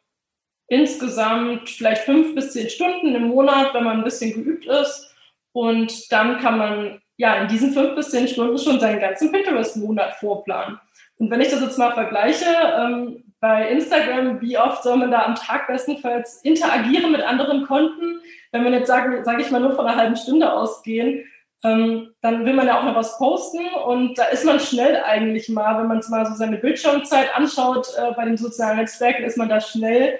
insgesamt 0.68 1.68
vielleicht 1.70 2.02
fünf 2.02 2.34
bis 2.34 2.52
zehn 2.52 2.68
Stunden 2.68 3.14
im 3.14 3.28
Monat, 3.28 3.72
wenn 3.74 3.84
man 3.84 3.98
ein 3.98 4.04
bisschen 4.04 4.32
geübt 4.32 4.66
ist. 4.66 5.14
Und 5.52 6.12
dann 6.12 6.38
kann 6.38 6.58
man 6.58 7.00
ja 7.16 7.34
in 7.36 7.48
diesen 7.48 7.72
fünf 7.72 7.94
bis 7.94 8.10
zehn 8.10 8.28
Stunden 8.28 8.58
schon 8.58 8.80
seinen 8.80 9.00
ganzen 9.00 9.32
Pinterest-Monat 9.32 10.14
vorplanen. 10.14 10.78
Und 11.18 11.30
wenn 11.30 11.40
ich 11.40 11.48
das 11.48 11.62
jetzt 11.62 11.78
mal 11.78 11.92
vergleiche, 11.92 12.46
ähm, 12.76 13.24
bei 13.40 13.68
Instagram, 13.68 14.40
wie 14.40 14.58
oft 14.58 14.82
soll 14.82 14.96
man 14.96 15.10
da 15.10 15.24
am 15.24 15.34
Tag 15.34 15.66
bestenfalls 15.66 16.42
interagieren 16.42 17.12
mit 17.12 17.22
anderen 17.22 17.64
Konten? 17.66 18.20
Wenn 18.52 18.64
man 18.64 18.72
jetzt, 18.72 18.88
sage 18.88 19.22
sag 19.24 19.40
ich 19.40 19.50
mal, 19.50 19.60
nur 19.60 19.76
von 19.76 19.86
einer 19.86 19.96
halben 19.96 20.16
Stunde 20.16 20.52
ausgehen, 20.52 21.24
ähm, 21.64 22.14
dann 22.20 22.44
will 22.44 22.54
man 22.54 22.66
ja 22.66 22.78
auch 22.78 22.84
noch 22.84 22.94
was 22.94 23.18
posten 23.18 23.66
und 23.86 24.18
da 24.18 24.24
ist 24.24 24.44
man 24.44 24.60
schnell 24.60 25.02
eigentlich 25.04 25.48
mal, 25.48 25.78
wenn 25.78 25.88
man 25.88 26.02
mal 26.08 26.26
so 26.26 26.34
seine 26.34 26.58
Bildschirmzeit 26.58 27.34
anschaut 27.34 27.88
äh, 27.96 28.12
bei 28.14 28.24
den 28.24 28.36
sozialen 28.36 28.78
Netzwerken, 28.78 29.24
ist 29.24 29.38
man 29.38 29.48
da 29.48 29.60
schnell, 29.60 30.18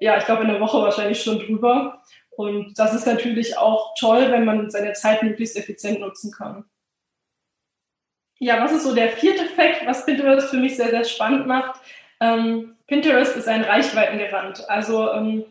ja, 0.00 0.18
ich 0.18 0.24
glaube 0.24 0.42
in 0.42 0.48
der 0.48 0.60
Woche 0.60 0.82
wahrscheinlich 0.82 1.22
schon 1.22 1.38
drüber. 1.38 2.02
Und 2.30 2.78
das 2.78 2.94
ist 2.94 3.06
natürlich 3.06 3.58
auch 3.58 3.94
toll, 3.98 4.30
wenn 4.30 4.44
man 4.44 4.70
seine 4.70 4.94
Zeit 4.94 5.22
möglichst 5.22 5.56
effizient 5.56 6.00
nutzen 6.00 6.32
kann. 6.32 6.64
Ja, 8.38 8.64
was 8.64 8.72
ist 8.72 8.84
so 8.84 8.94
der 8.94 9.10
vierte 9.10 9.44
Fakt, 9.44 9.86
was 9.86 10.06
Pinterest 10.06 10.48
für 10.48 10.56
mich 10.56 10.76
sehr, 10.76 10.88
sehr 10.88 11.04
spannend 11.04 11.46
macht? 11.46 11.78
Ähm, 12.20 12.76
Pinterest 12.86 13.36
ist 13.36 13.46
ein 13.46 13.62
Reichweitengarant. 13.62 14.68
Also 14.70 15.12
ähm, 15.12 15.44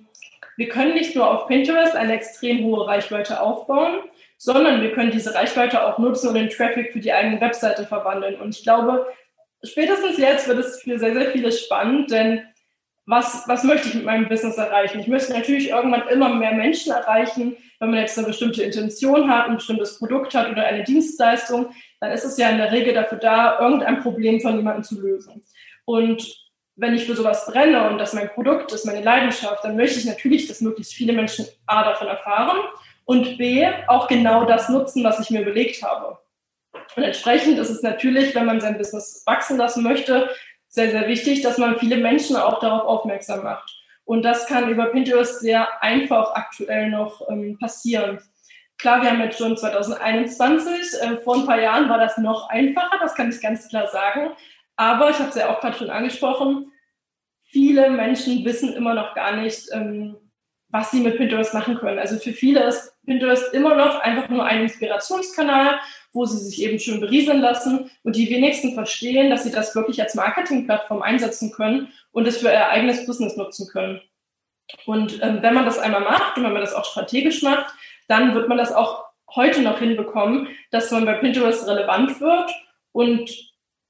wir 0.57 0.67
können 0.67 0.95
nicht 0.95 1.15
nur 1.15 1.29
auf 1.29 1.47
Pinterest 1.47 1.95
eine 1.95 2.13
extrem 2.13 2.63
hohe 2.65 2.87
Reichweite 2.87 3.41
aufbauen, 3.41 3.99
sondern 4.37 4.81
wir 4.81 4.91
können 4.91 5.11
diese 5.11 5.35
Reichweite 5.35 5.85
auch 5.85 5.99
nutzen 5.99 6.29
und 6.29 6.33
den 6.33 6.49
Traffic 6.49 6.91
für 6.91 6.99
die 6.99 7.13
eigene 7.13 7.39
Webseite 7.39 7.85
verwandeln. 7.85 8.41
Und 8.41 8.55
ich 8.55 8.63
glaube, 8.63 9.05
spätestens 9.63 10.17
jetzt 10.17 10.47
wird 10.47 10.57
es 10.57 10.81
für 10.81 10.97
sehr, 10.97 11.13
sehr 11.13 11.31
viele 11.31 11.51
spannend, 11.51 12.09
denn 12.09 12.48
was, 13.09 13.47
was 13.47 13.63
möchte 13.63 13.87
ich 13.87 13.95
mit 13.95 14.05
meinem 14.05 14.29
Business 14.29 14.57
erreichen? 14.57 14.99
Ich 14.99 15.07
möchte 15.07 15.33
natürlich 15.33 15.69
irgendwann 15.69 16.07
immer 16.09 16.29
mehr 16.29 16.53
Menschen 16.53 16.93
erreichen. 16.93 17.57
Wenn 17.79 17.89
man 17.89 18.01
jetzt 18.01 18.15
eine 18.19 18.27
bestimmte 18.27 18.61
Intention 18.61 19.27
hat, 19.27 19.47
ein 19.47 19.55
bestimmtes 19.55 19.97
Produkt 19.97 20.35
hat 20.35 20.51
oder 20.51 20.63
eine 20.63 20.83
Dienstleistung, 20.83 21.71
dann 21.99 22.11
ist 22.11 22.23
es 22.23 22.37
ja 22.37 22.49
in 22.49 22.59
der 22.59 22.71
Regel 22.71 22.93
dafür 22.93 23.17
da, 23.17 23.59
irgendein 23.59 24.03
Problem 24.03 24.39
von 24.41 24.57
jemandem 24.57 24.83
zu 24.83 25.01
lösen. 25.01 25.41
Und 25.85 26.23
wenn 26.75 26.93
ich 26.93 27.05
für 27.05 27.15
sowas 27.15 27.47
brenne 27.47 27.89
und 27.89 27.97
das 27.97 28.13
mein 28.13 28.29
Produkt 28.29 28.71
ist, 28.73 28.85
meine 28.85 29.01
Leidenschaft, 29.01 29.63
dann 29.63 29.75
möchte 29.75 29.97
ich 29.97 30.05
natürlich, 30.05 30.47
dass 30.47 30.61
möglichst 30.61 30.93
viele 30.93 31.13
Menschen 31.13 31.47
A 31.65 31.83
davon 31.83 32.07
erfahren 32.07 32.59
und 33.05 33.39
B 33.39 33.67
auch 33.87 34.07
genau 34.07 34.45
das 34.45 34.69
nutzen, 34.69 35.03
was 35.03 35.19
ich 35.19 35.31
mir 35.31 35.41
überlegt 35.41 35.81
habe. 35.81 36.19
Und 36.95 37.03
entsprechend 37.03 37.57
ist 37.57 37.69
es 37.69 37.81
natürlich, 37.81 38.35
wenn 38.35 38.45
man 38.45 38.61
sein 38.61 38.77
Business 38.77 39.23
wachsen 39.25 39.57
lassen 39.57 39.83
möchte, 39.83 40.29
sehr, 40.69 40.91
sehr 40.91 41.07
wichtig, 41.07 41.41
dass 41.41 41.57
man 41.57 41.79
viele 41.79 41.97
Menschen 41.97 42.35
auch 42.35 42.59
darauf 42.59 42.83
aufmerksam 42.83 43.43
macht. 43.43 43.75
Und 44.05 44.23
das 44.23 44.47
kann 44.47 44.69
über 44.69 44.87
Pinterest 44.87 45.39
sehr 45.39 45.67
einfach 45.83 46.33
aktuell 46.33 46.89
noch 46.89 47.27
ähm, 47.29 47.57
passieren. 47.59 48.19
Klar, 48.77 49.01
wir 49.01 49.11
haben 49.11 49.21
jetzt 49.21 49.37
schon 49.37 49.57
2021. 49.57 51.01
Äh, 51.01 51.17
vor 51.17 51.35
ein 51.35 51.45
paar 51.45 51.59
Jahren 51.59 51.89
war 51.89 51.97
das 51.97 52.17
noch 52.17 52.49
einfacher, 52.49 52.97
das 53.01 53.13
kann 53.13 53.29
ich 53.29 53.41
ganz 53.41 53.67
klar 53.67 53.87
sagen. 53.87 54.31
Aber 54.77 55.09
ich 55.09 55.19
habe 55.19 55.29
es 55.29 55.35
ja 55.35 55.49
auch 55.49 55.59
gerade 55.59 55.77
schon 55.77 55.89
angesprochen, 55.89 56.71
viele 57.49 57.89
Menschen 57.89 58.45
wissen 58.45 58.73
immer 58.73 58.93
noch 58.93 59.13
gar 59.13 59.35
nicht, 59.35 59.67
ähm, 59.73 60.15
was 60.69 60.91
sie 60.91 60.99
mit 60.99 61.17
Pinterest 61.17 61.53
machen 61.53 61.77
können. 61.77 61.99
Also 61.99 62.17
für 62.17 62.31
viele 62.31 62.63
ist 62.63 62.93
Pinterest 63.05 63.53
immer 63.53 63.75
noch 63.75 63.99
einfach 63.99 64.29
nur 64.29 64.45
ein 64.45 64.61
Inspirationskanal, 64.61 65.79
wo 66.13 66.25
sie 66.25 66.37
sich 66.37 66.61
eben 66.61 66.79
schön 66.79 66.99
berieseln 66.99 67.41
lassen 67.41 67.89
und 68.03 68.15
die 68.15 68.29
wenigsten 68.29 68.73
verstehen, 68.73 69.29
dass 69.29 69.43
sie 69.43 69.51
das 69.51 69.75
wirklich 69.75 70.01
als 70.01 70.15
Marketingplattform 70.15 71.01
einsetzen 71.01 71.51
können 71.51 71.91
und 72.11 72.27
es 72.27 72.37
für 72.37 72.49
ihr 72.49 72.69
eigenes 72.69 73.05
Business 73.05 73.35
nutzen 73.35 73.67
können. 73.71 74.01
Und 74.85 75.19
ähm, 75.23 75.41
wenn 75.41 75.55
man 75.55 75.65
das 75.65 75.79
einmal 75.79 76.01
macht 76.01 76.37
und 76.37 76.43
wenn 76.43 76.53
man 76.53 76.61
das 76.61 76.73
auch 76.73 76.85
strategisch 76.85 77.41
macht, 77.41 77.73
dann 78.07 78.35
wird 78.35 78.47
man 78.47 78.57
das 78.57 78.71
auch 78.71 79.05
heute 79.35 79.61
noch 79.61 79.79
hinbekommen, 79.79 80.47
dass 80.71 80.91
man 80.91 81.05
bei 81.05 81.13
Pinterest 81.13 81.67
relevant 81.67 82.19
wird 82.21 82.51
und 82.91 83.48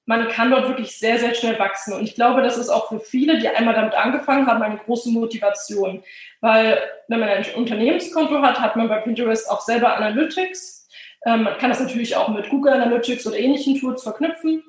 man 0.10 0.28
kann 0.28 0.50
dort 0.50 0.67
wirklich 0.67 0.98
sehr, 0.98 1.19
sehr 1.19 1.36
schnell 1.36 1.60
wachsen. 1.60 1.93
Und 1.93 2.04
ich 2.04 2.15
glaube, 2.15 2.41
das 2.41 2.58
ist 2.58 2.69
auch 2.69 2.89
für 2.89 3.00
viele, 3.00 3.38
die 3.38 3.48
einmal 3.48 3.76
damit 3.76 3.93
angefangen 3.93 4.48
haben, 4.48 4.63
eine 4.63 4.78
große 4.78 5.12
Motivation. 5.12 6.02
Weil 6.41 6.80
wenn 7.10 7.19
man 7.19 7.30
ein 7.30 7.45
Unternehmenskonto 7.56 8.41
hat, 8.41 8.60
hat 8.60 8.76
man 8.76 8.89
bei 8.89 9.02
Pinterest 9.02 9.48
auch 9.52 9.62
selber 9.62 9.95
Analytics. 9.95 10.88
Ähm, 11.28 11.43
man 11.43 11.60
kann 11.60 11.69
das 11.69 11.80
natürlich 11.80 12.15
auch 12.15 12.30
mit 12.30 12.50
Google 12.50 12.74
Analytics 12.74 13.28
oder 13.28 13.38
ähnlichen 13.38 13.80
Tools 13.80 14.02
verknüpfen 14.02 14.63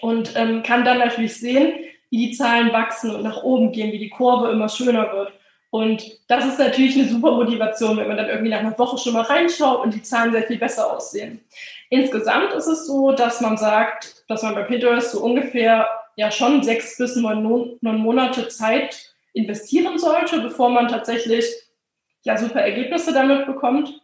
und 0.00 0.34
ähm, 0.34 0.64
kann 0.64 0.84
dann 0.84 0.98
natürlich 0.98 1.36
sehen, 1.36 1.74
wie 2.10 2.26
die 2.26 2.36
Zahlen 2.36 2.72
wachsen 2.72 3.14
und 3.14 3.22
nach 3.22 3.44
oben 3.44 3.70
gehen, 3.70 3.92
wie 3.92 4.00
die 4.00 4.10
Kurve 4.10 4.50
immer 4.50 4.68
schöner 4.68 5.12
wird. 5.12 5.34
Und 5.70 6.18
das 6.26 6.46
ist 6.46 6.58
natürlich 6.58 6.98
eine 6.98 7.08
super 7.08 7.30
Motivation, 7.30 7.96
wenn 7.96 8.08
man 8.08 8.16
dann 8.16 8.28
irgendwie 8.28 8.50
nach 8.50 8.58
einer 8.58 8.76
Woche 8.76 8.98
schon 8.98 9.12
mal 9.12 9.22
reinschaut 9.22 9.84
und 9.84 9.94
die 9.94 10.02
Zahlen 10.02 10.32
sehr 10.32 10.42
viel 10.42 10.58
besser 10.58 10.92
aussehen. 10.92 11.42
Insgesamt 11.90 12.52
ist 12.52 12.66
es 12.66 12.86
so, 12.86 13.12
dass 13.12 13.40
man 13.40 13.56
sagt, 13.56 14.24
dass 14.28 14.42
man 14.42 14.54
bei 14.54 14.62
Pinterest 14.64 15.12
so 15.12 15.22
ungefähr 15.22 15.88
ja 16.16 16.30
schon 16.30 16.62
sechs 16.62 16.96
bis 16.98 17.16
neun, 17.16 17.78
neun 17.80 17.98
Monate 17.98 18.48
Zeit 18.48 19.14
investieren 19.32 19.98
sollte, 19.98 20.40
bevor 20.40 20.70
man 20.70 20.88
tatsächlich 20.88 21.46
ja 22.24 22.36
super 22.36 22.60
Ergebnisse 22.60 23.12
damit 23.12 23.46
bekommt. 23.46 24.00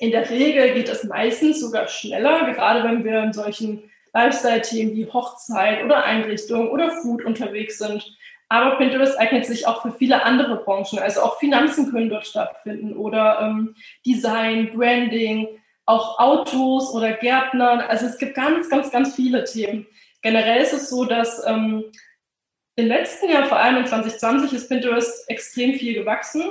In 0.00 0.12
der 0.12 0.28
Regel 0.30 0.74
geht 0.74 0.88
es 0.88 1.04
meistens 1.04 1.60
sogar 1.60 1.88
schneller, 1.88 2.52
gerade 2.52 2.84
wenn 2.84 3.04
wir 3.04 3.22
in 3.22 3.32
solchen 3.32 3.90
Lifestyle-Themen 4.12 4.94
wie 4.94 5.10
Hochzeit 5.10 5.84
oder 5.84 6.04
Einrichtung 6.04 6.70
oder 6.70 6.90
Food 6.90 7.24
unterwegs 7.24 7.78
sind 7.78 8.04
aber 8.48 8.76
Pinterest 8.76 9.18
eignet 9.18 9.46
sich 9.46 9.66
auch 9.66 9.82
für 9.82 9.92
viele 9.92 10.22
andere 10.22 10.56
Branchen. 10.56 10.98
Also 10.98 11.22
auch 11.22 11.38
Finanzen 11.38 11.90
können 11.90 12.08
dort 12.08 12.26
stattfinden 12.26 12.96
oder 12.96 13.40
ähm, 13.40 13.74
Design, 14.06 14.72
Branding, 14.74 15.48
auch 15.86 16.18
Autos 16.18 16.92
oder 16.94 17.12
Gärtnern. 17.12 17.80
Also 17.80 18.06
es 18.06 18.18
gibt 18.18 18.34
ganz, 18.34 18.68
ganz, 18.68 18.90
ganz 18.90 19.14
viele 19.14 19.44
Themen. 19.44 19.86
Generell 20.22 20.62
ist 20.62 20.72
es 20.72 20.88
so, 20.88 21.04
dass 21.04 21.46
ähm, 21.46 21.84
im 22.76 22.86
letzten 22.86 23.30
Jahr, 23.30 23.44
vor 23.46 23.58
allem 23.58 23.78
in 23.78 23.86
2020, 23.86 24.52
ist 24.52 24.68
Pinterest 24.68 25.28
extrem 25.28 25.74
viel 25.74 25.94
gewachsen. 25.94 26.42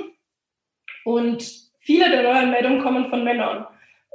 Und 1.04 1.44
viele 1.78 2.08
der 2.10 2.22
neuen 2.22 2.50
Meldungen 2.50 2.80
kommen 2.80 3.10
von 3.10 3.24
Männern 3.24 3.66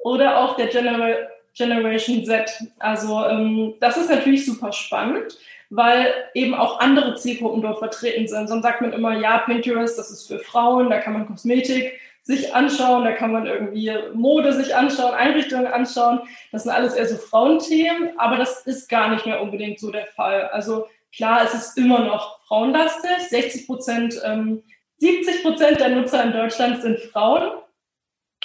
oder 0.03 0.39
auch 0.39 0.55
der 0.55 0.67
Genera 0.67 1.27
Generation 1.55 2.23
Z. 2.23 2.49
Also 2.79 3.25
ähm, 3.25 3.75
das 3.79 3.97
ist 3.97 4.09
natürlich 4.09 4.45
super 4.45 4.71
spannend 4.71 5.37
weil 5.69 6.13
eben 6.33 6.55
auch 6.55 6.79
andere 6.79 7.15
Zielgruppen 7.15 7.61
dort 7.61 7.79
vertreten 7.79 8.27
sind. 8.27 8.47
Sonst 8.47 8.63
sagt 8.63 8.81
man 8.81 8.93
immer, 8.93 9.17
ja, 9.19 9.39
Pinterest, 9.39 9.97
das 9.97 10.09
ist 10.09 10.27
für 10.27 10.39
Frauen, 10.39 10.89
da 10.89 10.97
kann 10.97 11.13
man 11.13 11.27
Kosmetik 11.27 11.99
sich 12.21 12.53
anschauen, 12.53 13.05
da 13.05 13.13
kann 13.13 13.31
man 13.31 13.47
irgendwie 13.47 13.91
Mode 14.13 14.53
sich 14.53 14.75
anschauen, 14.75 15.13
Einrichtungen 15.13 15.67
anschauen. 15.67 16.21
Das 16.51 16.63
sind 16.63 16.71
alles 16.71 16.93
eher 16.93 17.07
so 17.07 17.17
Frauenthemen, 17.17 18.19
aber 18.19 18.37
das 18.37 18.65
ist 18.67 18.89
gar 18.89 19.09
nicht 19.09 19.25
mehr 19.25 19.41
unbedingt 19.41 19.79
so 19.79 19.91
der 19.91 20.05
Fall. 20.07 20.49
Also 20.49 20.85
klar, 21.15 21.41
es 21.43 21.53
ist 21.53 21.77
immer 21.77 21.99
noch 21.99 22.39
frauenlastig. 22.45 23.29
60 23.29 23.65
Prozent, 23.65 24.21
ähm, 24.23 24.63
70 24.97 25.43
Prozent 25.43 25.79
der 25.79 25.89
Nutzer 25.89 26.23
in 26.23 26.33
Deutschland 26.33 26.81
sind 26.81 26.99
Frauen. 26.99 27.51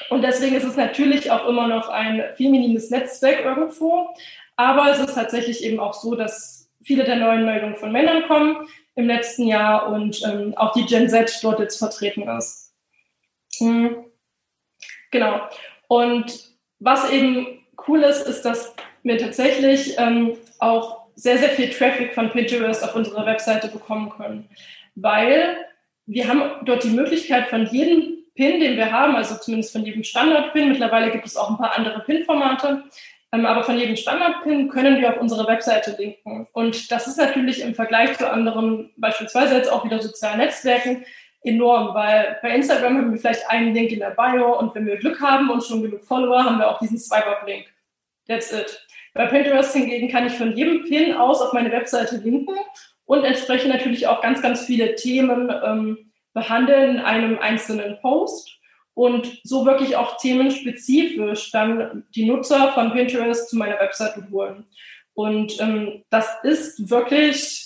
Und 0.09 0.23
deswegen 0.23 0.57
ist 0.57 0.65
es 0.65 0.77
natürlich 0.77 1.31
auch 1.31 1.47
immer 1.47 1.69
noch 1.69 1.89
ein 1.89 2.23
feminines 2.37 2.91
Netzwerk 2.91 3.45
irgendwo. 3.45 4.09
Aber 4.57 4.91
es 4.91 4.99
ist 4.99 5.15
tatsächlich 5.15 5.65
eben 5.65 5.81
auch 5.81 5.95
so, 5.95 6.15
dass 6.15 6.71
viele 6.83 7.05
der 7.05 7.17
neuen 7.17 7.45
Meldungen 7.45 7.77
von 7.77 7.93
Männern 7.93 8.23
kommen 8.25 8.57
im 8.95 9.07
letzten 9.07 9.47
Jahr 9.47 9.89
und 9.89 10.23
ähm, 10.25 10.55
auch 10.57 10.73
die 10.73 10.87
Gen 10.87 11.09
Z 11.09 11.39
dort 11.43 11.59
jetzt 11.61 11.79
vertreten 11.79 12.23
ist. 12.29 12.64
Mhm. 13.61 14.05
Genau. 15.11 15.41
Und 15.89 16.55
was 16.81 17.11
eben 17.11 17.65
cool 17.87 18.03
ist, 18.03 18.27
ist, 18.27 18.43
dass 18.43 18.75
wir 19.03 19.19
tatsächlich 19.19 19.95
ähm, 19.99 20.37
auch 20.59 21.05
sehr, 21.15 21.39
sehr 21.39 21.51
viel 21.51 21.71
Traffic 21.71 22.13
von 22.15 22.31
Pinterest 22.31 22.83
auf 22.83 22.95
unserer 22.95 23.27
Webseite 23.27 23.69
bekommen 23.69 24.11
können, 24.11 24.49
weil 24.95 25.57
wir 26.07 26.29
haben 26.29 26.43
dort 26.65 26.85
die 26.85 26.91
Möglichkeit 26.91 27.49
von 27.49 27.67
jedem 27.67 28.25
Pin, 28.35 28.61
den 28.61 28.77
wir 28.77 28.91
haben, 28.91 29.15
also 29.15 29.37
zumindest 29.37 29.73
von 29.73 29.85
jedem 29.85 30.03
Standard-Pin, 30.03 30.69
mittlerweile 30.69 31.11
gibt 31.11 31.27
es 31.27 31.37
auch 31.37 31.51
ein 31.51 31.57
paar 31.57 31.77
andere 31.77 32.01
Pin-Formate, 32.01 32.83
ähm, 33.33 33.47
aber 33.47 33.63
von 33.63 33.79
jedem 33.79 33.97
Standard-Pin 33.97 34.69
können 34.69 35.01
wir 35.01 35.11
auf 35.11 35.21
unsere 35.21 35.47
Webseite 35.47 35.95
linken. 35.99 36.47
Und 36.53 36.91
das 36.91 37.07
ist 37.07 37.19
natürlich 37.19 37.61
im 37.61 37.75
Vergleich 37.75 38.19
zu 38.19 38.29
anderen, 38.29 38.93
beispielsweise 38.97 39.57
jetzt 39.57 39.71
auch 39.71 39.85
wieder 39.85 40.01
sozialen 40.03 40.39
Netzwerken, 40.39 41.05
enorm, 41.45 41.95
weil 41.95 42.39
bei 42.43 42.55
Instagram 42.55 42.97
haben 42.97 43.13
wir 43.13 43.19
vielleicht 43.19 43.49
einen 43.49 43.75
Link 43.75 43.93
in 43.93 44.01
der 44.01 44.11
Bio 44.11 44.59
und 44.59 44.75
wenn 44.75 44.87
wir 44.87 44.97
Glück 44.97 45.21
haben 45.21 45.51
und 45.51 45.63
schon 45.63 45.83
genug 45.83 46.03
Follower, 46.03 46.45
haben 46.45 46.59
wir 46.59 46.71
auch 46.71 46.79
diesen 46.79 46.99
Swipe-Up-Link. 46.99 47.67
That's 48.27 48.53
it. 48.53 48.85
Bei 49.13 49.27
Pinterest 49.27 49.75
hingegen 49.75 50.09
kann 50.09 50.27
ich 50.27 50.33
von 50.33 50.57
jedem 50.57 50.83
Pin 50.83 51.13
aus 51.13 51.41
auf 51.41 51.53
meine 51.53 51.71
Webseite 51.71 52.17
linken 52.17 52.57
und 53.05 53.25
entsprechend 53.25 53.71
natürlich 53.73 54.09
auch 54.09 54.23
ganz, 54.23 54.43
ganz 54.43 54.65
viele 54.65 54.95
Themen 54.97 55.53
ähm, 55.63 56.11
behandeln 56.33 56.97
in 56.97 57.05
einem 57.05 57.39
einzelnen 57.39 58.01
Post. 58.01 58.59
und 58.95 59.41
so 59.43 59.67
wirklich 59.67 59.97
auch 59.97 60.17
themenspezifisch 60.19 61.51
dann 61.51 62.05
die 62.15 62.27
Nutzer 62.27 62.73
von 62.73 62.93
Pinterest 62.93 63.51
zu 63.51 63.57
meiner 63.57 63.79
Webseite 63.79 64.27
holen. 64.31 64.65
Und 65.15 65.61
ähm, 65.61 66.05
das 66.11 66.29
ist 66.45 66.91
wirklich 66.91 67.64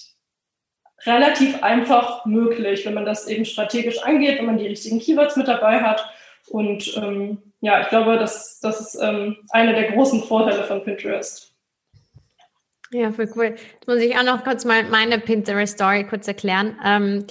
relativ 1.06 1.62
einfach 1.62 2.26
möglich, 2.26 2.84
wenn 2.84 2.94
man 2.94 3.04
das 3.04 3.28
eben 3.28 3.44
strategisch 3.44 4.02
angeht, 4.02 4.38
wenn 4.38 4.46
man 4.46 4.58
die 4.58 4.66
richtigen 4.66 4.98
Keywords 4.98 5.36
mit 5.36 5.48
dabei 5.48 5.80
hat. 5.80 6.04
Und 6.48 6.96
ähm, 6.96 7.42
ja, 7.60 7.80
ich 7.80 7.88
glaube, 7.88 8.18
das, 8.18 8.60
das 8.60 8.80
ist 8.80 9.02
ähm, 9.02 9.36
einer 9.50 9.72
der 9.72 9.92
großen 9.92 10.22
Vorteile 10.22 10.64
von 10.64 10.82
Pinterest. 10.82 11.52
Ja, 12.90 13.12
voll 13.12 13.30
cool. 13.36 13.56
Jetzt 13.56 13.86
muss 13.86 13.98
ich 13.98 14.16
auch 14.16 14.24
noch 14.24 14.44
kurz 14.44 14.64
mal 14.64 14.84
meine 14.84 15.18
Pinterest-Story 15.18 16.06
kurz 16.08 16.26
erklären. 16.26 16.78
Ähm, 16.84 17.26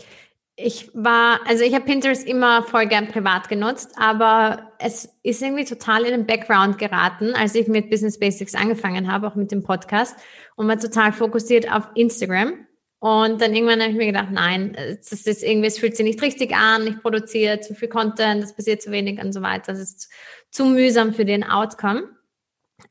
ich 0.56 0.90
war, 0.94 1.40
also 1.48 1.64
ich 1.64 1.74
habe 1.74 1.86
Pinterest 1.86 2.28
immer 2.28 2.64
voll 2.64 2.88
gern 2.88 3.08
privat 3.08 3.48
genutzt, 3.48 3.94
aber 3.96 4.72
es 4.80 5.10
ist 5.24 5.42
irgendwie 5.42 5.66
total 5.66 6.04
in 6.04 6.12
den 6.12 6.26
Background 6.26 6.78
geraten, 6.78 7.34
als 7.36 7.54
ich 7.56 7.68
mit 7.68 7.90
Business 7.90 8.20
Basics 8.20 8.56
angefangen 8.56 9.12
habe, 9.12 9.28
auch 9.28 9.36
mit 9.36 9.52
dem 9.52 9.64
Podcast 9.64 10.18
und 10.56 10.68
war 10.68 10.80
total 10.80 11.12
fokussiert 11.12 11.72
auf 11.72 11.90
Instagram. 11.96 12.67
Und 13.00 13.42
dann 13.42 13.54
irgendwann 13.54 13.82
habe 13.82 13.92
ich 13.92 13.98
mir 13.98 14.08
gedacht, 14.08 14.32
nein, 14.32 14.76
das 14.98 15.12
ist 15.12 15.44
irgendwie, 15.44 15.68
es 15.68 15.78
fühlt 15.78 15.96
sich 15.96 16.06
nicht 16.06 16.22
richtig 16.22 16.56
an, 16.56 16.88
ich 16.88 17.00
produziere 17.00 17.60
zu 17.60 17.76
viel 17.76 17.90
Content, 17.90 18.44
es 18.44 18.56
passiert 18.56 18.82
zu 18.82 18.92
wenig 18.92 19.22
und 19.22 19.34
so 19.34 19.42
weiter. 19.42 19.74
Das 19.74 19.80
ist 19.80 20.10
zu 20.50 20.66
mühsam 20.66 21.14
für 21.14 21.26
den 21.26 21.44
Outcome. 21.44 22.10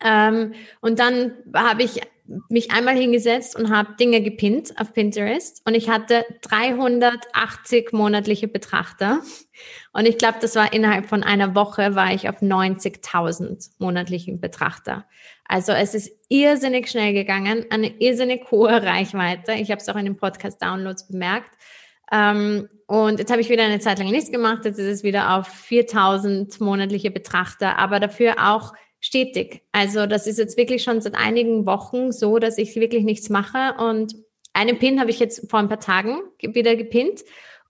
Ähm, 0.01 0.55
und 0.81 1.01
dann 1.01 1.33
habe 1.55 1.83
ich 1.83 2.01
mich 2.49 2.71
einmal 2.73 2.97
hingesetzt 2.97 3.57
und 3.57 3.75
habe 3.75 3.95
Dinge 3.99 4.21
gepinnt 4.21 4.75
auf 4.81 4.93
Pinterest 4.93 5.63
und 5.65 5.75
ich 5.75 5.89
hatte 5.89 6.25
380 6.43 7.93
monatliche 7.93 8.49
Betrachter 8.49 9.21
und 9.93 10.07
ich 10.07 10.19
glaube, 10.19 10.39
das 10.41 10.55
war 10.57 10.73
innerhalb 10.73 11.07
von 11.07 11.23
einer 11.23 11.55
Woche 11.55 11.95
war 11.95 12.13
ich 12.13 12.29
auf 12.29 12.41
90.000 12.43 13.71
monatlichen 13.79 14.41
Betrachter. 14.41 15.07
Also 15.49 15.73
es 15.73 15.95
ist 15.95 16.11
irrsinnig 16.29 16.89
schnell 16.89 17.13
gegangen, 17.13 17.67
eine 17.71 17.89
irrsinnig 18.01 18.51
hohe 18.51 18.83
Reichweite. 18.83 19.53
Ich 19.53 19.71
habe 19.71 19.81
es 19.81 19.89
auch 19.89 19.97
in 19.97 20.05
den 20.05 20.17
Podcast-Downloads 20.17 21.09
bemerkt. 21.09 21.57
Ähm, 22.13 22.69
und 22.87 23.19
jetzt 23.19 23.31
habe 23.31 23.41
ich 23.41 23.49
wieder 23.49 23.65
eine 23.65 23.81
Zeit 23.81 23.99
lang 23.99 24.11
nichts 24.11 24.31
gemacht. 24.31 24.65
Jetzt 24.65 24.79
ist 24.79 24.87
es 24.87 25.03
wieder 25.03 25.37
auf 25.37 25.49
4000 25.49 26.61
monatliche 26.61 27.11
Betrachter, 27.11 27.79
aber 27.79 28.01
dafür 28.01 28.35
auch 28.39 28.75
stetig. 29.01 29.63
Also 29.73 30.07
das 30.07 30.27
ist 30.27 30.39
jetzt 30.39 30.57
wirklich 30.57 30.83
schon 30.83 31.01
seit 31.01 31.15
einigen 31.15 31.67
Wochen 31.67 32.13
so, 32.13 32.39
dass 32.39 32.59
ich 32.59 32.77
wirklich 32.77 33.05
nichts 33.05 33.29
mache. 33.29 33.75
Und 33.79 34.15
einen 34.53 34.79
Pin 34.79 35.01
habe 35.01 35.11
ich 35.11 35.19
jetzt 35.19 35.51
vor 35.51 35.59
ein 35.59 35.69
paar 35.69 35.81
Tagen 35.81 36.19
wieder 36.41 36.77
gepinnt. 36.77 37.23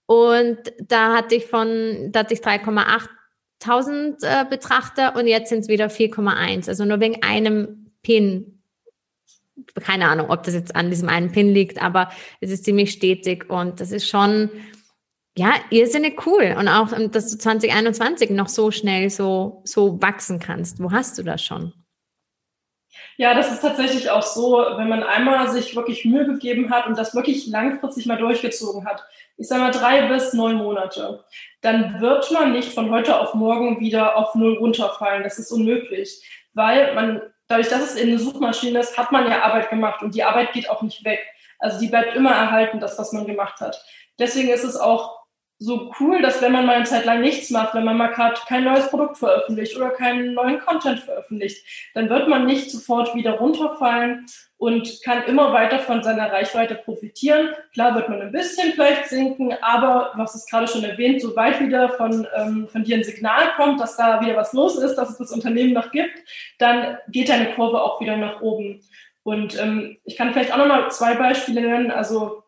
Und 0.07 0.57
da 0.79 1.13
hatte 1.13 1.35
ich 1.35 1.45
von, 1.45 2.11
da 2.11 2.21
hatte 2.21 2.33
ich 2.33 2.39
3,8 2.39 4.23
äh, 4.23 4.45
Betrachter 4.49 5.15
und 5.15 5.27
jetzt 5.27 5.49
sind 5.49 5.59
es 5.59 5.67
wieder 5.67 5.87
4,1. 5.87 6.67
Also 6.69 6.85
nur 6.85 6.99
wegen 6.99 7.21
einem 7.21 7.91
Pin. 8.01 8.63
Keine 9.83 10.07
Ahnung, 10.07 10.29
ob 10.29 10.43
das 10.43 10.53
jetzt 10.53 10.75
an 10.75 10.89
diesem 10.89 11.09
einen 11.09 11.31
Pin 11.31 11.53
liegt, 11.53 11.81
aber 11.81 12.09
es 12.39 12.51
ist 12.51 12.63
ziemlich 12.63 12.91
stetig 12.91 13.49
und 13.49 13.81
das 13.81 13.91
ist 13.91 14.07
schon, 14.07 14.49
ja, 15.37 15.55
irrsinnig 15.71 16.25
cool. 16.25 16.55
Und 16.57 16.69
auch, 16.69 16.93
ähm, 16.93 17.11
dass 17.11 17.29
du 17.29 17.37
2021 17.37 18.29
noch 18.29 18.47
so 18.47 18.71
schnell 18.71 19.09
so, 19.09 19.61
so 19.65 20.01
wachsen 20.01 20.39
kannst. 20.39 20.81
Wo 20.81 20.91
hast 20.91 21.17
du 21.17 21.23
das 21.23 21.43
schon? 21.43 21.73
Ja, 23.17 23.33
das 23.33 23.51
ist 23.51 23.61
tatsächlich 23.61 24.11
auch 24.11 24.21
so, 24.21 24.57
wenn 24.75 24.89
man 24.89 25.03
einmal 25.03 25.49
sich 25.49 25.75
wirklich 25.75 26.05
Mühe 26.05 26.25
gegeben 26.25 26.69
hat 26.69 26.85
und 26.85 26.97
das 26.97 27.15
wirklich 27.15 27.47
langfristig 27.47 28.05
mal 28.05 28.17
durchgezogen 28.17 28.85
hat, 28.85 29.03
ich 29.37 29.47
sage 29.47 29.61
mal 29.61 29.71
drei 29.71 30.07
bis 30.07 30.33
neun 30.33 30.55
Monate, 30.55 31.23
dann 31.61 31.99
wird 31.99 32.31
man 32.31 32.51
nicht 32.51 32.73
von 32.73 32.91
heute 32.91 33.19
auf 33.19 33.33
morgen 33.33 33.79
wieder 33.79 34.17
auf 34.17 34.35
Null 34.35 34.57
runterfallen. 34.57 35.23
Das 35.23 35.39
ist 35.39 35.51
unmöglich, 35.51 36.23
weil 36.53 36.93
man, 36.95 37.21
dadurch, 37.47 37.69
dass 37.69 37.81
es 37.81 37.95
in 37.95 38.09
eine 38.09 38.19
Suchmaschine 38.19 38.79
ist, 38.79 38.97
hat 38.97 39.11
man 39.11 39.29
ja 39.29 39.41
Arbeit 39.43 39.69
gemacht 39.69 40.01
und 40.01 40.13
die 40.13 40.23
Arbeit 40.23 40.53
geht 40.53 40.69
auch 40.69 40.81
nicht 40.81 41.03
weg. 41.03 41.19
Also 41.59 41.79
die 41.79 41.87
bleibt 41.87 42.15
immer 42.15 42.31
erhalten, 42.31 42.79
das, 42.79 42.99
was 42.99 43.13
man 43.13 43.25
gemacht 43.25 43.61
hat. 43.61 43.83
Deswegen 44.19 44.49
ist 44.49 44.63
es 44.63 44.77
auch 44.77 45.26
so 45.59 45.91
cool, 45.99 46.21
dass 46.21 46.41
wenn 46.41 46.51
man 46.51 46.67
mal 46.67 46.75
eine 46.75 46.85
Zeit 46.85 47.05
lang 47.05 47.21
nichts 47.21 47.49
macht, 47.49 47.73
wenn 47.73 47.83
man 47.83 47.97
mal 47.97 48.13
gerade 48.13 48.39
kein 48.47 48.63
neues 48.63 48.89
Produkt 48.89 49.17
veröffentlicht 49.17 49.75
oder 49.75 49.89
keinen 49.89 50.35
neuen 50.35 50.59
Content 50.59 50.99
veröffentlicht, 50.99 51.65
dann 51.95 52.09
wird 52.09 52.27
man 52.27 52.45
nicht 52.45 52.69
sofort 52.69 53.15
wieder 53.15 53.33
runterfallen 53.33 54.27
und 54.57 55.01
kann 55.03 55.23
immer 55.23 55.53
weiter 55.53 55.79
von 55.79 56.03
seiner 56.03 56.31
Reichweite 56.31 56.75
profitieren. 56.75 57.49
Klar 57.73 57.95
wird 57.95 58.09
man 58.09 58.21
ein 58.21 58.31
bisschen 58.31 58.73
vielleicht 58.73 59.07
sinken, 59.07 59.53
aber 59.61 60.11
was 60.15 60.35
ist 60.35 60.49
gerade 60.49 60.67
schon 60.67 60.83
erwähnt, 60.83 61.21
sobald 61.21 61.59
wieder 61.59 61.89
von, 61.89 62.27
ähm, 62.35 62.67
von 62.67 62.83
dir 62.83 62.97
ein 62.97 63.03
Signal 63.03 63.53
kommt, 63.55 63.79
dass 63.79 63.97
da 63.97 64.21
wieder 64.21 64.35
was 64.35 64.53
los 64.53 64.77
ist, 64.77 64.95
dass 64.95 65.09
es 65.09 65.17
das 65.17 65.31
Unternehmen 65.31 65.73
noch 65.73 65.91
gibt, 65.91 66.19
dann 66.59 66.97
geht 67.07 67.29
deine 67.29 67.53
Kurve 67.53 67.81
auch 67.81 67.99
wieder 67.99 68.17
nach 68.17 68.41
oben. 68.41 68.81
Und 69.23 69.59
ähm, 69.59 69.97
ich 70.05 70.15
kann 70.15 70.31
vielleicht 70.33 70.53
auch 70.53 70.57
nochmal 70.57 70.89
zwei 70.91 71.15
Beispiele 71.15 71.61
nennen. 71.61 71.91
Also 71.91 72.43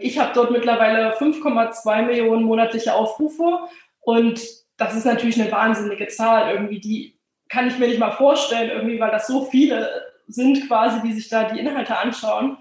ich 0.00 0.18
habe 0.18 0.32
dort 0.34 0.50
mittlerweile 0.50 1.14
5,2 1.16 2.02
Millionen 2.02 2.44
monatliche 2.44 2.94
Aufrufe 2.94 3.60
und 4.00 4.40
das 4.76 4.96
ist 4.96 5.06
natürlich 5.06 5.40
eine 5.40 5.52
wahnsinnige 5.52 6.08
Zahl 6.08 6.52
irgendwie, 6.52 6.80
die 6.80 7.18
kann 7.48 7.68
ich 7.68 7.78
mir 7.78 7.88
nicht 7.88 8.00
mal 8.00 8.12
vorstellen, 8.12 8.70
irgendwie, 8.70 8.98
weil 8.98 9.10
das 9.10 9.26
so 9.26 9.44
viele 9.44 9.88
sind 10.26 10.66
quasi, 10.66 11.00
die 11.02 11.12
sich 11.12 11.28
da 11.28 11.44
die 11.44 11.60
Inhalte 11.60 11.96
anschauen. 11.96 12.58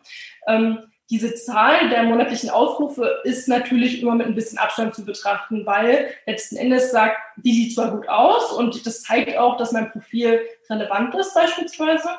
Ähm, 0.47 0.79
diese 1.09 1.33
Zahl 1.35 1.89
der 1.89 2.03
monatlichen 2.03 2.49
Aufrufe 2.49 3.21
ist 3.23 3.47
natürlich 3.47 4.01
immer 4.01 4.15
mit 4.15 4.27
ein 4.27 4.35
bisschen 4.35 4.57
Abstand 4.57 4.95
zu 4.95 5.05
betrachten, 5.05 5.65
weil 5.65 6.09
letzten 6.25 6.55
Endes 6.55 6.91
sagt, 6.91 7.17
die 7.37 7.53
sieht 7.53 7.75
zwar 7.75 7.91
gut 7.91 8.07
aus 8.07 8.51
und 8.53 8.85
das 8.85 9.03
zeigt 9.03 9.37
auch, 9.37 9.57
dass 9.57 9.73
mein 9.73 9.91
Profil 9.91 10.41
relevant 10.69 11.13
ist 11.15 11.33
beispielsweise, 11.33 12.09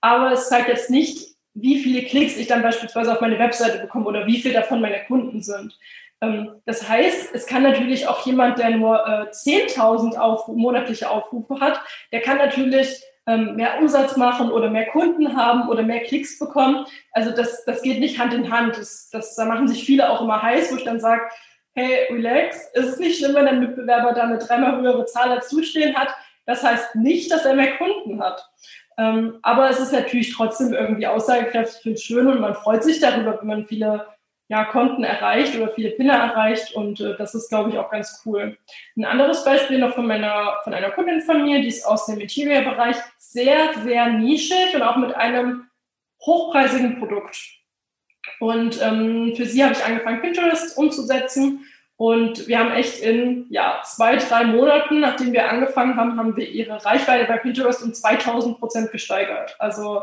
aber 0.00 0.32
es 0.32 0.48
zeigt 0.48 0.68
jetzt 0.68 0.90
nicht, 0.90 1.31
wie 1.54 1.82
viele 1.82 2.02
Klicks 2.04 2.36
ich 2.36 2.46
dann 2.46 2.62
beispielsweise 2.62 3.12
auf 3.12 3.20
meine 3.20 3.38
Webseite 3.38 3.78
bekomme 3.78 4.06
oder 4.06 4.26
wie 4.26 4.40
viel 4.40 4.52
davon 4.52 4.80
meine 4.80 5.04
Kunden 5.04 5.42
sind. 5.42 5.78
Ähm, 6.20 6.50
das 6.64 6.88
heißt, 6.88 7.34
es 7.34 7.46
kann 7.46 7.62
natürlich 7.62 8.08
auch 8.08 8.24
jemand, 8.24 8.58
der 8.58 8.70
nur 8.70 8.96
äh, 9.06 9.30
10.000 9.30 10.16
Aufruf, 10.16 10.56
monatliche 10.56 11.10
Aufrufe 11.10 11.60
hat, 11.60 11.80
der 12.12 12.20
kann 12.20 12.38
natürlich 12.38 13.02
ähm, 13.26 13.56
mehr 13.56 13.78
Umsatz 13.78 14.16
machen 14.16 14.50
oder 14.50 14.70
mehr 14.70 14.86
Kunden 14.86 15.36
haben 15.36 15.68
oder 15.68 15.82
mehr 15.82 16.00
Klicks 16.00 16.38
bekommen. 16.38 16.86
Also 17.12 17.30
das, 17.30 17.64
das 17.64 17.82
geht 17.82 18.00
nicht 18.00 18.18
Hand 18.18 18.34
in 18.34 18.50
Hand. 18.50 18.76
Das, 18.76 19.10
das, 19.10 19.34
da 19.36 19.44
machen 19.44 19.68
sich 19.68 19.84
viele 19.84 20.10
auch 20.10 20.22
immer 20.22 20.42
heiß, 20.42 20.72
wo 20.72 20.76
ich 20.76 20.84
dann 20.84 21.00
sage, 21.00 21.22
hey, 21.74 22.06
relax, 22.10 22.68
es 22.74 22.86
ist 22.86 23.00
nicht 23.00 23.18
schlimm, 23.18 23.34
wenn 23.34 23.46
dein 23.46 23.60
Mitbewerber 23.60 24.12
da 24.12 24.24
eine 24.24 24.38
dreimal 24.38 24.80
höhere 24.80 25.06
Zahl 25.06 25.30
als 25.30 25.54
stehen 25.62 25.96
hat. 25.96 26.14
Das 26.46 26.62
heißt 26.62 26.96
nicht, 26.96 27.30
dass 27.30 27.44
er 27.44 27.54
mehr 27.54 27.76
Kunden 27.76 28.20
hat. 28.20 28.50
Ähm, 28.98 29.38
aber 29.42 29.70
es 29.70 29.80
ist 29.80 29.92
natürlich 29.92 30.34
trotzdem 30.34 30.72
irgendwie 30.72 31.06
aussagekräftig 31.06 31.86
und 31.86 32.00
schön 32.00 32.26
und 32.26 32.40
man 32.40 32.54
freut 32.54 32.84
sich 32.84 33.00
darüber, 33.00 33.38
wenn 33.40 33.48
man 33.48 33.66
viele 33.66 34.06
ja, 34.48 34.64
Konten 34.64 35.02
erreicht 35.02 35.56
oder 35.56 35.70
viele 35.70 35.92
Pinner 35.92 36.14
erreicht 36.14 36.74
und 36.74 37.00
äh, 37.00 37.16
das 37.16 37.34
ist, 37.34 37.48
glaube 37.48 37.70
ich, 37.70 37.78
auch 37.78 37.90
ganz 37.90 38.22
cool. 38.26 38.58
Ein 38.96 39.04
anderes 39.06 39.44
Beispiel 39.44 39.78
noch 39.78 39.94
von 39.94 40.06
meiner, 40.06 40.58
von 40.62 40.74
einer 40.74 40.90
Kundin 40.90 41.22
von 41.22 41.42
mir, 41.42 41.62
die 41.62 41.68
ist 41.68 41.86
aus 41.86 42.04
dem 42.04 42.18
Material-Bereich 42.18 42.96
sehr, 43.16 43.72
sehr 43.82 44.10
nischig 44.10 44.74
und 44.74 44.82
auch 44.82 44.96
mit 44.96 45.14
einem 45.14 45.70
hochpreisigen 46.20 46.98
Produkt. 46.98 47.38
Und 48.40 48.80
ähm, 48.82 49.32
für 49.36 49.46
sie 49.46 49.64
habe 49.64 49.72
ich 49.72 49.84
angefangen, 49.84 50.20
Pinterest 50.20 50.76
umzusetzen 50.76 51.64
und 52.02 52.48
wir 52.48 52.58
haben 52.58 52.72
echt 52.72 52.98
in 52.98 53.46
ja, 53.48 53.80
zwei, 53.84 54.16
drei 54.16 54.42
Monaten, 54.42 54.98
nachdem 54.98 55.32
wir 55.32 55.48
angefangen 55.48 55.94
haben, 55.96 56.18
haben 56.18 56.36
wir 56.36 56.48
ihre 56.48 56.84
Reichweite 56.84 57.26
bei 57.26 57.36
Pinterest 57.36 57.80
um 57.80 57.94
2000 57.94 58.58
Prozent 58.58 58.90
gesteigert. 58.90 59.54
Also 59.60 60.02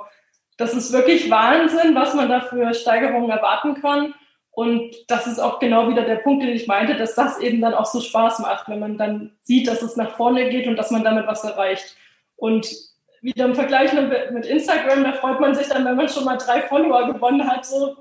das 0.56 0.74
ist 0.74 0.94
wirklich 0.94 1.30
Wahnsinn, 1.30 1.96
was 1.96 2.14
man 2.14 2.30
da 2.30 2.40
für 2.40 2.74
Steigerungen 2.74 3.30
erwarten 3.30 3.74
kann. 3.74 4.14
Und 4.52 4.96
das 5.10 5.28
ist 5.28 5.40
auch 5.40 5.60
genau 5.60 5.90
wieder 5.90 6.04
der 6.04 6.16
Punkt, 6.16 6.42
den 6.42 6.56
ich 6.56 6.68
meinte, 6.68 6.96
dass 6.96 7.16
das 7.16 7.38
eben 7.40 7.60
dann 7.60 7.74
auch 7.74 7.86
so 7.86 8.00
Spaß 8.00 8.40
macht, 8.40 8.70
wenn 8.70 8.80
man 8.80 8.98
dann 8.98 9.34
sieht, 9.42 9.68
dass 9.68 9.82
es 9.82 9.98
nach 9.98 10.12
vorne 10.12 10.48
geht 10.48 10.68
und 10.68 10.78
dass 10.78 10.92
man 10.92 11.04
damit 11.04 11.28
was 11.28 11.44
erreicht. 11.44 11.98
Und 12.38 12.74
wieder 13.22 13.44
im 13.44 13.56
Vergleich 13.56 13.92
mit 14.32 14.46
Instagram, 14.46 15.04
da 15.04 15.12
freut 15.12 15.42
man 15.42 15.54
sich 15.54 15.68
dann, 15.68 15.84
wenn 15.84 15.98
man 15.98 16.08
schon 16.08 16.24
mal 16.24 16.38
drei 16.38 16.62
Follower 16.62 17.12
gewonnen 17.12 17.46
hat, 17.46 17.66
so, 17.66 17.98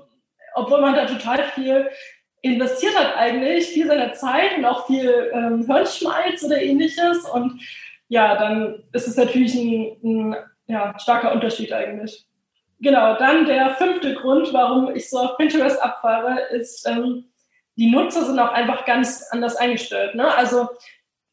obwohl 0.55 0.79
man 0.79 0.95
da 0.95 1.03
total 1.03 1.43
viel 1.53 1.89
investiert 2.41 2.97
hat 2.97 3.17
eigentlich 3.17 3.67
viel 3.67 3.87
seiner 3.87 4.13
Zeit 4.13 4.57
und 4.57 4.65
auch 4.65 4.87
viel 4.87 5.31
ähm, 5.33 5.65
Hirnschmalz 5.65 6.43
oder 6.43 6.61
ähnliches. 6.61 7.25
Und 7.29 7.61
ja, 8.07 8.35
dann 8.37 8.83
ist 8.93 9.07
es 9.07 9.17
natürlich 9.17 9.55
ein, 9.55 9.97
ein 10.03 10.35
ja, 10.67 10.97
starker 10.99 11.33
Unterschied 11.33 11.73
eigentlich. 11.73 12.25
Genau, 12.79 13.15
dann 13.17 13.45
der 13.45 13.71
fünfte 13.71 14.13
Grund, 14.13 14.53
warum 14.53 14.95
ich 14.95 15.09
so 15.09 15.19
auf 15.19 15.37
Pinterest 15.37 15.81
abfahre, 15.81 16.39
ist, 16.51 16.87
ähm, 16.87 17.25
die 17.75 17.89
Nutzer 17.89 18.25
sind 18.25 18.39
auch 18.39 18.51
einfach 18.51 18.85
ganz 18.85 19.25
anders 19.31 19.55
eingestellt. 19.55 20.15
Ne? 20.15 20.33
Also 20.35 20.69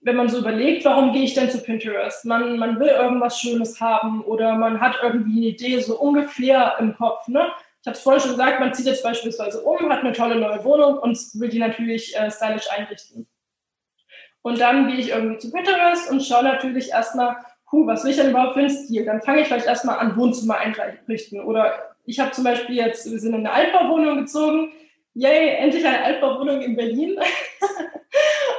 wenn 0.00 0.16
man 0.16 0.28
so 0.28 0.38
überlegt, 0.38 0.84
warum 0.84 1.12
gehe 1.12 1.22
ich 1.22 1.34
denn 1.34 1.50
zu 1.50 1.58
Pinterest? 1.58 2.24
Man, 2.24 2.58
man 2.58 2.78
will 2.78 2.88
irgendwas 2.88 3.40
Schönes 3.40 3.80
haben 3.80 4.22
oder 4.22 4.54
man 4.54 4.80
hat 4.80 4.96
irgendwie 5.02 5.38
eine 5.38 5.46
Idee 5.46 5.80
so 5.80 5.98
ungefähr 5.98 6.76
im 6.78 6.96
Kopf. 6.96 7.26
Ne? 7.28 7.46
Ich 7.86 7.88
habe 7.88 7.98
es 7.98 8.02
vorhin 8.02 8.20
schon 8.20 8.30
gesagt, 8.32 8.58
man 8.58 8.74
zieht 8.74 8.86
jetzt 8.86 9.04
beispielsweise 9.04 9.60
um, 9.62 9.92
hat 9.92 10.00
eine 10.00 10.12
tolle 10.12 10.34
neue 10.34 10.64
Wohnung 10.64 10.98
und 10.98 11.16
will 11.34 11.48
die 11.48 11.60
natürlich 11.60 12.16
äh, 12.16 12.28
stylisch 12.32 12.68
einrichten. 12.68 13.28
Und 14.42 14.58
dann 14.58 14.88
gehe 14.88 14.96
ich 14.96 15.10
irgendwie 15.10 15.38
zu 15.38 15.52
Pinterest 15.52 16.10
und 16.10 16.20
schaue 16.20 16.42
natürlich 16.42 16.90
erstmal, 16.90 17.36
huh, 17.70 17.86
was 17.86 18.02
will 18.02 18.10
ich 18.10 18.16
denn 18.16 18.30
überhaupt 18.30 18.54
für 18.54 18.58
einen 18.58 18.70
Stil? 18.70 19.04
Dann 19.04 19.22
fange 19.22 19.42
ich 19.42 19.46
vielleicht 19.46 19.68
erstmal 19.68 20.00
an, 20.00 20.16
Wohnzimmer 20.16 20.58
einrichten. 20.58 21.40
Oder 21.40 21.94
ich 22.04 22.18
habe 22.18 22.32
zum 22.32 22.42
Beispiel 22.42 22.74
jetzt, 22.74 23.08
wir 23.08 23.20
sind 23.20 23.34
in 23.34 23.46
eine 23.46 23.52
Altbauwohnung 23.52 24.16
gezogen. 24.16 24.72
Yay, 25.14 25.50
endlich 25.50 25.86
eine 25.86 26.02
Altbauwohnung 26.02 26.62
in 26.62 26.74
Berlin. 26.74 27.20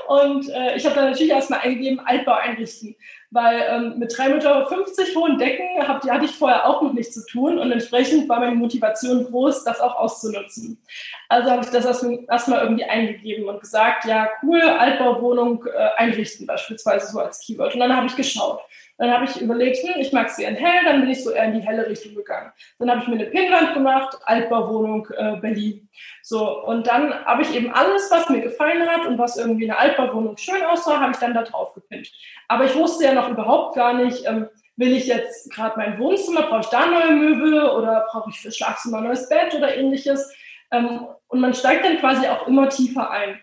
und 0.07 0.49
äh, 0.49 0.75
ich 0.75 0.85
habe 0.85 0.95
dann 0.95 1.11
natürlich 1.11 1.31
erstmal 1.31 1.59
eingegeben, 1.61 1.99
Altbau 1.99 2.33
einrichten 2.33 2.95
weil 3.29 3.61
ähm, 3.69 3.99
mit 3.99 4.11
3,50 4.11 4.29
Meter 4.29 4.67
hohen 5.15 5.37
Decken 5.37 5.65
hab, 5.85 6.01
die 6.01 6.11
hatte 6.11 6.25
ich 6.25 6.31
vorher 6.31 6.65
auch 6.65 6.81
noch 6.81 6.93
nichts 6.93 7.13
zu 7.13 7.25
tun 7.25 7.59
und 7.59 7.71
entsprechend 7.71 8.29
war 8.29 8.39
meine 8.39 8.55
Motivation 8.55 9.25
groß, 9.25 9.65
das 9.65 9.81
auch 9.81 9.95
auszunutzen. 9.95 10.81
Also 11.27 11.51
habe 11.51 11.63
ich 11.63 11.69
das 11.69 11.85
erstmal 11.85 12.61
irgendwie 12.61 12.85
eingegeben 12.85 13.49
und 13.49 13.59
gesagt, 13.59 14.05
ja 14.05 14.29
cool, 14.43 14.61
Altbauwohnung 14.61 15.65
äh, 15.65 15.89
einrichten 15.97 16.47
beispielsweise 16.47 17.11
so 17.11 17.19
als 17.19 17.39
Keyword. 17.39 17.73
Und 17.73 17.81
dann 17.81 17.95
habe 17.95 18.07
ich 18.07 18.15
geschaut. 18.15 18.61
Dann 18.97 19.11
habe 19.11 19.25
ich 19.25 19.39
überlegt, 19.39 19.77
hm, 19.77 20.01
ich 20.01 20.11
mag 20.11 20.29
sie 20.29 20.43
in 20.43 20.55
hell, 20.55 20.83
dann 20.85 21.01
bin 21.01 21.09
ich 21.09 21.23
so 21.23 21.31
eher 21.31 21.45
in 21.45 21.53
die 21.53 21.65
helle 21.65 21.87
Richtung 21.87 22.15
gegangen. 22.15 22.51
Dann 22.79 22.89
habe 22.89 23.01
ich 23.01 23.07
mir 23.07 23.15
eine 23.15 23.25
Pinnwand 23.25 23.73
gemacht, 23.73 24.17
Altbauwohnung 24.25 25.07
äh, 25.15 25.37
Berlin. 25.39 25.87
So, 26.23 26.63
und 26.63 26.87
dann 26.87 27.13
habe 27.25 27.43
ich 27.43 27.55
eben 27.55 27.71
alles, 27.71 28.09
was 28.09 28.29
mir 28.29 28.41
gefallen 28.41 28.87
hat 28.87 29.05
und 29.05 29.17
was 29.17 29.37
irgendwie 29.37 29.63
in 29.63 29.69
der 29.69 29.79
Altbauwohnung 29.79 30.37
schön 30.37 30.63
aussah, 30.63 30.99
habe 30.99 31.11
ich 31.11 31.17
dann 31.17 31.33
da 31.33 31.43
drauf 31.43 31.73
gepinnt. 31.73 32.11
Aber 32.47 32.65
ich 32.65 32.75
wusste 32.75 33.03
ja 33.03 33.13
noch 33.13 33.29
überhaupt 33.29 33.75
gar 33.75 33.93
nicht, 33.93 34.25
ähm, 34.25 34.49
will 34.77 34.95
ich 34.95 35.07
jetzt 35.07 35.51
gerade 35.51 35.77
mein 35.77 35.99
Wohnzimmer, 35.99 36.43
brauche 36.43 36.61
ich 36.61 36.67
da 36.67 36.85
neue 36.85 37.11
Möbel 37.11 37.69
oder 37.69 38.07
brauche 38.11 38.29
ich 38.29 38.39
für 38.39 38.51
Schlafzimmer 38.51 39.01
neues 39.01 39.29
Bett 39.29 39.53
oder 39.53 39.75
ähnliches. 39.75 40.33
Ähm, 40.71 41.07
und 41.27 41.39
man 41.39 41.53
steigt 41.53 41.85
dann 41.85 41.99
quasi 41.99 42.27
auch 42.27 42.47
immer 42.47 42.69
tiefer 42.69 43.09
ein. 43.11 43.39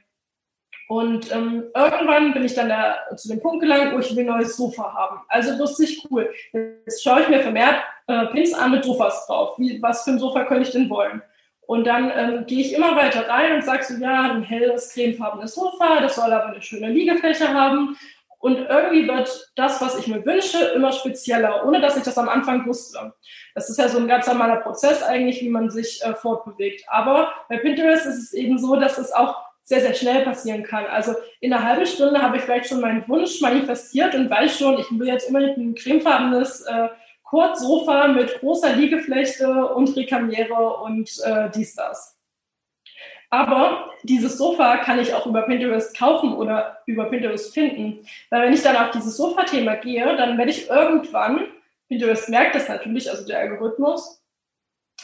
Und 0.88 1.32
ähm, 1.32 1.64
irgendwann 1.74 2.34
bin 2.34 2.44
ich 2.44 2.54
dann 2.54 2.68
da 2.68 2.96
zu 3.16 3.28
dem 3.28 3.40
Punkt 3.40 3.60
gelangt, 3.60 3.94
wo 3.94 3.98
ich 3.98 4.16
ein 4.16 4.26
neues 4.26 4.56
Sofa 4.56 4.92
haben. 4.92 5.20
Also 5.28 5.58
wusste 5.58 5.84
ich, 5.84 6.06
cool. 6.10 6.30
Jetzt 6.52 7.02
schaue 7.02 7.22
ich 7.22 7.28
mir 7.28 7.40
vermehrt 7.40 7.82
äh, 8.06 8.26
Pins 8.26 8.52
an 8.52 8.72
mit 8.72 8.84
Sofas 8.84 9.26
drauf. 9.26 9.58
Wie, 9.58 9.80
was 9.80 10.04
für 10.04 10.10
ein 10.10 10.18
Sofa 10.18 10.44
könnte 10.44 10.64
ich 10.64 10.72
denn 10.72 10.90
wollen? 10.90 11.22
Und 11.66 11.86
dann 11.86 12.12
ähm, 12.14 12.46
gehe 12.46 12.60
ich 12.60 12.74
immer 12.74 12.94
weiter 12.94 13.26
rein 13.28 13.54
und 13.54 13.64
sage 13.64 13.84
so, 13.84 13.94
ja, 13.94 14.32
ein 14.32 14.42
helles, 14.42 14.92
cremefarbenes 14.92 15.54
Sofa, 15.54 16.00
das 16.00 16.16
soll 16.16 16.30
aber 16.30 16.46
eine 16.46 16.60
schöne 16.60 16.88
Liegefläche 16.90 17.48
haben. 17.48 17.96
Und 18.38 18.58
irgendwie 18.58 19.08
wird 19.08 19.52
das, 19.56 19.80
was 19.80 19.98
ich 19.98 20.06
mir 20.06 20.22
wünsche, 20.26 20.58
immer 20.74 20.92
spezieller, 20.92 21.64
ohne 21.66 21.80
dass 21.80 21.96
ich 21.96 22.02
das 22.02 22.18
am 22.18 22.28
Anfang 22.28 22.66
wusste. 22.66 23.14
Das 23.54 23.70
ist 23.70 23.78
ja 23.78 23.88
so 23.88 23.96
ein 23.96 24.06
ganz 24.06 24.26
normaler 24.26 24.56
Prozess 24.56 25.02
eigentlich, 25.02 25.40
wie 25.40 25.48
man 25.48 25.70
sich 25.70 26.04
äh, 26.04 26.12
fortbewegt. 26.12 26.84
Aber 26.88 27.32
bei 27.48 27.56
Pinterest 27.56 28.04
ist 28.04 28.18
es 28.18 28.32
eben 28.34 28.58
so, 28.58 28.76
dass 28.76 28.98
es 28.98 29.12
auch 29.12 29.34
sehr, 29.64 29.80
sehr 29.80 29.94
schnell 29.94 30.24
passieren 30.24 30.62
kann. 30.62 30.86
Also 30.86 31.14
in 31.40 31.52
einer 31.52 31.64
halben 31.64 31.86
Stunde 31.86 32.20
habe 32.20 32.36
ich 32.36 32.42
vielleicht 32.42 32.68
schon 32.68 32.80
meinen 32.80 33.06
Wunsch 33.08 33.40
manifestiert 33.40 34.14
und 34.14 34.30
weiß 34.30 34.58
schon, 34.58 34.78
ich 34.78 34.86
will 34.90 35.08
jetzt 35.08 35.28
unbedingt 35.28 35.56
ein 35.56 35.74
cremefarbenes 35.74 36.60
äh, 36.62 36.88
Kurzsofa 37.22 38.08
mit 38.08 38.38
großer 38.40 38.74
Liegefläche 38.74 39.66
und 39.74 39.96
Rekamiere 39.96 40.76
und 40.82 41.10
äh, 41.24 41.50
dies, 41.54 41.74
das. 41.74 42.18
Aber 43.30 43.90
dieses 44.04 44.38
Sofa 44.38 44.76
kann 44.76 45.00
ich 45.00 45.12
auch 45.12 45.26
über 45.26 45.42
Pinterest 45.42 45.98
kaufen 45.98 46.34
oder 46.34 46.78
über 46.86 47.06
Pinterest 47.06 47.52
finden. 47.52 48.06
Weil 48.30 48.42
wenn 48.42 48.52
ich 48.52 48.62
dann 48.62 48.76
auf 48.76 48.90
dieses 48.90 49.16
Sofa-Thema 49.16 49.76
gehe, 49.76 50.14
dann 50.16 50.38
werde 50.38 50.52
ich 50.52 50.68
irgendwann, 50.68 51.48
Pinterest 51.88 52.28
merkt 52.28 52.54
das 52.54 52.68
natürlich, 52.68 53.10
also 53.10 53.26
der 53.26 53.40
Algorithmus, 53.40 54.23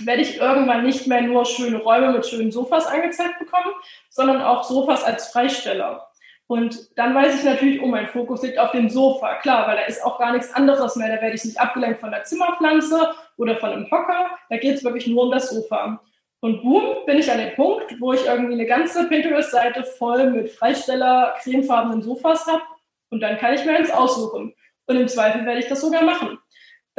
werde 0.06 0.22
ich 0.22 0.38
irgendwann 0.38 0.84
nicht 0.84 1.06
mehr 1.06 1.22
nur 1.22 1.44
schöne 1.44 1.78
Räume 1.78 2.12
mit 2.12 2.26
schönen 2.26 2.50
Sofas 2.50 2.86
angezeigt 2.86 3.38
bekommen, 3.38 3.72
sondern 4.08 4.42
auch 4.42 4.64
Sofas 4.64 5.04
als 5.04 5.28
Freisteller. 5.28 6.06
Und 6.46 6.98
dann 6.98 7.14
weiß 7.14 7.36
ich 7.36 7.44
natürlich, 7.44 7.80
oh, 7.80 7.86
mein 7.86 8.08
Fokus 8.08 8.42
liegt 8.42 8.58
auf 8.58 8.72
dem 8.72 8.88
Sofa. 8.88 9.36
Klar, 9.36 9.68
weil 9.68 9.76
da 9.76 9.82
ist 9.82 10.04
auch 10.04 10.18
gar 10.18 10.32
nichts 10.32 10.52
anderes 10.52 10.96
mehr. 10.96 11.08
Da 11.08 11.22
werde 11.22 11.36
ich 11.36 11.44
nicht 11.44 11.60
abgelenkt 11.60 12.00
von 12.00 12.10
der 12.10 12.24
Zimmerpflanze 12.24 13.14
oder 13.36 13.56
von 13.56 13.70
einem 13.70 13.90
Hocker. 13.90 14.30
Da 14.48 14.56
geht 14.56 14.74
es 14.74 14.82
wirklich 14.82 15.06
nur 15.06 15.24
um 15.24 15.30
das 15.30 15.50
Sofa. 15.50 16.00
Und 16.40 16.62
boom, 16.62 17.06
bin 17.06 17.18
ich 17.18 17.30
an 17.30 17.38
dem 17.38 17.54
Punkt, 17.54 18.00
wo 18.00 18.14
ich 18.14 18.26
irgendwie 18.26 18.54
eine 18.54 18.66
ganze 18.66 19.08
Pinterest-Seite 19.08 19.84
voll 19.84 20.30
mit 20.30 20.50
Freisteller, 20.50 21.34
cremefarbenen 21.40 22.02
Sofas 22.02 22.44
habe. 22.46 22.62
Und 23.10 23.20
dann 23.20 23.38
kann 23.38 23.54
ich 23.54 23.64
mir 23.64 23.76
eins 23.76 23.90
aussuchen. 23.92 24.52
Und 24.86 24.96
im 24.96 25.06
Zweifel 25.06 25.46
werde 25.46 25.60
ich 25.60 25.68
das 25.68 25.80
sogar 25.80 26.02
machen 26.02 26.38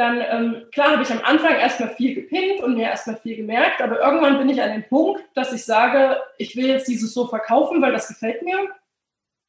dann 0.02 0.20
ähm, 0.28 0.66
klar 0.72 0.94
habe 0.94 1.04
ich 1.04 1.12
am 1.12 1.22
Anfang 1.24 1.54
erstmal 1.54 1.94
viel 1.94 2.16
gepinkt 2.16 2.64
und 2.64 2.74
mir 2.74 2.86
erstmal 2.86 3.18
viel 3.18 3.36
gemerkt, 3.36 3.82
aber 3.82 4.00
irgendwann 4.00 4.40
bin 4.40 4.50
ich 4.50 4.60
an 4.60 4.72
dem 4.72 4.88
Punkt, 4.88 5.24
dass 5.36 5.54
ich 5.54 5.64
sage, 5.64 6.20
ich 6.40 6.56
will 6.56 6.66
jetzt 6.66 6.88
dieses 6.88 7.14
so 7.14 7.28
verkaufen, 7.28 7.84
weil 7.84 7.92
das 7.92 8.08
gefällt 8.08 8.42
mir. 8.42 8.58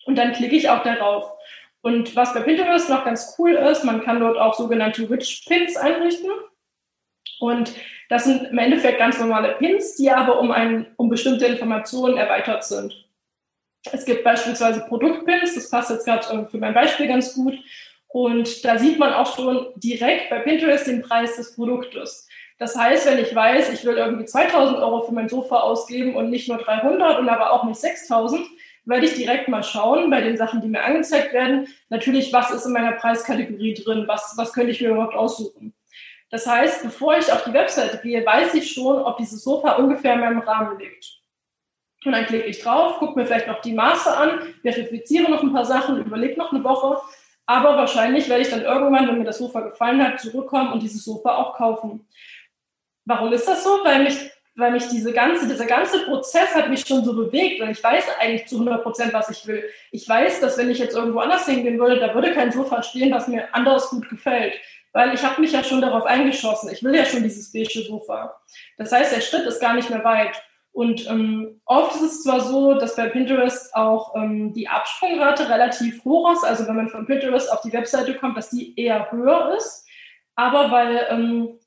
Und 0.04 0.16
dann 0.16 0.32
klicke 0.32 0.54
ich 0.54 0.68
auch 0.68 0.82
darauf. 0.82 1.32
Und 1.80 2.14
was 2.16 2.34
bei 2.34 2.40
Pinterest 2.40 2.90
noch 2.90 3.04
ganz 3.04 3.34
cool 3.38 3.52
ist, 3.52 3.84
man 3.84 4.02
kann 4.02 4.20
dort 4.20 4.36
auch 4.36 4.52
sogenannte 4.52 5.08
Rich 5.08 5.46
Pins 5.48 5.76
einrichten. 5.78 6.30
Und 7.40 7.72
das 8.10 8.24
sind 8.24 8.50
im 8.50 8.58
Endeffekt 8.58 8.98
ganz 8.98 9.18
normale 9.18 9.54
Pins, 9.54 9.96
die 9.96 10.10
aber 10.10 10.38
um, 10.38 10.50
ein, 10.50 10.92
um 10.96 11.08
bestimmte 11.08 11.46
Informationen 11.46 12.18
erweitert 12.18 12.64
sind. 12.64 13.06
Es 13.90 14.04
gibt 14.04 14.22
beispielsweise 14.22 14.84
Produktpins, 14.86 15.54
das 15.54 15.70
passt 15.70 15.90
jetzt 15.90 16.04
gerade 16.04 16.46
für 16.46 16.58
mein 16.58 16.74
Beispiel 16.74 17.08
ganz 17.08 17.34
gut. 17.34 17.54
Und 18.12 18.64
da 18.64 18.78
sieht 18.78 18.98
man 18.98 19.14
auch 19.14 19.34
schon 19.34 19.68
direkt 19.76 20.28
bei 20.28 20.38
Pinterest 20.40 20.86
den 20.86 21.00
Preis 21.00 21.36
des 21.36 21.56
Produktes. 21.56 22.28
Das 22.58 22.76
heißt, 22.76 23.06
wenn 23.06 23.18
ich 23.18 23.34
weiß, 23.34 23.72
ich 23.72 23.84
will 23.86 23.96
irgendwie 23.96 24.26
2000 24.26 24.78
Euro 24.78 25.00
für 25.00 25.14
mein 25.14 25.30
Sofa 25.30 25.60
ausgeben 25.60 26.14
und 26.14 26.28
nicht 26.28 26.46
nur 26.46 26.58
300 26.58 27.18
und 27.18 27.28
aber 27.30 27.52
auch 27.52 27.64
nicht 27.64 27.80
6000, 27.80 28.46
werde 28.84 29.06
ich 29.06 29.14
direkt 29.14 29.48
mal 29.48 29.62
schauen 29.62 30.10
bei 30.10 30.20
den 30.20 30.36
Sachen, 30.36 30.60
die 30.60 30.68
mir 30.68 30.82
angezeigt 30.82 31.32
werden. 31.32 31.68
Natürlich, 31.88 32.32
was 32.34 32.50
ist 32.50 32.66
in 32.66 32.72
meiner 32.72 32.92
Preiskategorie 32.92 33.74
drin? 33.74 34.04
Was, 34.06 34.34
was 34.36 34.52
könnte 34.52 34.72
ich 34.72 34.80
mir 34.82 34.90
überhaupt 34.90 35.14
aussuchen? 35.14 35.72
Das 36.30 36.46
heißt, 36.46 36.82
bevor 36.82 37.16
ich 37.16 37.32
auf 37.32 37.44
die 37.44 37.52
Webseite 37.54 37.98
gehe, 38.02 38.24
weiß 38.24 38.52
ich 38.54 38.72
schon, 38.72 39.02
ob 39.02 39.16
dieses 39.16 39.42
Sofa 39.42 39.76
ungefähr 39.76 40.14
in 40.14 40.20
meinem 40.20 40.40
Rahmen 40.40 40.78
liegt. 40.78 41.18
Und 42.04 42.12
dann 42.12 42.26
klicke 42.26 42.46
ich 42.46 42.60
drauf, 42.60 42.98
gucke 42.98 43.18
mir 43.18 43.24
vielleicht 43.24 43.46
noch 43.46 43.60
die 43.62 43.72
Maße 43.72 44.14
an, 44.14 44.40
verifiziere 44.62 45.30
noch 45.30 45.42
ein 45.42 45.52
paar 45.52 45.64
Sachen, 45.64 46.04
überlege 46.04 46.38
noch 46.38 46.52
eine 46.52 46.64
Woche 46.64 47.00
aber 47.52 47.76
wahrscheinlich 47.76 48.30
werde 48.30 48.42
ich 48.42 48.48
dann 48.48 48.62
irgendwann, 48.62 49.06
wenn 49.06 49.18
mir 49.18 49.24
das 49.24 49.36
Sofa 49.36 49.60
gefallen 49.60 50.02
hat, 50.02 50.18
zurückkommen 50.18 50.72
und 50.72 50.82
dieses 50.82 51.04
Sofa 51.04 51.36
auch 51.36 51.54
kaufen. 51.54 52.06
Warum 53.04 53.30
ist 53.30 53.46
das 53.46 53.62
so? 53.62 53.80
Weil 53.84 54.04
mich, 54.04 54.16
weil 54.54 54.72
mich 54.72 54.88
diese 54.88 55.12
ganze, 55.12 55.46
dieser 55.46 55.66
ganze 55.66 55.98
Prozess 56.06 56.54
hat 56.54 56.70
mich 56.70 56.80
schon 56.86 57.04
so 57.04 57.14
bewegt 57.14 57.60
und 57.60 57.68
ich 57.68 57.84
weiß 57.84 58.04
eigentlich 58.18 58.46
zu 58.46 58.56
100 58.56 58.82
Prozent, 58.82 59.12
was 59.12 59.28
ich 59.28 59.46
will. 59.46 59.64
Ich 59.90 60.08
weiß, 60.08 60.40
dass 60.40 60.56
wenn 60.56 60.70
ich 60.70 60.78
jetzt 60.78 60.96
irgendwo 60.96 61.18
anders 61.18 61.44
hingehen 61.44 61.78
würde, 61.78 62.00
da 62.00 62.14
würde 62.14 62.32
kein 62.32 62.52
Sofa 62.52 62.82
stehen, 62.82 63.12
was 63.12 63.28
mir 63.28 63.54
anderes 63.54 63.90
gut 63.90 64.08
gefällt. 64.08 64.54
Weil 64.94 65.12
ich 65.12 65.22
habe 65.22 65.40
mich 65.40 65.52
ja 65.52 65.62
schon 65.62 65.82
darauf 65.82 66.04
eingeschossen. 66.04 66.70
Ich 66.72 66.82
will 66.82 66.94
ja 66.94 67.04
schon 67.04 67.22
dieses 67.22 67.52
beige 67.52 67.82
Sofa. 67.82 68.40
Das 68.78 68.92
heißt, 68.92 69.14
der 69.14 69.20
Schritt 69.20 69.46
ist 69.46 69.60
gar 69.60 69.74
nicht 69.74 69.90
mehr 69.90 70.04
weit. 70.04 70.42
Und 70.72 71.06
ähm, 71.06 71.60
oft 71.66 71.94
ist 71.96 72.02
es 72.02 72.22
zwar 72.22 72.40
so, 72.40 72.74
dass 72.74 72.96
bei 72.96 73.08
Pinterest 73.08 73.74
auch 73.74 74.14
ähm, 74.16 74.54
die 74.54 74.68
Absprungrate 74.68 75.48
relativ 75.50 76.02
hoch 76.04 76.32
ist, 76.32 76.44
also 76.44 76.66
wenn 76.66 76.76
man 76.76 76.88
von 76.88 77.06
Pinterest 77.06 77.52
auf 77.52 77.60
die 77.60 77.72
Webseite 77.74 78.14
kommt, 78.14 78.38
dass 78.38 78.48
die 78.48 78.74
eher 78.80 79.12
höher 79.12 79.54
ist, 79.54 79.86
aber 80.34 80.70
weil, 80.70 81.06
ähm, 81.10 81.58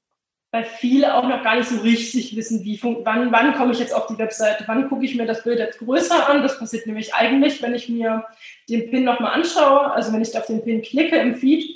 weil 0.51 0.63
viele 0.63 1.13
auch 1.13 1.27
noch 1.27 1.43
gar 1.43 1.55
nicht 1.55 1.69
so 1.69 1.81
richtig 1.81 2.35
wissen, 2.35 2.63
wie 2.63 2.81
wann, 2.81 3.31
wann 3.31 3.53
komme 3.53 3.73
ich 3.73 3.79
jetzt 3.79 3.93
auf 3.93 4.07
die 4.07 4.17
Webseite, 4.17 4.63
wann 4.65 4.89
gucke 4.89 5.05
ich 5.05 5.15
mir 5.15 5.27
das 5.27 5.43
Bild 5.43 5.59
jetzt 5.59 5.79
größer 5.79 6.27
an. 6.27 6.41
Das 6.41 6.57
passiert 6.57 6.87
nämlich 6.87 7.13
eigentlich, 7.13 7.61
wenn 7.61 7.75
ich 7.75 7.87
mir 7.89 8.25
den 8.69 8.89
Pin 8.89 9.03
nochmal 9.03 9.33
anschaue, 9.33 9.91
also 9.91 10.13
wenn 10.13 10.21
ich 10.23 10.35
auf 10.35 10.47
den 10.47 10.63
Pin 10.63 10.81
klicke 10.81 11.17
im 11.17 11.35
Feed, 11.35 11.69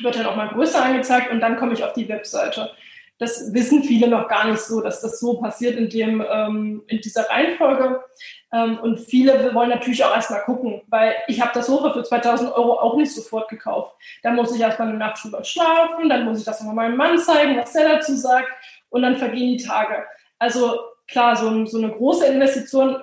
wird 0.00 0.16
er 0.16 0.24
nochmal 0.24 0.48
größer 0.48 0.84
angezeigt 0.84 1.30
und 1.30 1.38
dann 1.38 1.56
komme 1.56 1.74
ich 1.74 1.84
auf 1.84 1.92
die 1.92 2.08
Webseite 2.08 2.70
das 3.18 3.52
wissen 3.52 3.82
viele 3.82 4.08
noch 4.08 4.28
gar 4.28 4.48
nicht 4.48 4.60
so, 4.60 4.80
dass 4.80 5.00
das 5.00 5.18
so 5.18 5.40
passiert 5.40 5.76
in, 5.76 5.88
dem, 5.88 6.24
ähm, 6.28 6.84
in 6.86 7.00
dieser 7.00 7.28
Reihenfolge. 7.28 8.00
Ähm, 8.52 8.78
und 8.78 8.98
viele 8.98 9.52
wollen 9.54 9.70
natürlich 9.70 10.04
auch 10.04 10.14
erstmal 10.14 10.42
gucken, 10.42 10.82
weil 10.86 11.16
ich 11.26 11.40
habe 11.40 11.50
das 11.52 11.66
Sofa 11.66 11.92
für 11.92 12.04
2000 12.04 12.52
Euro 12.52 12.78
auch 12.78 12.96
nicht 12.96 13.12
sofort 13.12 13.48
gekauft. 13.48 13.96
Da 14.22 14.30
muss 14.30 14.54
ich 14.54 14.60
erstmal 14.60 14.88
eine 14.88 14.98
Nacht 14.98 15.22
drüber 15.22 15.42
schlafen, 15.42 16.08
dann 16.08 16.24
muss 16.24 16.38
ich 16.38 16.44
das 16.44 16.60
nochmal 16.60 16.88
meinem 16.88 16.96
Mann 16.96 17.18
zeigen, 17.18 17.58
was 17.58 17.72
der 17.72 17.88
dazu 17.88 18.14
sagt 18.14 18.48
und 18.90 19.02
dann 19.02 19.16
vergehen 19.16 19.58
die 19.58 19.64
Tage. 19.64 20.04
Also 20.38 20.78
klar, 21.08 21.36
so, 21.36 21.66
so 21.66 21.78
eine 21.78 21.90
große 21.90 22.26
Investition 22.26 23.02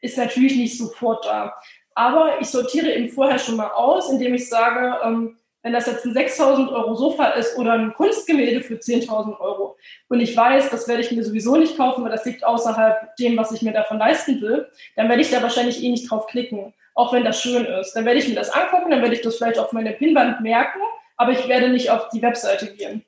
ist 0.00 0.16
natürlich 0.16 0.56
nicht 0.56 0.78
sofort 0.78 1.24
da. 1.26 1.54
Aber 1.94 2.40
ich 2.40 2.48
sortiere 2.48 2.92
eben 2.92 3.08
vorher 3.08 3.38
schon 3.38 3.56
mal 3.56 3.70
aus, 3.70 4.10
indem 4.10 4.34
ich 4.34 4.48
sage, 4.48 4.98
ähm, 5.02 5.38
wenn 5.66 5.72
das 5.72 5.86
jetzt 5.86 6.04
ein 6.04 6.12
6000 6.12 6.70
Euro 6.70 6.94
Sofa 6.94 7.30
ist 7.30 7.58
oder 7.58 7.72
ein 7.72 7.92
Kunstgemälde 7.92 8.60
für 8.60 8.74
10.000 8.74 9.40
Euro 9.40 9.76
und 10.08 10.20
ich 10.20 10.36
weiß, 10.36 10.70
das 10.70 10.86
werde 10.86 11.02
ich 11.02 11.10
mir 11.10 11.24
sowieso 11.24 11.56
nicht 11.56 11.76
kaufen, 11.76 12.04
weil 12.04 12.12
das 12.12 12.24
liegt 12.24 12.44
außerhalb 12.44 13.16
dem, 13.16 13.36
was 13.36 13.50
ich 13.50 13.62
mir 13.62 13.72
davon 13.72 13.98
leisten 13.98 14.40
will, 14.40 14.68
dann 14.94 15.08
werde 15.08 15.22
ich 15.22 15.30
da 15.32 15.42
wahrscheinlich 15.42 15.82
eh 15.82 15.88
nicht 15.88 16.08
drauf 16.08 16.28
klicken, 16.28 16.72
auch 16.94 17.12
wenn 17.12 17.24
das 17.24 17.42
schön 17.42 17.64
ist. 17.64 17.94
Dann 17.94 18.04
werde 18.04 18.20
ich 18.20 18.28
mir 18.28 18.36
das 18.36 18.50
angucken, 18.50 18.92
dann 18.92 19.02
werde 19.02 19.16
ich 19.16 19.22
das 19.22 19.38
vielleicht 19.38 19.58
auf 19.58 19.72
meine 19.72 19.90
Pinwand 19.90 20.40
merken, 20.40 20.78
aber 21.16 21.32
ich 21.32 21.48
werde 21.48 21.68
nicht 21.68 21.90
auf 21.90 22.10
die 22.10 22.22
Webseite 22.22 22.72
gehen. 22.72 23.04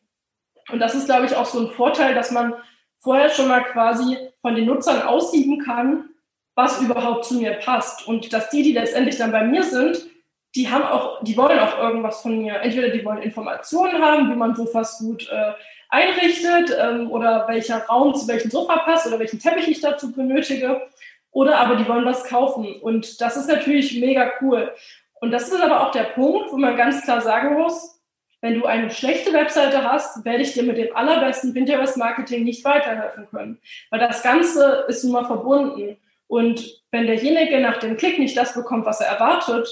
Und 0.73 0.81
das 0.81 0.97
ist, 0.97 1.07
glaube 1.07 1.27
ich, 1.27 1.37
auch 1.37 1.47
so 1.47 1.61
ein 1.61 1.71
Vorteil, 1.71 2.17
dass 2.17 2.33
man 2.33 2.55
vorher 2.99 3.31
schon 3.31 3.47
mal 3.47 3.63
quasi 3.63 4.17
von 4.41 4.57
den 4.57 4.67
Nutzern 4.67 5.03
aussieben 5.03 5.61
kann, 5.61 6.09
was 6.57 6.81
überhaupt 6.81 7.25
zu 7.25 7.35
mir 7.35 7.53
passt. 7.53 8.09
Und 8.09 8.33
dass 8.33 8.51
die, 8.51 8.65
die 8.65 8.73
letztendlich 8.73 9.17
dann 9.17 9.31
bei 9.31 9.45
mir 9.45 9.63
sind, 9.63 10.09
die 10.59 10.69
haben 10.69 10.83
auch, 10.83 11.23
die 11.23 11.37
wollen 11.37 11.61
auch 11.61 11.79
irgendwas 11.79 12.21
von 12.21 12.37
mir. 12.37 12.61
Entweder 12.61 12.89
die 12.89 13.05
wollen 13.05 13.23
Informationen 13.23 14.03
haben, 14.03 14.29
wie 14.29 14.35
man 14.35 14.57
Sofas 14.57 14.99
gut 14.99 15.29
äh, 15.31 15.53
einrichtet 15.89 16.77
ähm, 16.77 17.13
oder 17.13 17.47
welcher 17.47 17.85
Raum 17.87 18.13
zu 18.17 18.27
welchem 18.27 18.51
Sofa 18.51 18.79
passt 18.79 19.07
oder 19.07 19.21
welchen 19.21 19.39
Teppich 19.39 19.69
ich 19.69 19.81
dazu 19.81 20.11
benötige. 20.11 20.83
Oder 21.31 21.61
aber 21.61 21.77
die 21.77 21.87
wollen 21.87 22.05
was 22.05 22.25
kaufen. 22.25 22.75
Und 22.83 23.21
das 23.21 23.37
ist 23.37 23.49
natürlich 23.49 24.01
mega 24.01 24.33
cool. 24.41 24.73
Und 25.21 25.31
das 25.31 25.49
ist 25.49 25.63
aber 25.63 25.87
auch 25.87 25.93
der 25.93 26.05
Punkt, 26.05 26.51
wo 26.51 26.57
man 26.57 26.77
ganz 26.77 27.05
klar 27.05 27.21
sagen 27.21 27.55
muss, 27.55 28.01
wenn 28.41 28.59
du 28.59 28.67
eine 28.67 28.91
schlechte 28.91 29.33
Webseite 29.33 29.85
hast, 29.85 30.25
werde 30.25 30.43
ich 30.43 30.55
dir 30.55 30.65
mit 30.65 30.77
dem 30.77 30.95
allerbesten 30.97 31.55
Pinterest-Marketing 31.55 32.43
nicht 32.43 32.65
weiterhelfen 32.65 33.29
können. 33.31 33.61
Weil 33.91 34.01
das 34.01 34.25
Ganze 34.25 34.87
ist 34.89 35.05
nun 35.05 35.13
mal 35.13 35.27
verbunden. 35.27 35.99
Und 36.27 36.83
wenn 36.91 37.07
derjenige 37.07 37.61
nach 37.61 37.77
dem 37.77 37.97
Klick 37.97 38.19
nicht 38.19 38.37
das 38.37 38.55
bekommt, 38.55 38.87
was 38.87 39.01
er 39.01 39.07
erwartet, 39.07 39.69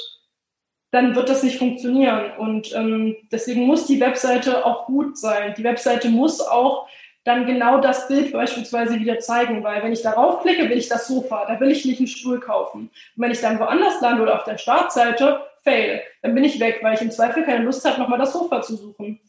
dann 0.90 1.14
wird 1.14 1.28
das 1.28 1.42
nicht 1.42 1.58
funktionieren. 1.58 2.32
Und 2.38 2.74
ähm, 2.74 3.16
deswegen 3.30 3.66
muss 3.66 3.86
die 3.86 4.00
Webseite 4.00 4.64
auch 4.64 4.86
gut 4.86 5.18
sein. 5.18 5.54
Die 5.56 5.64
Webseite 5.64 6.08
muss 6.08 6.40
auch 6.40 6.88
dann 7.24 7.44
genau 7.44 7.80
das 7.80 8.06
Bild 8.06 8.32
beispielsweise 8.32 9.00
wieder 9.00 9.18
zeigen, 9.18 9.64
weil 9.64 9.82
wenn 9.82 9.92
ich 9.92 10.02
darauf 10.02 10.42
klicke, 10.42 10.70
will 10.70 10.78
ich 10.78 10.88
das 10.88 11.08
Sofa, 11.08 11.44
da 11.46 11.58
will 11.58 11.72
ich 11.72 11.84
nicht 11.84 11.98
einen 11.98 12.06
Stuhl 12.06 12.38
kaufen. 12.38 12.82
Und 12.82 13.22
wenn 13.22 13.32
ich 13.32 13.40
dann 13.40 13.58
woanders 13.58 14.00
lande 14.00 14.22
oder 14.22 14.36
auf 14.36 14.44
der 14.44 14.58
Startseite, 14.58 15.40
fail, 15.64 16.02
dann 16.22 16.34
bin 16.36 16.44
ich 16.44 16.60
weg, 16.60 16.78
weil 16.82 16.94
ich 16.94 17.02
im 17.02 17.10
Zweifel 17.10 17.44
keine 17.44 17.64
Lust 17.64 17.84
habe, 17.84 17.98
nochmal 17.98 18.20
das 18.20 18.32
Sofa 18.32 18.62
zu 18.62 18.76
suchen. 18.76 19.20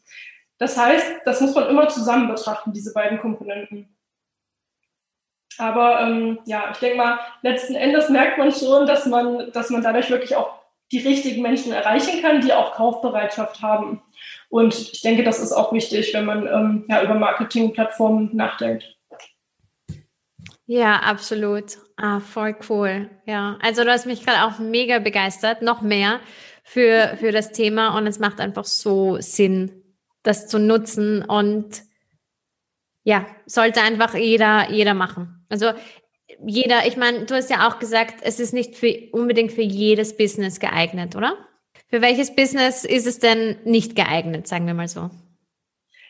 Das 0.58 0.78
heißt, 0.78 1.22
das 1.24 1.40
muss 1.40 1.54
man 1.54 1.68
immer 1.68 1.88
zusammen 1.88 2.28
betrachten, 2.28 2.72
diese 2.72 2.92
beiden 2.92 3.18
Komponenten. 3.18 3.88
Aber 5.58 6.00
ähm, 6.02 6.38
ja, 6.44 6.70
ich 6.70 6.78
denke 6.78 6.98
mal, 6.98 7.18
letzten 7.42 7.74
Endes 7.74 8.08
merkt 8.08 8.38
man 8.38 8.52
schon, 8.52 8.86
dass 8.86 9.06
man, 9.06 9.50
dass 9.50 9.70
man 9.70 9.82
dadurch 9.82 10.08
wirklich 10.08 10.36
auch 10.36 10.54
die 10.92 10.98
richtigen 10.98 11.42
Menschen 11.42 11.72
erreichen 11.72 12.22
kann, 12.22 12.40
die 12.40 12.52
auch 12.52 12.74
Kaufbereitschaft 12.74 13.62
haben. 13.62 14.02
Und 14.48 14.74
ich 14.74 15.02
denke, 15.02 15.22
das 15.22 15.38
ist 15.40 15.52
auch 15.52 15.72
wichtig, 15.72 16.14
wenn 16.14 16.24
man 16.24 16.46
ähm, 16.46 16.84
ja, 16.88 17.02
über 17.02 17.14
Marketingplattformen 17.14 18.34
nachdenkt. 18.34 18.96
Ja, 20.66 20.96
absolut. 20.96 21.78
Ah, 21.96 22.20
voll 22.20 22.56
cool. 22.68 23.10
Ja, 23.26 23.58
also 23.62 23.84
du 23.84 23.90
hast 23.90 24.06
mich 24.06 24.24
gerade 24.24 24.44
auch 24.44 24.58
mega 24.58 24.98
begeistert, 24.98 25.62
noch 25.62 25.80
mehr 25.82 26.20
für, 26.62 27.16
für 27.18 27.32
das 27.32 27.52
Thema 27.52 27.96
und 27.96 28.06
es 28.06 28.18
macht 28.18 28.40
einfach 28.40 28.64
so 28.64 29.16
Sinn, 29.20 29.82
das 30.22 30.46
zu 30.46 30.58
nutzen 30.58 31.24
und 31.24 31.82
ja, 33.02 33.26
sollte 33.46 33.80
einfach 33.80 34.14
jeder, 34.14 34.70
jeder 34.70 34.92
machen. 34.92 35.46
Also 35.48 35.72
jeder, 36.46 36.86
ich 36.86 36.96
meine, 36.96 37.24
du 37.24 37.34
hast 37.34 37.50
ja 37.50 37.68
auch 37.68 37.78
gesagt, 37.78 38.20
es 38.22 38.40
ist 38.40 38.52
nicht 38.52 38.76
für, 38.76 38.94
unbedingt 39.12 39.52
für 39.52 39.62
jedes 39.62 40.16
Business 40.16 40.60
geeignet, 40.60 41.16
oder? 41.16 41.36
Für 41.88 42.02
welches 42.02 42.34
Business 42.34 42.84
ist 42.84 43.06
es 43.06 43.18
denn 43.18 43.56
nicht 43.64 43.96
geeignet, 43.96 44.46
sagen 44.46 44.66
wir 44.66 44.74
mal 44.74 44.88
so? 44.88 45.10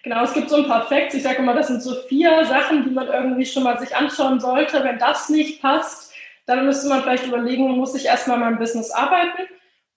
Genau, 0.03 0.25
es 0.25 0.33
gibt 0.33 0.49
so 0.49 0.57
ein 0.57 0.67
paar 0.67 0.87
Facts. 0.87 1.15
Ich 1.15 1.23
sage 1.23 1.39
immer, 1.39 1.55
das 1.55 1.69
sind 1.69 1.83
so 1.83 1.95
vier 2.09 2.45
Sachen, 2.47 2.85
die 2.85 2.91
man 2.91 3.09
irgendwie 3.09 3.47
schon 3.47 3.63
mal 3.63 3.79
sich 3.79 3.95
anschauen 3.95 4.41
sollte. 4.41 4.83
Wenn 4.83 4.99
das 4.99 5.29
nicht 5.29 5.61
passt, 5.61 6.13
dann 6.47 6.65
müsste 6.65 6.89
man 6.89 7.03
vielleicht 7.03 7.27
überlegen, 7.27 7.69
muss 7.77 7.95
ich 7.95 8.07
erstmal 8.07 8.39
mein 8.39 8.59
Business 8.59 8.91
arbeiten 8.91 9.43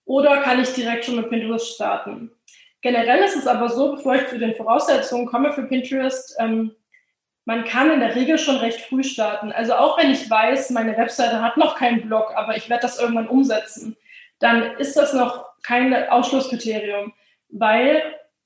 oder 0.06 0.42
kann 0.42 0.62
ich 0.62 0.74
direkt 0.74 1.06
schon 1.06 1.16
mit 1.16 1.30
Pinterest 1.30 1.76
starten? 1.76 2.32
Generell 2.82 3.24
ist 3.24 3.38
es 3.38 3.48
aber 3.48 3.70
so, 3.70 3.96
bevor 3.96 4.16
ich 4.16 4.28
zu 4.28 4.40
den 4.40 4.56
Voraussetzungen 4.56 5.28
komme 5.28 5.54
für 5.54 5.64
Pinterest, 5.64 6.36
ähm, 6.40 6.76
man 7.46 7.64
kann 7.64 7.92
in 7.92 8.00
der 8.00 8.16
Regel 8.16 8.38
schon 8.38 8.58
recht 8.58 8.82
früh 8.82 9.04
starten. 9.04 9.52
Also 9.52 9.74
auch 9.74 9.98
wenn 9.98 10.12
ich 10.12 10.30
weiß, 10.30 10.70
meine 10.72 10.98
Webseite 10.98 11.42
hat 11.42 11.58
noch 11.58 11.76
keinen 11.76 12.02
Blog, 12.02 12.34
aber 12.36 12.56
ich 12.56 12.70
werde 12.70 12.84
das 12.84 13.00
irgendwann 13.00 13.28
umsetzen, 13.28 13.98
dann 14.40 14.78
ist 14.78 14.96
das 14.96 15.14
noch 15.14 15.46
kein 15.64 16.10
Ausschlusskriterium, 16.10 17.14
weil 17.50 18.04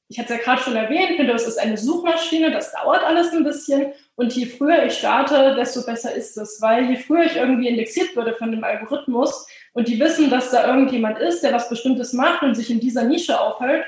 ich 0.08 0.20
hatte 0.20 0.34
es 0.34 0.40
ja 0.40 0.44
gerade 0.44 0.62
schon 0.62 0.76
erwähnt, 0.76 1.18
Pinterest 1.18 1.48
ist 1.48 1.58
eine 1.58 1.78
Suchmaschine, 1.78 2.52
das 2.52 2.72
dauert 2.72 3.04
alles 3.04 3.32
ein 3.34 3.44
bisschen 3.44 3.92
und 4.16 4.34
je 4.34 4.46
früher 4.46 4.86
ich 4.86 5.00
starte, 5.00 5.56
desto 5.56 5.84
besser 5.84 6.14
ist 6.14 6.38
es, 6.38 6.62
weil 6.62 6.86
je 6.86 6.98
früher 6.98 7.24
ich 7.24 7.36
irgendwie 7.36 7.68
indexiert 7.68 8.16
würde 8.16 8.36
von 8.36 8.52
dem 8.52 8.64
Algorithmus 8.64 9.48
und 9.74 9.88
die 9.88 10.00
wissen, 10.00 10.30
dass 10.30 10.52
da 10.52 10.68
irgendjemand 10.68 11.18
ist, 11.18 11.42
der 11.42 11.54
was 11.54 11.70
Bestimmtes 11.70 12.14
macht 12.14 12.44
und 12.44 12.54
sich 12.54 12.70
in 12.70 12.80
dieser 12.80 13.04
Nische 13.04 13.40
aufhält, 13.40 13.86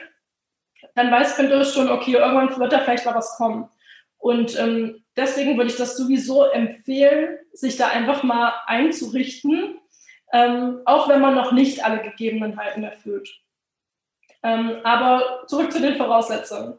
dann 0.96 1.12
weiß 1.12 1.36
Pinterest 1.36 1.76
schon, 1.76 1.90
okay, 1.90 2.14
irgendwann 2.14 2.58
wird 2.58 2.74
da 2.74 2.80
vielleicht 2.80 3.06
mal 3.06 3.16
was 3.16 3.38
kommen. 3.38 3.70
Und 4.28 4.60
ähm, 4.60 5.06
deswegen 5.16 5.56
würde 5.56 5.70
ich 5.70 5.78
das 5.78 5.96
sowieso 5.96 6.44
empfehlen, 6.44 7.38
sich 7.54 7.78
da 7.78 7.88
einfach 7.88 8.24
mal 8.24 8.56
einzurichten, 8.66 9.80
ähm, 10.34 10.82
auch 10.84 11.08
wenn 11.08 11.22
man 11.22 11.34
noch 11.34 11.54
nicht 11.54 11.86
alle 11.86 12.02
Gegebenheiten 12.02 12.84
erfüllt. 12.84 13.30
Ähm, 14.44 14.80
aber 14.84 15.46
zurück 15.48 15.72
zu 15.72 15.80
den 15.80 15.96
Voraussetzungen. 15.96 16.78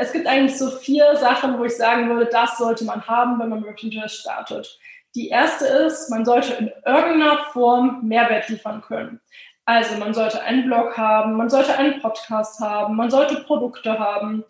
Es 0.00 0.12
gibt 0.12 0.26
eigentlich 0.26 0.58
so 0.58 0.70
vier 0.70 1.14
Sachen, 1.14 1.60
wo 1.60 1.64
ich 1.66 1.76
sagen 1.76 2.08
würde, 2.08 2.26
das 2.26 2.58
sollte 2.58 2.84
man 2.84 3.06
haben, 3.06 3.38
wenn 3.38 3.48
man 3.48 3.60
mit 3.60 3.76
Pinterest 3.76 4.16
startet. 4.16 4.80
Die 5.14 5.28
erste 5.28 5.66
ist, 5.66 6.10
man 6.10 6.24
sollte 6.24 6.54
in 6.54 6.72
irgendeiner 6.84 7.44
Form 7.52 8.00
Mehrwert 8.02 8.48
liefern 8.48 8.80
können. 8.80 9.20
Also 9.66 9.96
man 9.98 10.14
sollte 10.14 10.42
einen 10.42 10.64
Blog 10.64 10.98
haben, 10.98 11.36
man 11.36 11.48
sollte 11.48 11.78
einen 11.78 12.00
Podcast 12.00 12.58
haben, 12.58 12.96
man 12.96 13.08
sollte 13.08 13.36
Produkte 13.44 13.96
haben, 14.00 14.42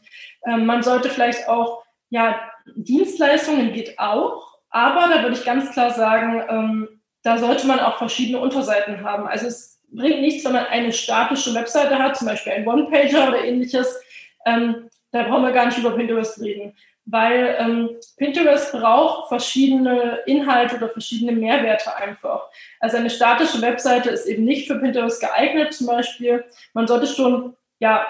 ähm, 0.46 0.64
man 0.64 0.82
sollte 0.82 1.10
vielleicht 1.10 1.46
auch 1.46 1.84
ja, 2.10 2.40
Dienstleistungen 2.74 3.72
geht 3.72 3.98
auch, 3.98 4.58
aber 4.70 5.08
da 5.12 5.22
würde 5.22 5.36
ich 5.36 5.44
ganz 5.44 5.70
klar 5.72 5.90
sagen, 5.90 6.42
ähm, 6.48 6.88
da 7.22 7.38
sollte 7.38 7.66
man 7.66 7.80
auch 7.80 7.98
verschiedene 7.98 8.38
Unterseiten 8.38 9.02
haben. 9.02 9.26
Also 9.26 9.46
es 9.46 9.80
bringt 9.90 10.20
nichts, 10.20 10.44
wenn 10.44 10.52
man 10.52 10.66
eine 10.66 10.92
statische 10.92 11.54
Webseite 11.54 11.98
hat, 11.98 12.16
zum 12.16 12.28
Beispiel 12.28 12.52
ein 12.52 12.66
One-Pager 12.66 13.28
oder 13.28 13.44
ähnliches. 13.44 14.00
Ähm, 14.46 14.88
da 15.10 15.22
brauchen 15.24 15.42
wir 15.42 15.52
gar 15.52 15.66
nicht 15.66 15.78
über 15.78 15.92
Pinterest 15.92 16.40
reden, 16.40 16.74
weil 17.06 17.56
ähm, 17.58 17.90
Pinterest 18.18 18.72
braucht 18.72 19.28
verschiedene 19.28 20.20
Inhalte 20.26 20.76
oder 20.76 20.90
verschiedene 20.90 21.32
Mehrwerte 21.32 21.94
einfach. 21.96 22.48
Also 22.80 22.98
eine 22.98 23.10
statische 23.10 23.60
Webseite 23.62 24.10
ist 24.10 24.26
eben 24.26 24.44
nicht 24.44 24.66
für 24.66 24.78
Pinterest 24.78 25.20
geeignet 25.20 25.72
zum 25.72 25.86
Beispiel. 25.86 26.44
Man 26.74 26.86
sollte 26.86 27.06
schon 27.06 27.56
ja 27.80 28.06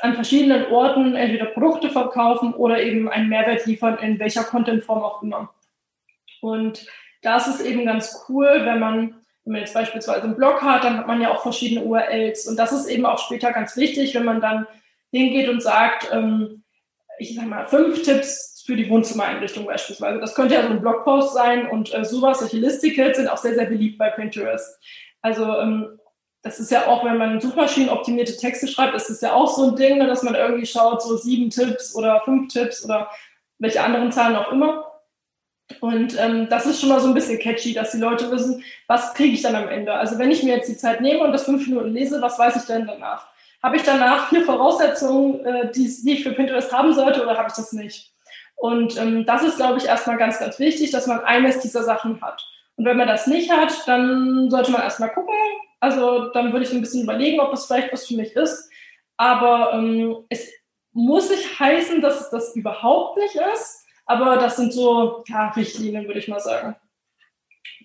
an 0.00 0.14
verschiedenen 0.14 0.66
Orten 0.66 1.14
entweder 1.14 1.46
Produkte 1.46 1.90
verkaufen 1.90 2.54
oder 2.54 2.82
eben 2.82 3.08
einen 3.08 3.28
Mehrwert 3.28 3.66
liefern, 3.66 3.98
in 3.98 4.18
welcher 4.18 4.44
Contentform 4.44 5.02
auch 5.02 5.22
immer. 5.22 5.54
Und 6.40 6.86
da 7.22 7.36
ist 7.36 7.60
eben 7.60 7.84
ganz 7.84 8.24
cool, 8.28 8.60
wenn 8.64 8.78
man, 8.78 9.16
wenn 9.44 9.52
man 9.52 9.60
jetzt 9.60 9.74
beispielsweise 9.74 10.22
einen 10.22 10.36
Blog 10.36 10.62
hat, 10.62 10.84
dann 10.84 10.98
hat 10.98 11.06
man 11.06 11.20
ja 11.20 11.32
auch 11.32 11.42
verschiedene 11.42 11.84
URLs. 11.84 12.46
Und 12.46 12.56
das 12.56 12.72
ist 12.72 12.86
eben 12.86 13.06
auch 13.06 13.18
später 13.18 13.52
ganz 13.52 13.76
wichtig, 13.76 14.14
wenn 14.14 14.24
man 14.24 14.40
dann 14.40 14.66
hingeht 15.10 15.48
und 15.48 15.62
sagt, 15.62 16.08
ähm, 16.12 16.62
ich 17.18 17.34
sag 17.34 17.46
mal, 17.46 17.64
fünf 17.64 18.02
Tipps 18.02 18.62
für 18.64 18.76
die 18.76 18.88
Wohnzimmereinrichtung 18.88 19.64
beispielsweise. 19.66 20.20
Das 20.20 20.34
könnte 20.34 20.54
ja 20.54 20.62
so 20.62 20.68
ein 20.68 20.80
Blogpost 20.80 21.34
sein 21.34 21.68
und 21.68 21.92
äh, 21.94 22.04
sowas, 22.04 22.40
solche 22.40 22.58
Listicles 22.58 23.16
sind 23.16 23.28
auch 23.28 23.38
sehr, 23.38 23.54
sehr 23.54 23.66
beliebt 23.66 23.98
bei 23.98 24.10
Pinterest. 24.10 24.78
Also 25.22 25.58
ähm, 25.58 25.97
das 26.42 26.60
ist 26.60 26.70
ja 26.70 26.86
auch, 26.86 27.04
wenn 27.04 27.18
man 27.18 27.40
suchmaschinenoptimierte 27.40 28.36
Texte 28.36 28.68
schreibt, 28.68 28.94
ist 28.94 29.10
es 29.10 29.20
ja 29.20 29.32
auch 29.32 29.54
so 29.54 29.70
ein 29.70 29.76
Ding, 29.76 29.98
ne, 29.98 30.06
dass 30.06 30.22
man 30.22 30.34
irgendwie 30.34 30.66
schaut, 30.66 31.02
so 31.02 31.16
sieben 31.16 31.50
Tipps 31.50 31.94
oder 31.94 32.20
fünf 32.20 32.52
Tipps 32.52 32.84
oder 32.84 33.10
welche 33.58 33.82
anderen 33.82 34.12
Zahlen 34.12 34.36
auch 34.36 34.52
immer. 34.52 34.84
Und 35.80 36.18
ähm, 36.18 36.48
das 36.48 36.64
ist 36.66 36.80
schon 36.80 36.88
mal 36.88 37.00
so 37.00 37.08
ein 37.08 37.14
bisschen 37.14 37.38
catchy, 37.38 37.74
dass 37.74 37.90
die 37.90 37.98
Leute 37.98 38.30
wissen, 38.30 38.64
was 38.86 39.12
kriege 39.14 39.34
ich 39.34 39.42
dann 39.42 39.54
am 39.54 39.68
Ende. 39.68 39.92
Also 39.92 40.18
wenn 40.18 40.30
ich 40.30 40.42
mir 40.42 40.56
jetzt 40.56 40.68
die 40.68 40.76
Zeit 40.76 41.00
nehme 41.00 41.20
und 41.20 41.32
das 41.32 41.44
fünf 41.44 41.66
Minuten 41.66 41.92
lese, 41.92 42.22
was 42.22 42.38
weiß 42.38 42.56
ich 42.56 42.62
denn 42.62 42.86
danach? 42.86 43.26
Habe 43.62 43.76
ich 43.76 43.82
danach 43.82 44.28
vier 44.28 44.44
Voraussetzungen, 44.44 45.44
äh, 45.44 45.70
die, 45.72 45.84
die 46.04 46.12
ich 46.12 46.22
für 46.22 46.32
Pinterest 46.32 46.72
haben 46.72 46.94
sollte 46.94 47.22
oder 47.22 47.36
habe 47.36 47.48
ich 47.48 47.54
das 47.54 47.72
nicht? 47.72 48.12
Und 48.54 48.96
ähm, 48.96 49.26
das 49.26 49.42
ist, 49.42 49.56
glaube 49.56 49.78
ich, 49.78 49.86
erstmal 49.86 50.16
ganz, 50.16 50.38
ganz 50.38 50.58
wichtig, 50.58 50.90
dass 50.90 51.06
man 51.06 51.20
eines 51.20 51.58
dieser 51.60 51.82
Sachen 51.82 52.20
hat. 52.22 52.44
Und 52.76 52.84
wenn 52.84 52.96
man 52.96 53.08
das 53.08 53.26
nicht 53.26 53.50
hat, 53.50 53.72
dann 53.86 54.50
sollte 54.50 54.70
man 54.70 54.82
erstmal 54.82 55.12
gucken, 55.12 55.34
also 55.80 56.30
dann 56.32 56.52
würde 56.52 56.64
ich 56.64 56.72
ein 56.72 56.80
bisschen 56.80 57.04
überlegen, 57.04 57.40
ob 57.40 57.50
das 57.50 57.66
vielleicht 57.66 57.92
was 57.92 58.06
für 58.06 58.16
mich 58.16 58.34
ist. 58.34 58.70
Aber 59.16 59.72
ähm, 59.74 60.24
es 60.28 60.52
muss 60.92 61.30
nicht 61.30 61.58
heißen, 61.58 62.00
dass 62.00 62.20
es 62.20 62.30
das 62.30 62.56
überhaupt 62.56 63.16
nicht 63.18 63.36
ist. 63.54 63.84
Aber 64.06 64.36
das 64.36 64.56
sind 64.56 64.72
so 64.72 65.22
ja, 65.26 65.50
Richtlinien, 65.50 66.06
würde 66.06 66.18
ich 66.18 66.28
mal 66.28 66.40
sagen. 66.40 66.76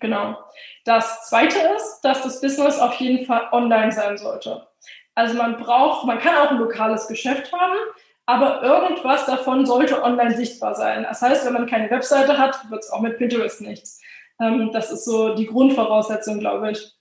Genau. 0.00 0.38
Das 0.84 1.28
zweite 1.28 1.58
ist, 1.76 2.00
dass 2.02 2.22
das 2.22 2.40
Business 2.40 2.78
auf 2.78 2.94
jeden 2.94 3.26
Fall 3.26 3.48
online 3.52 3.92
sein 3.92 4.16
sollte. 4.16 4.66
Also 5.14 5.34
man 5.34 5.56
braucht, 5.56 6.06
man 6.06 6.18
kann 6.18 6.36
auch 6.36 6.50
ein 6.50 6.58
lokales 6.58 7.06
Geschäft 7.06 7.52
haben, 7.52 7.78
aber 8.26 8.62
irgendwas 8.62 9.26
davon 9.26 9.66
sollte 9.66 10.02
online 10.02 10.36
sichtbar 10.36 10.74
sein. 10.74 11.04
Das 11.04 11.22
heißt, 11.22 11.46
wenn 11.46 11.52
man 11.52 11.66
keine 11.66 11.90
Webseite 11.90 12.38
hat, 12.38 12.70
wird 12.70 12.82
es 12.82 12.90
auch 12.90 13.00
mit 13.00 13.18
Pinterest 13.18 13.60
nichts. 13.60 14.00
Ähm, 14.40 14.70
das 14.72 14.90
ist 14.90 15.04
so 15.04 15.34
die 15.34 15.46
Grundvoraussetzung, 15.46 16.40
glaube 16.40 16.72
ich. 16.72 16.94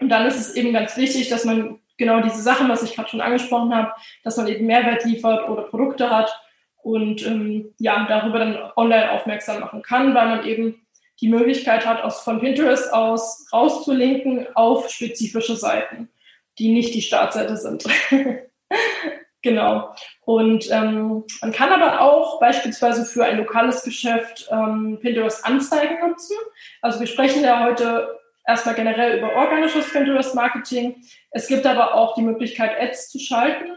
Und 0.00 0.08
dann 0.08 0.26
ist 0.26 0.38
es 0.38 0.54
eben 0.54 0.72
ganz 0.72 0.96
wichtig, 0.96 1.28
dass 1.28 1.44
man 1.44 1.80
genau 2.00 2.20
diese 2.20 2.42
Sachen, 2.42 2.68
was 2.68 2.82
ich 2.82 2.94
gerade 2.94 3.08
schon 3.08 3.20
angesprochen 3.20 3.74
habe, 3.74 3.92
dass 4.24 4.36
man 4.36 4.48
eben 4.48 4.66
Mehrwert 4.66 5.04
liefert 5.04 5.48
oder 5.48 5.62
Produkte 5.62 6.10
hat 6.10 6.30
und 6.82 7.24
ähm, 7.26 7.74
ja, 7.78 8.06
darüber 8.08 8.38
dann 8.38 8.58
online 8.76 9.12
aufmerksam 9.12 9.60
machen 9.60 9.82
kann, 9.82 10.14
weil 10.14 10.28
man 10.28 10.46
eben 10.46 10.86
die 11.20 11.28
Möglichkeit 11.28 11.86
hat, 11.86 12.02
aus, 12.02 12.22
von 12.22 12.40
Pinterest 12.40 12.92
aus 12.92 13.46
rauszulinken 13.52 14.46
auf 14.54 14.88
spezifische 14.88 15.56
Seiten, 15.56 16.08
die 16.58 16.72
nicht 16.72 16.94
die 16.94 17.02
Startseite 17.02 17.56
sind. 17.58 17.84
genau. 19.42 19.94
Und 20.24 20.70
ähm, 20.70 21.24
man 21.42 21.52
kann 21.52 21.70
aber 21.70 22.00
auch 22.00 22.40
beispielsweise 22.40 23.04
für 23.04 23.24
ein 23.24 23.36
lokales 23.36 23.82
Geschäft 23.82 24.48
ähm, 24.50 24.98
Pinterest 25.02 25.44
Anzeigen 25.44 26.00
nutzen. 26.00 26.36
Also 26.80 27.00
wir 27.00 27.06
sprechen 27.06 27.44
ja 27.44 27.64
heute 27.64 28.19
erstmal 28.46 28.74
generell 28.74 29.18
über 29.18 29.34
organisches 29.34 29.90
Pinterest 29.90 30.34
Marketing. 30.34 31.02
Es 31.30 31.46
gibt 31.46 31.66
aber 31.66 31.94
auch 31.94 32.14
die 32.14 32.22
Möglichkeit, 32.22 32.78
Ads 32.80 33.10
zu 33.10 33.18
schalten. 33.18 33.76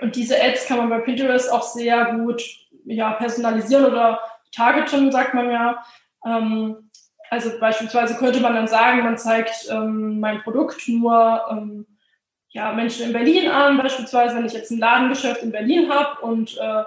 Und 0.00 0.16
diese 0.16 0.42
Ads 0.42 0.66
kann 0.66 0.78
man 0.78 0.90
bei 0.90 0.98
Pinterest 1.00 1.50
auch 1.50 1.62
sehr 1.62 2.14
gut 2.16 2.42
ja, 2.84 3.12
personalisieren 3.12 3.86
oder 3.86 4.20
targeten, 4.52 5.12
sagt 5.12 5.34
man 5.34 5.50
ja. 5.50 5.84
Ähm, 6.26 6.90
also 7.30 7.58
beispielsweise 7.58 8.16
könnte 8.16 8.40
man 8.40 8.54
dann 8.54 8.68
sagen, 8.68 9.02
man 9.02 9.18
zeigt 9.18 9.68
ähm, 9.70 10.20
mein 10.20 10.42
Produkt 10.42 10.86
nur 10.88 11.42
ähm, 11.50 11.86
ja, 12.50 12.72
Menschen 12.72 13.06
in 13.06 13.12
Berlin 13.12 13.50
an, 13.50 13.78
beispielsweise 13.78 14.36
wenn 14.36 14.46
ich 14.46 14.52
jetzt 14.52 14.70
ein 14.70 14.78
Ladengeschäft 14.78 15.42
in 15.42 15.50
Berlin 15.50 15.92
habe 15.92 16.20
und 16.20 16.56
äh, 16.58 16.84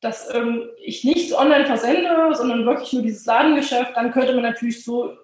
dass 0.00 0.32
ähm, 0.34 0.68
ich 0.84 1.02
nichts 1.04 1.32
online 1.32 1.64
versende, 1.64 2.34
sondern 2.34 2.66
wirklich 2.66 2.92
nur 2.92 3.02
dieses 3.02 3.24
Ladengeschäft, 3.24 3.96
dann 3.96 4.12
könnte 4.12 4.34
man 4.34 4.42
natürlich 4.42 4.84
so 4.84 5.16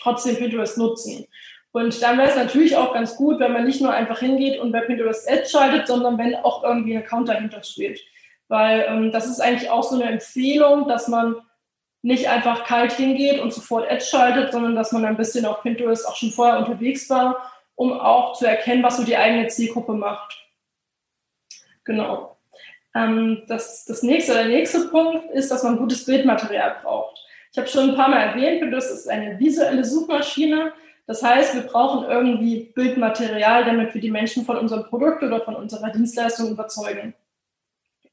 trotzdem 0.00 0.36
Pinterest 0.36 0.78
nutzen. 0.78 1.26
Und 1.72 2.02
dann 2.02 2.18
wäre 2.18 2.28
es 2.28 2.36
natürlich 2.36 2.76
auch 2.76 2.94
ganz 2.94 3.16
gut, 3.16 3.38
wenn 3.40 3.52
man 3.52 3.64
nicht 3.64 3.80
nur 3.80 3.92
einfach 3.92 4.20
hingeht 4.20 4.58
und 4.58 4.72
bei 4.72 4.80
Pinterest 4.80 5.30
Ads 5.30 5.50
schaltet, 5.50 5.86
sondern 5.86 6.18
wenn 6.18 6.34
auch 6.34 6.64
irgendwie 6.64 6.96
ein 6.96 7.02
Account 7.02 7.28
dahinter 7.28 7.62
steht. 7.62 8.00
Weil 8.48 8.86
ähm, 8.88 9.12
das 9.12 9.26
ist 9.26 9.40
eigentlich 9.40 9.70
auch 9.70 9.82
so 9.82 9.94
eine 9.94 10.10
Empfehlung, 10.10 10.88
dass 10.88 11.08
man 11.08 11.36
nicht 12.02 12.28
einfach 12.28 12.64
kalt 12.64 12.92
hingeht 12.92 13.40
und 13.40 13.52
sofort 13.52 13.90
Ads 13.90 14.08
schaltet, 14.08 14.52
sondern 14.52 14.74
dass 14.74 14.92
man 14.92 15.04
ein 15.04 15.16
bisschen 15.16 15.44
auf 15.44 15.62
Pinterest 15.62 16.08
auch 16.08 16.16
schon 16.16 16.30
vorher 16.30 16.58
unterwegs 16.58 17.10
war, 17.10 17.52
um 17.74 17.92
auch 17.92 18.34
zu 18.34 18.46
erkennen, 18.46 18.82
was 18.82 18.96
so 18.96 19.04
die 19.04 19.16
eigene 19.16 19.48
Zielgruppe 19.48 19.92
macht. 19.92 20.36
Genau. 21.84 22.38
Ähm, 22.94 23.42
das, 23.46 23.84
das 23.84 24.02
nächste, 24.02 24.32
der 24.34 24.46
nächste 24.46 24.88
Punkt 24.88 25.30
ist, 25.32 25.50
dass 25.50 25.62
man 25.62 25.78
gutes 25.78 26.04
Bildmaterial 26.04 26.78
braucht. 26.82 27.18
Ich 27.52 27.58
habe 27.58 27.68
schon 27.68 27.90
ein 27.90 27.96
paar 27.96 28.08
Mal 28.08 28.20
erwähnt, 28.20 28.60
Pinterest 28.60 28.90
ist 28.90 29.08
eine 29.08 29.38
visuelle 29.38 29.84
Suchmaschine. 29.84 30.72
Das 31.06 31.22
heißt, 31.22 31.54
wir 31.54 31.62
brauchen 31.62 32.08
irgendwie 32.08 32.70
Bildmaterial, 32.74 33.64
damit 33.64 33.94
wir 33.94 34.00
die 34.00 34.10
Menschen 34.10 34.44
von 34.44 34.58
unserem 34.58 34.84
Produkt 34.84 35.22
oder 35.22 35.40
von 35.40 35.56
unserer 35.56 35.90
Dienstleistung 35.90 36.50
überzeugen. 36.50 37.14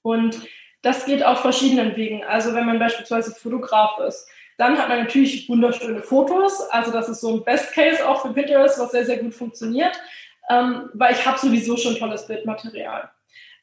Und 0.02 0.40
das 0.82 1.06
geht 1.06 1.26
auf 1.26 1.40
verschiedenen 1.40 1.96
Wegen. 1.96 2.24
Also 2.24 2.54
wenn 2.54 2.66
man 2.66 2.80
beispielsweise 2.80 3.36
Fotograf 3.36 4.00
ist, 4.00 4.28
dann 4.58 4.78
hat 4.78 4.88
man 4.88 5.00
natürlich 5.00 5.50
wunderschöne 5.50 6.02
Fotos. 6.02 6.62
Also 6.70 6.92
das 6.92 7.10
ist 7.10 7.22
so 7.22 7.36
ein 7.36 7.44
Best 7.44 7.74
Case 7.74 8.08
auch 8.08 8.22
für 8.22 8.34
Pinterest, 8.34 8.80
was 8.80 8.92
sehr, 8.92 9.06
sehr 9.06 9.18
gut 9.18 9.34
funktioniert, 9.34 10.00
ähm, 10.50 10.90
weil 10.94 11.14
ich 11.14 11.26
habe 11.26 11.38
sowieso 11.38 11.76
schon 11.76 11.98
tolles 11.98 12.28
Bildmaterial. 12.28 13.10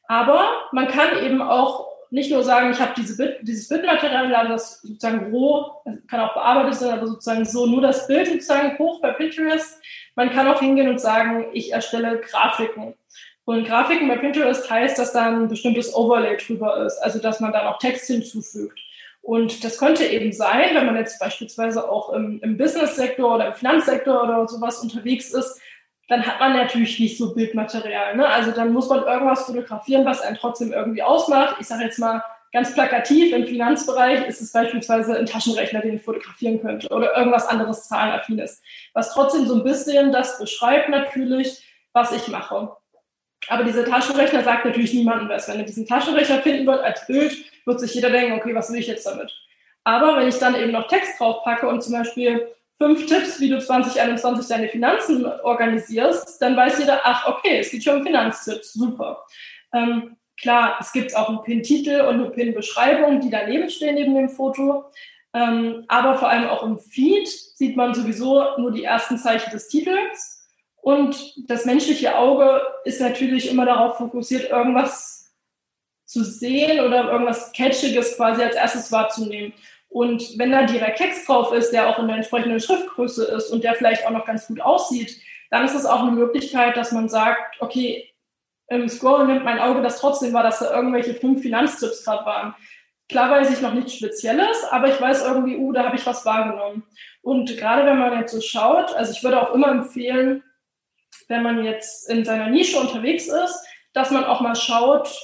Aber 0.07 0.67
man 0.73 0.87
kann 0.87 1.23
eben 1.23 1.41
auch 1.41 1.92
nicht 2.13 2.29
nur 2.29 2.43
sagen, 2.43 2.69
ich 2.71 2.79
habe 2.79 2.93
diese 2.95 3.17
Bild, 3.17 3.39
dieses 3.41 3.67
Bildmaterial, 3.67 4.29
lade 4.29 4.49
das 4.49 4.81
sozusagen 4.83 5.33
roh, 5.33 5.71
kann 6.07 6.19
auch 6.19 6.35
bearbeitet 6.35 6.75
sein, 6.75 6.91
aber 6.91 7.07
sozusagen 7.07 7.43
so 7.43 7.65
nur 7.65 7.81
das 7.81 8.05
Bild 8.05 8.27
sozusagen 8.27 8.77
hoch 8.77 9.01
bei 9.01 9.13
Pinterest. 9.13 9.81
Man 10.13 10.29
kann 10.29 10.47
auch 10.47 10.59
hingehen 10.59 10.89
und 10.89 11.01
sagen, 11.01 11.47
ich 11.53 11.73
erstelle 11.73 12.19
Grafiken. 12.19 12.93
Und 13.45 13.65
Grafiken 13.65 14.07
bei 14.07 14.17
Pinterest 14.17 14.69
heißt, 14.69 14.99
dass 14.99 15.13
da 15.13 15.25
ein 15.25 15.47
bestimmtes 15.47 15.95
Overlay 15.95 16.37
drüber 16.37 16.85
ist, 16.85 16.99
also 16.99 17.17
dass 17.17 17.39
man 17.39 17.51
dann 17.51 17.65
auch 17.65 17.79
Text 17.79 18.05
hinzufügt. 18.05 18.79
Und 19.23 19.63
das 19.63 19.79
könnte 19.79 20.05
eben 20.05 20.31
sein, 20.33 20.75
wenn 20.75 20.85
man 20.85 20.97
jetzt 20.97 21.19
beispielsweise 21.19 21.89
auch 21.89 22.13
im, 22.13 22.39
im 22.43 22.57
Business-Sektor 22.57 23.33
oder 23.33 23.47
im 23.47 23.53
Finanzsektor 23.53 24.21
oder 24.21 24.47
sowas 24.47 24.83
unterwegs 24.83 25.33
ist, 25.33 25.59
dann 26.13 26.27
hat 26.27 26.39
man 26.39 26.53
natürlich 26.53 26.99
nicht 26.99 27.17
so 27.17 27.33
Bildmaterial. 27.33 28.15
Ne? 28.15 28.27
Also 28.27 28.51
dann 28.51 28.71
muss 28.71 28.87
man 28.87 29.03
irgendwas 29.03 29.45
fotografieren, 29.45 30.05
was 30.05 30.21
einen 30.21 30.37
trotzdem 30.37 30.71
irgendwie 30.71 31.01
ausmacht. 31.01 31.55
Ich 31.59 31.65
sage 31.65 31.85
jetzt 31.85 31.97
mal 31.97 32.23
ganz 32.51 32.71
plakativ, 32.75 33.33
im 33.33 33.47
Finanzbereich 33.47 34.27
ist 34.27 34.39
es 34.39 34.51
beispielsweise 34.51 35.17
ein 35.17 35.25
Taschenrechner, 35.25 35.81
den 35.81 35.95
ich 35.95 36.03
fotografieren 36.03 36.61
könnte 36.61 36.87
oder 36.89 37.17
irgendwas 37.17 37.47
anderes 37.47 37.87
Zahlenaffines, 37.87 38.61
was 38.93 39.11
trotzdem 39.11 39.47
so 39.47 39.55
ein 39.55 39.63
bisschen 39.63 40.11
das 40.11 40.37
beschreibt 40.37 40.89
natürlich, 40.89 41.63
was 41.93 42.11
ich 42.11 42.27
mache. 42.27 42.69
Aber 43.47 43.63
dieser 43.63 43.83
Taschenrechner 43.83 44.43
sagt 44.43 44.65
natürlich 44.65 44.93
niemandem 44.93 45.29
was. 45.29 45.47
Wenn 45.47 45.57
er 45.57 45.65
diesen 45.65 45.87
Taschenrechner 45.87 46.43
finden 46.43 46.67
wird 46.67 46.83
als 46.83 47.07
Bild, 47.07 47.35
wird 47.65 47.79
sich 47.79 47.95
jeder 47.95 48.11
denken, 48.11 48.33
okay, 48.33 48.53
was 48.53 48.71
will 48.71 48.79
ich 48.79 48.87
jetzt 48.87 49.07
damit? 49.07 49.33
Aber 49.83 50.15
wenn 50.17 50.27
ich 50.27 50.37
dann 50.37 50.55
eben 50.55 50.73
noch 50.73 50.87
Text 50.87 51.19
drauf 51.19 51.43
packe 51.43 51.67
und 51.67 51.81
zum 51.81 51.93
Beispiel 51.93 52.47
fünf 52.77 53.05
Tipps, 53.05 53.39
wie 53.39 53.49
du 53.49 53.59
2021 53.59 54.47
deine 54.47 54.67
Finanzen 54.67 55.25
organisierst, 55.25 56.41
dann 56.41 56.55
weiß 56.55 56.79
jeder, 56.79 57.01
ach, 57.03 57.27
okay, 57.27 57.59
es 57.59 57.71
geht 57.71 57.83
schon 57.83 57.99
um 57.99 58.05
Finanztipps, 58.05 58.73
super. 58.73 59.25
Ähm, 59.73 60.17
klar, 60.37 60.77
es 60.79 60.91
gibt 60.91 61.15
auch 61.15 61.29
einen 61.29 61.43
Pin-Titel 61.43 62.01
und 62.01 62.15
eine 62.15 62.29
Pin-Beschreibung, 62.29 63.21
die 63.21 63.29
daneben 63.29 63.69
stehen, 63.69 63.95
neben 63.95 64.15
dem 64.15 64.29
Foto. 64.29 64.85
Ähm, 65.33 65.85
aber 65.87 66.17
vor 66.17 66.29
allem 66.29 66.47
auch 66.47 66.63
im 66.63 66.77
Feed 66.77 67.27
sieht 67.27 67.75
man 67.75 67.93
sowieso 67.93 68.57
nur 68.57 68.71
die 68.71 68.83
ersten 68.83 69.17
Zeichen 69.17 69.51
des 69.51 69.67
Titels 69.67 70.43
und 70.83 71.49
das 71.49 71.63
menschliche 71.63 72.17
Auge 72.17 72.61
ist 72.83 72.99
natürlich 72.99 73.49
immer 73.49 73.65
darauf 73.65 73.97
fokussiert, 73.97 74.51
irgendwas 74.51 75.33
zu 76.03 76.25
sehen 76.25 76.81
oder 76.81 77.09
irgendwas 77.09 77.53
Catchiges 77.53 78.17
quasi 78.17 78.43
als 78.43 78.57
erstes 78.57 78.91
wahrzunehmen. 78.91 79.53
Und 79.93 80.39
wenn 80.39 80.51
da 80.51 80.63
direkt 80.63 80.97
Text 80.97 81.29
drauf 81.29 81.53
ist, 81.53 81.71
der 81.71 81.87
auch 81.87 81.99
in 81.99 82.07
der 82.07 82.15
entsprechenden 82.15 82.59
Schriftgröße 82.59 83.25
ist 83.25 83.51
und 83.51 83.63
der 83.63 83.75
vielleicht 83.75 84.07
auch 84.07 84.11
noch 84.11 84.25
ganz 84.25 84.47
gut 84.47 84.59
aussieht, 84.59 85.21
dann 85.51 85.65
ist 85.65 85.75
es 85.75 85.85
auch 85.85 86.01
eine 86.01 86.11
Möglichkeit, 86.11 86.75
dass 86.75 86.91
man 86.91 87.09
sagt, 87.09 87.61
okay, 87.61 88.09
im 88.69 88.89
Scroll 88.89 89.27
nimmt 89.27 89.45
mein 89.45 89.59
Auge 89.59 89.83
das 89.83 89.99
trotzdem 89.99 90.33
wahr, 90.33 90.41
dass 90.41 90.57
da 90.57 90.73
irgendwelche 90.73 91.13
fünf 91.13 91.43
Finanztipps 91.43 92.03
gerade 92.03 92.25
waren. 92.25 92.55
Klar 93.07 93.29
weiß 93.29 93.51
ich 93.51 93.61
noch 93.61 93.73
nichts 93.73 93.93
Spezielles, 93.93 94.63
aber 94.71 94.87
ich 94.87 94.99
weiß 94.99 95.27
irgendwie, 95.27 95.57
uh, 95.57 95.71
da 95.71 95.83
habe 95.83 95.95
ich 95.95 96.05
was 96.07 96.25
wahrgenommen. 96.25 96.83
Und 97.21 97.55
gerade 97.55 97.85
wenn 97.85 97.99
man 97.99 98.19
jetzt 98.19 98.33
so 98.33 98.41
schaut, 98.41 98.95
also 98.95 99.11
ich 99.11 99.23
würde 99.23 99.39
auch 99.39 99.53
immer 99.53 99.67
empfehlen, 99.67 100.41
wenn 101.27 101.43
man 101.43 101.63
jetzt 101.63 102.09
in 102.09 102.25
seiner 102.25 102.49
Nische 102.49 102.79
unterwegs 102.79 103.27
ist, 103.27 103.63
dass 103.93 104.09
man 104.09 104.23
auch 104.23 104.41
mal 104.41 104.55
schaut, 104.55 105.15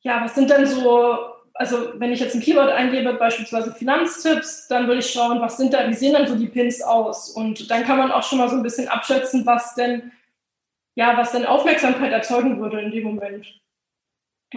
ja, 0.00 0.22
was 0.22 0.34
sind 0.34 0.50
denn 0.50 0.66
so, 0.66 1.33
also 1.54 1.92
wenn 1.94 2.12
ich 2.12 2.18
jetzt 2.18 2.34
ein 2.34 2.40
Keyword 2.40 2.70
eingebe, 2.70 3.14
beispielsweise 3.14 3.72
Finanztipps, 3.72 4.66
dann 4.66 4.88
würde 4.88 5.00
ich 5.00 5.10
schauen, 5.10 5.40
was 5.40 5.56
sind 5.56 5.72
da, 5.72 5.88
wie 5.88 5.94
sehen 5.94 6.12
dann 6.12 6.26
so 6.26 6.34
die 6.34 6.48
Pins 6.48 6.82
aus? 6.82 7.30
Und 7.30 7.70
dann 7.70 7.84
kann 7.84 7.98
man 7.98 8.10
auch 8.10 8.24
schon 8.24 8.38
mal 8.38 8.48
so 8.48 8.56
ein 8.56 8.62
bisschen 8.62 8.88
abschätzen, 8.88 9.46
was 9.46 9.74
denn, 9.74 10.10
ja, 10.96 11.16
was 11.16 11.30
denn 11.30 11.46
Aufmerksamkeit 11.46 12.12
erzeugen 12.12 12.60
würde 12.60 12.80
in 12.80 12.90
dem 12.90 13.04
Moment. 13.04 13.46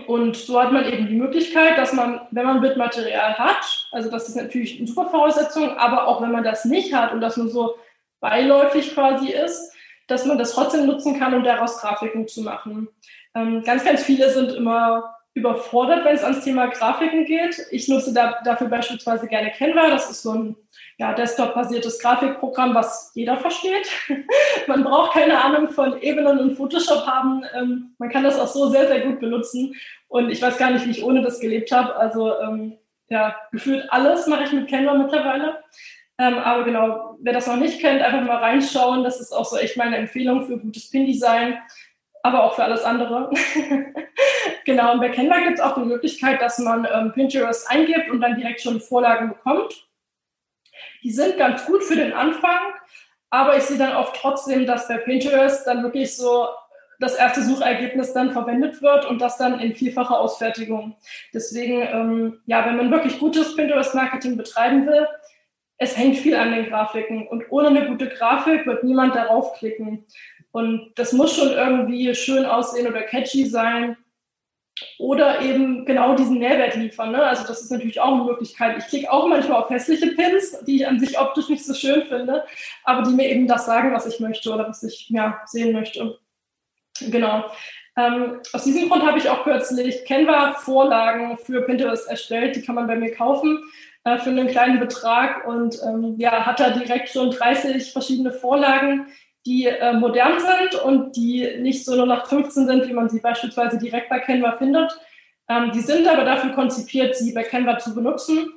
Und 0.08 0.36
so 0.36 0.62
hat 0.62 0.72
man 0.72 0.92
eben 0.92 1.08
die 1.08 1.16
Möglichkeit, 1.16 1.78
dass 1.78 1.94
man, 1.94 2.22
wenn 2.32 2.46
man 2.46 2.62
Bildmaterial 2.62 3.38
hat, 3.38 3.88
also 3.92 4.12
das 4.12 4.28
ist 4.28 4.36
natürlich 4.36 4.78
eine 4.78 4.88
super 4.88 5.10
Voraussetzung, 5.10 5.78
aber 5.78 6.08
auch 6.08 6.22
wenn 6.22 6.32
man 6.32 6.44
das 6.44 6.66
nicht 6.66 6.94
hat 6.94 7.14
und 7.14 7.22
das 7.22 7.38
nur 7.38 7.50
so 7.50 7.76
beiläufig 8.20 8.94
quasi 8.94 9.30
ist, 9.32 9.74
dass 10.08 10.26
man 10.26 10.38
das 10.38 10.52
trotzdem 10.52 10.86
nutzen 10.86 11.20
kann, 11.20 11.34
um 11.34 11.44
daraus 11.44 11.80
Grafiken 11.80 12.28
zu 12.28 12.42
machen. 12.42 12.88
Ähm, 13.36 13.64
ganz, 13.64 13.84
ganz 13.84 14.04
viele 14.04 14.30
sind 14.32 14.54
immer 14.54 15.17
überfordert, 15.38 16.04
wenn 16.04 16.16
es 16.16 16.24
ans 16.24 16.44
Thema 16.44 16.66
Grafiken 16.68 17.26
geht. 17.26 17.68
Ich 17.70 17.88
nutze 17.88 18.12
da, 18.12 18.40
dafür 18.44 18.68
beispielsweise 18.68 19.28
gerne 19.28 19.52
Canva. 19.52 19.90
Das 19.90 20.10
ist 20.10 20.24
so 20.24 20.34
ein 20.34 20.56
ja, 20.98 21.14
Desktop-basiertes 21.14 22.00
Grafikprogramm, 22.00 22.74
was 22.74 23.12
jeder 23.14 23.38
versteht. 23.38 23.88
man 24.68 24.84
braucht 24.84 25.14
keine 25.14 25.44
Ahnung 25.44 25.70
von 25.70 26.02
Ebenen 26.02 26.40
und 26.40 26.56
Photoshop 26.56 27.06
haben. 27.06 27.44
Ähm, 27.56 27.94
man 28.00 28.10
kann 28.10 28.24
das 28.24 28.40
auch 28.40 28.48
so 28.48 28.70
sehr, 28.70 28.88
sehr 28.88 29.02
gut 29.02 29.20
benutzen. 29.20 29.76
Und 30.08 30.32
ich 30.32 30.42
weiß 30.42 30.58
gar 30.58 30.72
nicht, 30.72 30.86
wie 30.88 30.92
ich 30.92 31.04
ohne 31.04 31.22
das 31.22 31.40
gelebt 31.40 31.72
habe. 31.72 31.96
Also 31.96 32.40
ähm, 32.40 32.78
ja, 33.10 33.36
gefühlt 33.52 33.86
alles 33.92 34.26
mache 34.26 34.46
ich 34.46 34.52
mit 34.52 34.68
Canva 34.68 34.96
mittlerweile. 34.96 35.60
Ähm, 36.20 36.40
aber 36.40 36.64
genau, 36.64 37.16
wer 37.22 37.34
das 37.34 37.46
noch 37.46 37.58
nicht 37.58 37.80
kennt, 37.80 38.02
einfach 38.02 38.22
mal 38.22 38.38
reinschauen. 38.38 39.04
Das 39.04 39.22
ist 39.22 39.32
auch 39.32 39.46
so 39.46 39.56
echt 39.58 39.78
meine 39.78 39.98
Empfehlung 39.98 40.48
für 40.48 40.58
gutes 40.58 40.90
Pin-Design, 40.90 41.60
aber 42.24 42.44
auch 42.44 42.56
für 42.56 42.64
alles 42.64 42.84
andere. 42.84 43.32
genau, 44.66 44.94
und 44.94 45.00
bei 45.00 45.10
Canva 45.10 45.40
gibt 45.40 45.56
es 45.56 45.62
auch 45.62 45.76
die 45.76 45.86
Möglichkeit, 45.86 46.42
dass 46.42 46.60
man 46.60 46.88
ähm, 46.92 47.14
Pinterest 47.14 47.70
eingibt 47.70 48.10
und 48.10 48.22
dann 48.22 48.36
direkt 48.36 48.62
schon 48.62 48.82
Vorlagen 48.82 49.30
bekommt. 49.30 49.88
Die 51.04 51.12
sind 51.12 51.38
ganz 51.38 51.66
gut 51.66 51.84
für 51.84 51.96
den 51.96 52.14
Anfang, 52.14 52.60
aber 53.30 53.58
ich 53.58 53.64
sehe 53.64 53.78
dann 53.78 53.96
oft 53.96 54.16
trotzdem, 54.16 54.66
dass 54.66 54.88
bei 54.88 54.98
Pinterest 54.98 55.66
dann 55.66 55.84
wirklich 55.84 56.16
so 56.16 56.48
das 57.00 57.16
erste 57.16 57.44
Suchergebnis 57.44 58.14
dann 58.14 58.32
verwendet 58.32 58.82
wird 58.82 59.06
und 59.06 59.22
das 59.22 59.38
dann 59.38 59.60
in 59.60 59.76
vielfacher 59.76 60.20
Ausfertigung. 60.20 60.96
Deswegen, 61.34 61.82
ähm, 61.82 62.42
ja, 62.46 62.66
wenn 62.66 62.78
man 62.78 62.92
wirklich 62.92 63.20
gutes 63.20 63.56
Pinterest-Marketing 63.56 64.36
betreiben 64.36 64.88
will, 64.88 65.08
es 65.78 65.96
hängt 65.96 66.18
viel 66.18 66.36
an 66.36 66.52
den 66.52 66.66
Grafiken 66.66 67.28
und 67.28 67.46
ohne 67.52 67.68
eine 67.68 67.88
gute 67.88 68.10
Grafik 68.10 68.66
wird 68.66 68.84
niemand 68.84 69.16
darauf 69.16 69.54
klicken. 69.54 70.06
Und 70.58 70.94
das 70.96 71.14
muss 71.14 71.36
schon 71.36 71.52
irgendwie 71.52 72.16
schön 72.16 72.44
aussehen 72.44 72.88
oder 72.88 73.04
catchy 73.04 73.46
sein. 73.46 73.96
oder 74.98 75.42
eben 75.42 75.86
genau 75.86 76.16
diesen 76.16 76.40
Mehrwert 76.40 76.76
liefern. 76.76 77.12
Ne? 77.12 77.24
Also 77.24 77.44
das 77.48 77.62
ist 77.62 77.72
natürlich 77.72 78.00
auch 78.00 78.16
eine 78.16 78.24
Möglichkeit. 78.24 78.76
Ich 78.80 78.88
klicke 78.88 79.12
auch 79.12 79.28
manchmal 79.28 79.62
auf 79.62 79.70
hässliche 79.70 80.08
Pins, 80.16 80.64
die 80.66 80.78
ich 80.78 80.88
an 80.88 81.00
sich 81.00 81.20
optisch 81.20 81.50
nicht 81.50 81.64
so 81.64 81.76
schön 81.76 82.08
finde, 82.08 82.44
aber 82.84 83.04
die 83.04 83.14
mir 83.14 83.30
eben 83.30 83.48
das 83.48 83.68
sagen, 83.68 83.94
was 83.94 84.08
ich 84.08 84.20
möchte 84.20 84.52
oder 84.52 84.68
was 84.68 84.82
ich 84.82 85.10
ja, 85.10 85.42
sehen 85.46 85.74
möchte. 85.74 86.18
Genau. 87.02 87.46
Ähm, 87.96 88.40
aus 88.52 88.64
diesem 88.64 88.90
Grund 88.90 89.06
habe 89.06 89.20
ich 89.20 89.30
auch 89.30 89.44
kürzlich 89.44 90.06
Canva-Vorlagen 90.06 91.38
für 91.38 91.62
Pinterest 91.62 92.10
erstellt. 92.10 92.56
Die 92.56 92.64
kann 92.64 92.76
man 92.76 92.88
bei 92.88 92.96
mir 92.96 93.14
kaufen 93.14 93.60
äh, 94.06 94.18
für 94.18 94.32
einen 94.32 94.48
kleinen 94.48 94.80
Betrag 94.80 95.48
und 95.48 95.78
ähm, 95.86 96.16
ja, 96.18 96.48
hat 96.48 96.60
da 96.60 96.72
direkt 96.72 97.10
schon 97.10 97.30
30 97.30 97.92
verschiedene 97.92 98.32
Vorlagen, 98.32 99.08
die 99.48 99.66
äh, 99.66 99.94
modern 99.94 100.40
sind 100.40 100.82
und 100.84 101.16
die 101.16 101.58
nicht 101.60 101.86
so 101.86 101.96
nur 101.96 102.06
nach 102.06 102.28
15 102.28 102.68
sind, 102.68 102.88
wie 102.88 102.94
man 102.94 103.10
sie 103.10 103.20
beispielsweise 103.20 103.80
direkt 103.80 104.10
bei 104.10 104.20
Canva 104.20 104.58
findet. 104.58 104.92
Ähm, 105.48 105.72
die 105.74 105.80
sind 105.80 106.08
aber 106.08 106.26
dafür 106.26 106.52
konzipiert, 106.52 107.16
sie 107.16 107.34
bei 107.34 107.44
Canva 107.44 107.80
zu 107.80 107.96
benutzen. 107.96 108.52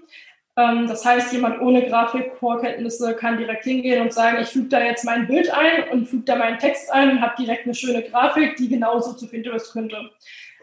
Ähm, 0.57 0.89
das 0.89 1.05
heißt, 1.05 1.33
jemand 1.33 1.61
ohne 1.61 1.87
Grafik-Vorkenntnisse 1.89 3.15
kann 3.15 3.39
direkt 3.39 3.63
hingehen 3.63 4.03
und 4.03 4.13
sagen, 4.13 4.39
ich 4.43 4.49
füge 4.49 4.69
da 4.69 4.83
jetzt 4.83 5.05
mein 5.05 5.29
Bild 5.29 5.55
ein 5.57 5.89
und 5.91 6.09
füge 6.09 6.25
da 6.25 6.35
meinen 6.35 6.59
Text 6.59 6.93
ein 6.93 7.13
und 7.13 7.21
habe 7.21 7.37
direkt 7.39 7.67
eine 7.67 7.75
schöne 7.75 8.03
Grafik, 8.03 8.57
die 8.57 8.69
genauso 8.69 9.13
zu 9.13 9.29
Pinterest 9.29 9.73
könnte. 9.73 10.11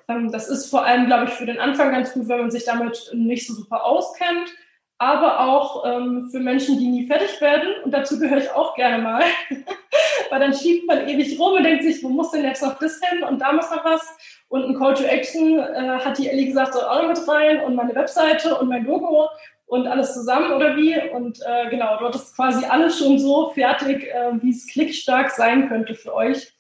Ähm, 0.10 0.30
das 0.30 0.50
ist 0.50 0.70
vor 0.70 0.86
allem, 0.86 1.06
glaube 1.06 1.26
ich, 1.26 1.32
für 1.32 1.46
den 1.46 1.60
Anfang 1.60 1.92
ganz 1.92 2.12
gut, 2.12 2.28
wenn 2.28 2.42
man 2.42 2.52
sich 2.52 2.66
damit 2.66 3.12
nicht 3.14 3.48
so 3.48 3.54
super 3.54 3.86
auskennt 3.86 4.52
aber 5.00 5.42
auch 5.42 5.86
ähm, 5.86 6.30
für 6.32 6.40
Menschen, 6.40 6.80
die 6.80 6.88
nie 6.88 7.06
fertig 7.06 7.40
werden. 7.40 7.84
Und 7.84 7.92
dazu 7.92 8.20
gehöre 8.20 8.40
ich 8.40 8.52
auch 8.52 8.76
gerne 8.76 9.04
mal. 9.04 9.24
Weil 10.30 10.40
dann 10.40 10.54
schiebt 10.54 10.88
man 10.88 11.08
ewig 11.08 11.40
rum 11.40 11.54
und 11.54 11.64
denkt 11.64 11.84
sich, 11.84 12.04
wo 12.04 12.10
muss 12.10 12.32
denn 12.32 12.44
jetzt 12.44 12.62
noch 12.62 12.78
das 12.80 13.00
hin 13.00 13.24
und 13.24 13.40
da 13.40 13.52
muss 13.54 13.70
noch 13.70 13.84
was. 13.86 14.02
Und 14.50 14.64
ein 14.64 14.76
Call 14.76 14.94
to 14.94 15.04
Action 15.04 15.60
äh, 15.60 16.00
hat 16.00 16.18
die 16.18 16.30
Ellie 16.30 16.48
gesagt, 16.48 16.74
soll 16.74 16.84
auch 16.84 17.02
noch 17.02 17.10
mit 17.10 17.28
rein 17.28 17.62
und 17.62 17.76
meine 17.76 17.96
Webseite 17.96 18.58
und 18.58 18.70
mein 18.70 18.86
Logo 18.86 19.30
und 19.66 19.88
alles 19.88 20.14
zusammen 20.14 20.52
oder 20.52 20.76
wie. 20.76 20.98
Und 21.12 21.40
äh, 21.46 21.70
genau, 21.70 21.98
dort 22.00 22.16
ist 22.16 22.36
quasi 22.36 22.66
alles 22.66 22.98
schon 22.98 23.20
so 23.20 23.52
fertig, 23.52 24.04
äh, 24.06 24.32
wie 24.42 24.52
es 24.52 24.68
klickstark 24.68 25.32
sein 25.32 25.68
könnte 25.68 25.96
für 25.96 26.14
euch. 26.14 26.54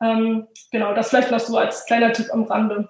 Ähm, 0.00 0.46
genau, 0.70 0.94
das 0.94 1.10
vielleicht 1.10 1.30
noch 1.30 1.40
so 1.40 1.56
als 1.56 1.86
kleiner 1.86 2.12
Tipp 2.12 2.26
am 2.32 2.44
Rande. 2.44 2.88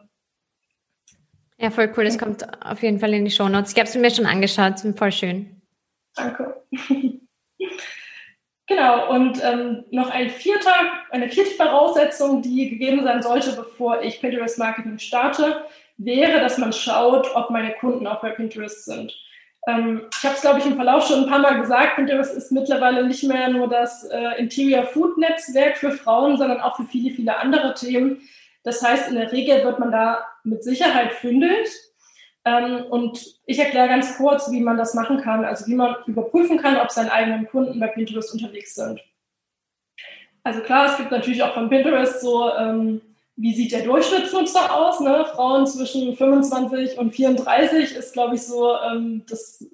Ja, 1.59 1.71
voll 1.71 1.93
cool. 1.97 2.05
Das 2.05 2.19
kommt 2.19 2.47
auf 2.65 2.83
jeden 2.83 2.99
Fall 2.99 3.15
in 3.15 3.25
die 3.25 3.31
Show 3.31 3.49
Notes. 3.49 3.73
Ich 3.73 3.79
habe 3.79 3.89
es 3.89 3.95
mir 3.95 4.11
schon 4.11 4.27
angeschaut. 4.27 4.81
Voll 4.97 5.13
schön. 5.13 5.63
Danke. 6.15 6.63
genau. 8.67 9.11
Und 9.11 9.43
ähm, 9.43 9.85
noch 9.91 10.11
ein 10.11 10.31
vierter, 10.31 10.75
eine 11.11 11.29
vierte 11.29 11.53
Voraussetzung, 11.53 12.43
die 12.43 12.71
gegeben 12.71 13.05
sein 13.05 13.23
sollte, 13.23 13.53
bevor 13.53 14.03
ich 14.03 14.21
Pinterest 14.21 14.59
Marketing 14.59 14.99
starte, 14.99 15.65
wäre, 15.97 16.41
dass 16.41 16.59
man 16.59 16.73
schaut, 16.73 17.35
ob 17.35 17.51
meine 17.51 17.73
Kunden 17.75 18.07
auch 18.07 18.21
bei 18.21 18.31
Pinterest 18.31 18.85
sind. 18.85 19.13
Ähm, 19.67 20.03
ich 20.17 20.25
habe 20.25 20.35
es, 20.35 20.43
glaube 20.43 20.59
ich, 20.59 20.67
im 20.67 20.77
Verlauf 20.77 21.07
schon 21.07 21.25
ein 21.25 21.31
paar 21.31 21.39
Mal 21.39 21.61
gesagt, 21.61 21.97
Pinterest 21.97 22.37
ist 22.37 22.53
mittlerweile 22.53 23.07
nicht 23.07 23.25
mehr 23.25 23.49
nur 23.49 23.69
das 23.69 24.05
äh, 24.05 24.39
Interior 24.39 24.85
Food 24.85 25.19
Netzwerk 25.19 25.77
für 25.79 25.93
Frauen, 25.93 26.37
sondern 26.37 26.61
auch 26.61 26.77
für 26.77 26.85
viele, 26.85 27.15
viele 27.15 27.37
andere 27.37 27.75
Themen. 27.75 28.21
Das 28.63 28.83
heißt, 28.83 29.09
in 29.09 29.17
der 29.17 29.33
Regel 29.33 29.65
wird 29.65 29.79
man 29.79 29.93
da 29.93 30.27
mit 30.43 30.65
Sicherheit 30.65 31.13
fündig. 31.13 31.69
Ähm, 32.45 32.85
und 32.91 33.39
ich 33.47 33.59
erkläre 33.59 33.89
ganz 33.89 34.17
kurz, 34.17 34.51
wie 34.51 34.61
man 34.61 34.77
das 34.77 34.95
machen 34.95 35.19
kann, 35.21 35.45
also 35.45 35.67
wie 35.67 35.75
man 35.75 35.97
überprüfen 36.07 36.59
kann, 36.59 36.77
ob 36.77 36.91
seine 36.91 37.13
eigenen 37.13 37.47
Kunden 37.49 37.81
bei 37.81 37.89
Pinterest 37.89 38.33
unterwegs 38.33 38.75
sind. 38.75 39.01
Also 40.43 40.61
klar, 40.61 40.91
es 40.91 40.99
gibt 40.99 41.11
natürlich 41.11 41.43
auch 41.43 41.55
von 41.55 41.71
Pinterest 41.71 42.21
so, 42.21 42.53
ähm, 42.55 43.01
wie 43.37 43.55
sieht 43.55 43.73
der 43.73 43.83
Durchschnittsnutzer 43.83 44.75
aus? 44.77 45.01
Ne? 45.01 45.25
Frauen 45.35 45.67
zwischen 45.67 46.17
25 46.17 46.99
und 46.99 47.13
34 47.13 47.97
ist, 47.97 48.13
glaube 48.13 48.35
ich, 48.35 48.43
so 48.43 48.77
ähm, 48.77 49.25
das, 49.29 49.65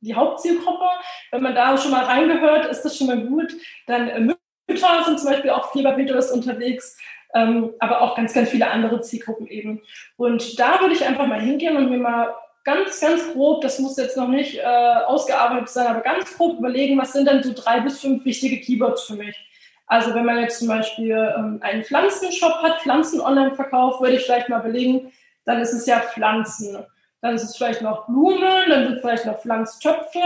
die 0.00 0.14
Hauptzielgruppe. 0.14 0.86
Wenn 1.30 1.42
man 1.42 1.54
da 1.54 1.76
schon 1.76 1.90
mal 1.90 2.04
reingehört, 2.04 2.66
ist 2.66 2.82
das 2.82 2.96
schon 2.96 3.08
mal 3.08 3.20
gut. 3.26 3.54
Dann 3.86 4.08
äh, 4.08 4.20
Mütter 4.20 5.04
sind 5.04 5.20
zum 5.20 5.30
Beispiel 5.30 5.50
auch 5.50 5.70
viel 5.70 5.84
bei 5.84 5.92
Pinterest 5.92 6.32
unterwegs 6.32 6.96
ähm, 7.34 7.72
aber 7.78 8.02
auch 8.02 8.16
ganz, 8.16 8.32
ganz 8.32 8.50
viele 8.50 8.70
andere 8.70 9.00
Zielgruppen 9.00 9.46
eben. 9.46 9.82
Und 10.16 10.58
da 10.58 10.80
würde 10.80 10.94
ich 10.94 11.04
einfach 11.04 11.26
mal 11.26 11.40
hingehen 11.40 11.76
und 11.76 11.90
mir 11.90 11.98
mal 11.98 12.34
ganz, 12.64 13.00
ganz 13.00 13.32
grob, 13.32 13.62
das 13.62 13.78
muss 13.78 13.96
jetzt 13.96 14.16
noch 14.16 14.28
nicht 14.28 14.58
äh, 14.58 14.62
ausgearbeitet 15.06 15.68
sein, 15.68 15.86
aber 15.86 16.00
ganz 16.00 16.36
grob 16.36 16.58
überlegen, 16.58 16.98
was 16.98 17.12
sind 17.12 17.28
denn 17.28 17.42
so 17.42 17.52
drei 17.54 17.80
bis 17.80 18.00
fünf 18.00 18.24
wichtige 18.24 18.60
Keywords 18.60 19.04
für 19.04 19.14
mich. 19.14 19.36
Also 19.86 20.14
wenn 20.14 20.24
man 20.24 20.40
jetzt 20.40 20.58
zum 20.58 20.68
Beispiel 20.68 21.32
ähm, 21.38 21.60
einen 21.62 21.84
Pflanzenshop 21.84 22.54
hat, 22.62 22.82
Pflanzen 22.82 23.20
online 23.20 23.54
verkauft, 23.54 24.00
würde 24.00 24.16
ich 24.16 24.24
vielleicht 24.24 24.48
mal 24.48 24.60
überlegen, 24.60 25.12
dann 25.44 25.60
ist 25.60 25.72
es 25.72 25.86
ja 25.86 26.00
Pflanzen. 26.00 26.84
Dann 27.20 27.36
ist 27.36 27.44
es 27.44 27.56
vielleicht 27.56 27.82
noch 27.82 28.06
Blumen, 28.06 28.68
dann 28.68 28.88
sind 28.88 29.00
vielleicht 29.00 29.26
noch 29.26 29.40
Pflanztöpfe. 29.40 30.20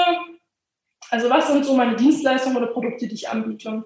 Also 1.10 1.28
was 1.28 1.48
sind 1.48 1.64
so 1.64 1.74
meine 1.74 1.96
Dienstleistungen 1.96 2.56
oder 2.56 2.68
Produkte, 2.68 3.06
die 3.06 3.14
ich 3.14 3.28
anbiete? 3.28 3.84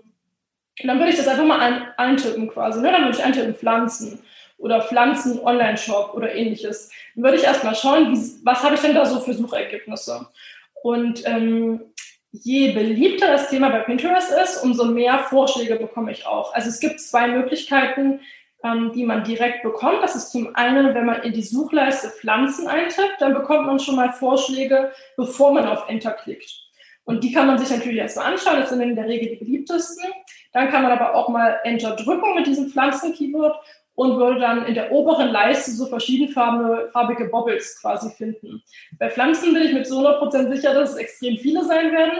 Und 0.80 0.88
dann 0.88 0.98
würde 0.98 1.10
ich 1.10 1.16
das 1.16 1.28
einfach 1.28 1.44
mal 1.44 1.60
ein, 1.60 1.86
eintippen 1.96 2.48
quasi. 2.48 2.80
Ne? 2.80 2.90
Dann 2.90 3.04
würde 3.04 3.16
ich 3.16 3.24
eintippen 3.24 3.54
Pflanzen 3.54 4.20
oder 4.58 4.82
Pflanzen-Online-Shop 4.82 6.14
oder 6.14 6.34
ähnliches. 6.34 6.90
Dann 7.14 7.24
würde 7.24 7.36
ich 7.36 7.44
erstmal 7.44 7.74
schauen, 7.74 8.12
wie, 8.12 8.44
was 8.44 8.62
habe 8.62 8.74
ich 8.74 8.80
denn 8.80 8.94
da 8.94 9.06
so 9.06 9.20
für 9.20 9.34
Suchergebnisse. 9.34 10.26
Und 10.82 11.26
ähm, 11.26 11.80
je 12.32 12.72
beliebter 12.72 13.28
das 13.28 13.48
Thema 13.48 13.70
bei 13.70 13.80
Pinterest 13.80 14.32
ist, 14.32 14.62
umso 14.62 14.86
mehr 14.86 15.20
Vorschläge 15.20 15.76
bekomme 15.76 16.10
ich 16.10 16.26
auch. 16.26 16.52
Also 16.54 16.68
es 16.68 16.80
gibt 16.80 17.00
zwei 17.00 17.28
Möglichkeiten, 17.28 18.20
ähm, 18.64 18.92
die 18.94 19.04
man 19.04 19.22
direkt 19.22 19.62
bekommt. 19.62 20.02
Das 20.02 20.16
ist 20.16 20.32
zum 20.32 20.56
einen, 20.56 20.94
wenn 20.94 21.06
man 21.06 21.22
in 21.22 21.32
die 21.32 21.42
Suchleiste 21.42 22.08
Pflanzen 22.08 22.66
eintippt, 22.66 23.20
dann 23.20 23.34
bekommt 23.34 23.66
man 23.66 23.78
schon 23.78 23.96
mal 23.96 24.12
Vorschläge, 24.12 24.92
bevor 25.16 25.52
man 25.52 25.66
auf 25.66 25.88
Enter 25.88 26.12
klickt. 26.12 26.50
Und 27.04 27.22
die 27.22 27.32
kann 27.32 27.46
man 27.46 27.58
sich 27.58 27.70
natürlich 27.70 27.98
erstmal 27.98 28.32
anschauen, 28.32 28.60
das 28.60 28.70
sind 28.70 28.80
in 28.80 28.96
der 28.96 29.06
Regel 29.06 29.28
die 29.28 29.44
beliebtesten. 29.44 30.04
Dann 30.54 30.70
kann 30.70 30.84
man 30.84 30.92
aber 30.92 31.14
auch 31.14 31.28
mal 31.28 31.60
Enter 31.64 31.96
drücken 31.96 32.34
mit 32.36 32.46
diesem 32.46 32.70
Pflanzen-Keyword 32.70 33.56
und 33.96 34.16
würde 34.16 34.40
dann 34.40 34.64
in 34.66 34.74
der 34.74 34.92
oberen 34.92 35.28
Leiste 35.28 35.72
so 35.72 35.86
verschiedenfarbige 35.86 37.26
Bobbles 37.26 37.80
quasi 37.80 38.10
finden. 38.10 38.62
Bei 38.98 39.10
Pflanzen 39.10 39.52
bin 39.52 39.62
ich 39.62 39.74
mit 39.74 39.86
so 39.86 40.06
100% 40.06 40.48
sicher, 40.54 40.72
dass 40.72 40.92
es 40.92 40.96
extrem 40.96 41.36
viele 41.36 41.64
sein 41.64 41.92
werden. 41.92 42.18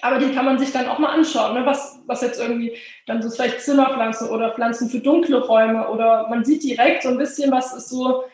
Aber 0.00 0.18
die 0.18 0.32
kann 0.32 0.44
man 0.44 0.58
sich 0.58 0.70
dann 0.72 0.88
auch 0.88 0.98
mal 0.98 1.12
anschauen, 1.12 1.54
ne? 1.54 1.66
was, 1.66 2.00
was 2.06 2.22
jetzt 2.22 2.40
irgendwie 2.40 2.76
dann 3.06 3.20
so 3.22 3.30
vielleicht 3.30 3.60
Zimmerpflanzen 3.62 4.28
oder 4.28 4.52
Pflanzen 4.52 4.88
für 4.88 5.00
dunkle 5.00 5.40
Räume 5.44 5.88
oder 5.88 6.28
man 6.28 6.44
sieht 6.44 6.62
direkt 6.62 7.02
so 7.02 7.08
ein 7.08 7.18
bisschen, 7.18 7.50
was 7.50 7.74
ist 7.74 7.88
so, 7.88 8.24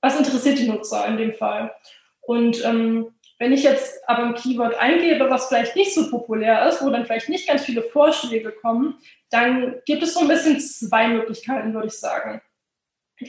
was 0.00 0.16
interessiert 0.16 0.60
die 0.60 0.68
Nutzer 0.68 1.06
in 1.06 1.16
dem 1.16 1.32
Fall. 1.32 1.74
Und 2.20 2.64
ähm, 2.64 3.14
wenn 3.38 3.52
ich 3.52 3.62
jetzt 3.62 4.08
aber 4.08 4.24
ein 4.24 4.34
Keyword 4.34 4.76
eingebe, 4.78 5.30
was 5.30 5.48
vielleicht 5.48 5.76
nicht 5.76 5.94
so 5.94 6.10
populär 6.10 6.68
ist, 6.68 6.82
wo 6.82 6.90
dann 6.90 7.06
vielleicht 7.06 7.28
nicht 7.28 7.46
ganz 7.46 7.64
viele 7.64 7.82
Vorschläge 7.82 8.50
kommen, 8.50 8.98
dann 9.30 9.76
gibt 9.86 10.02
es 10.02 10.14
so 10.14 10.20
ein 10.20 10.28
bisschen 10.28 10.58
zwei 10.60 11.08
Möglichkeiten, 11.08 11.72
würde 11.74 11.88
ich 11.88 11.94
sagen. 11.94 12.40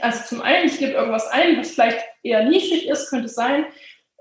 Also 0.02 0.24
zum 0.24 0.42
einen, 0.42 0.68
ich 0.68 0.78
gebe 0.78 0.94
irgendwas 0.94 1.28
ein, 1.28 1.60
was 1.60 1.72
vielleicht 1.72 2.00
eher 2.24 2.46
nischig 2.46 2.88
ist, 2.88 3.10
könnte 3.10 3.30
sein, 3.30 3.66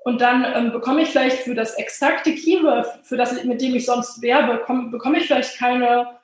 und 0.05 0.23
dann 0.23 0.47
ähm, 0.55 0.73
bekomme 0.73 1.03
ich 1.03 1.09
vielleicht 1.09 1.41
für 1.41 1.55
das 1.55 1.75
exakte 1.75 2.35
Keyword, 2.35 2.87
für 3.05 3.19
das, 3.19 3.45
mit 3.45 3.61
dem 3.61 3.75
ich 3.75 3.85
sonst 3.85 4.23
werbe, 4.23 4.63
komm, 4.65 4.91
bekomme 4.91 5.19
ich 5.19 5.27
vielleicht 5.27 5.59
keine, 5.59 6.19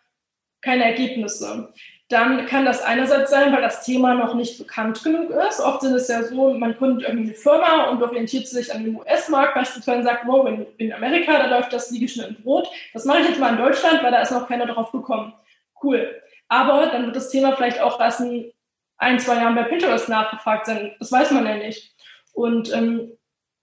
keine 0.62 0.84
Ergebnisse 0.84 1.72
dann 2.14 2.46
kann 2.46 2.64
das 2.64 2.80
einerseits 2.80 3.32
sein, 3.32 3.52
weil 3.52 3.60
das 3.60 3.84
Thema 3.84 4.14
noch 4.14 4.34
nicht 4.34 4.56
bekannt 4.56 5.02
genug 5.02 5.30
ist. 5.30 5.60
Oft 5.60 5.80
sind 5.80 5.94
es 5.94 6.06
ja 6.06 6.22
so, 6.22 6.54
man 6.54 6.74
gründet 6.74 7.08
irgendwie 7.08 7.30
eine 7.30 7.34
Firma 7.34 7.88
und 7.90 8.00
orientiert 8.00 8.46
sich 8.46 8.72
an 8.72 8.84
den 8.84 8.94
US-Markt 8.94 9.54
beispielsweise 9.54 9.98
und 9.98 10.04
sagt, 10.04 10.24
wow, 10.24 10.46
in, 10.46 10.64
in 10.78 10.92
Amerika, 10.92 11.36
da 11.36 11.46
läuft 11.46 11.72
das 11.72 11.90
Liegeschnitten 11.90 12.40
Brot. 12.44 12.68
Das 12.92 13.04
mache 13.04 13.18
ich 13.20 13.28
jetzt 13.30 13.40
mal 13.40 13.50
in 13.50 13.58
Deutschland, 13.58 14.00
weil 14.04 14.12
da 14.12 14.22
ist 14.22 14.30
noch 14.30 14.46
keiner 14.46 14.66
drauf 14.66 14.92
gekommen. 14.92 15.34
Cool. 15.82 16.22
Aber 16.48 16.86
dann 16.86 17.04
wird 17.06 17.16
das 17.16 17.30
Thema 17.30 17.56
vielleicht 17.56 17.80
auch 17.80 17.98
erst 17.98 18.20
in 18.20 18.52
ein, 18.96 19.18
zwei 19.18 19.34
Jahren 19.34 19.56
bei 19.56 19.64
Pinterest 19.64 20.08
nachgefragt 20.08 20.66
sein. 20.66 20.94
Das 21.00 21.10
weiß 21.10 21.32
man 21.32 21.44
ja 21.44 21.56
nicht. 21.56 21.96
Und 22.32 22.72
ähm, 22.72 23.10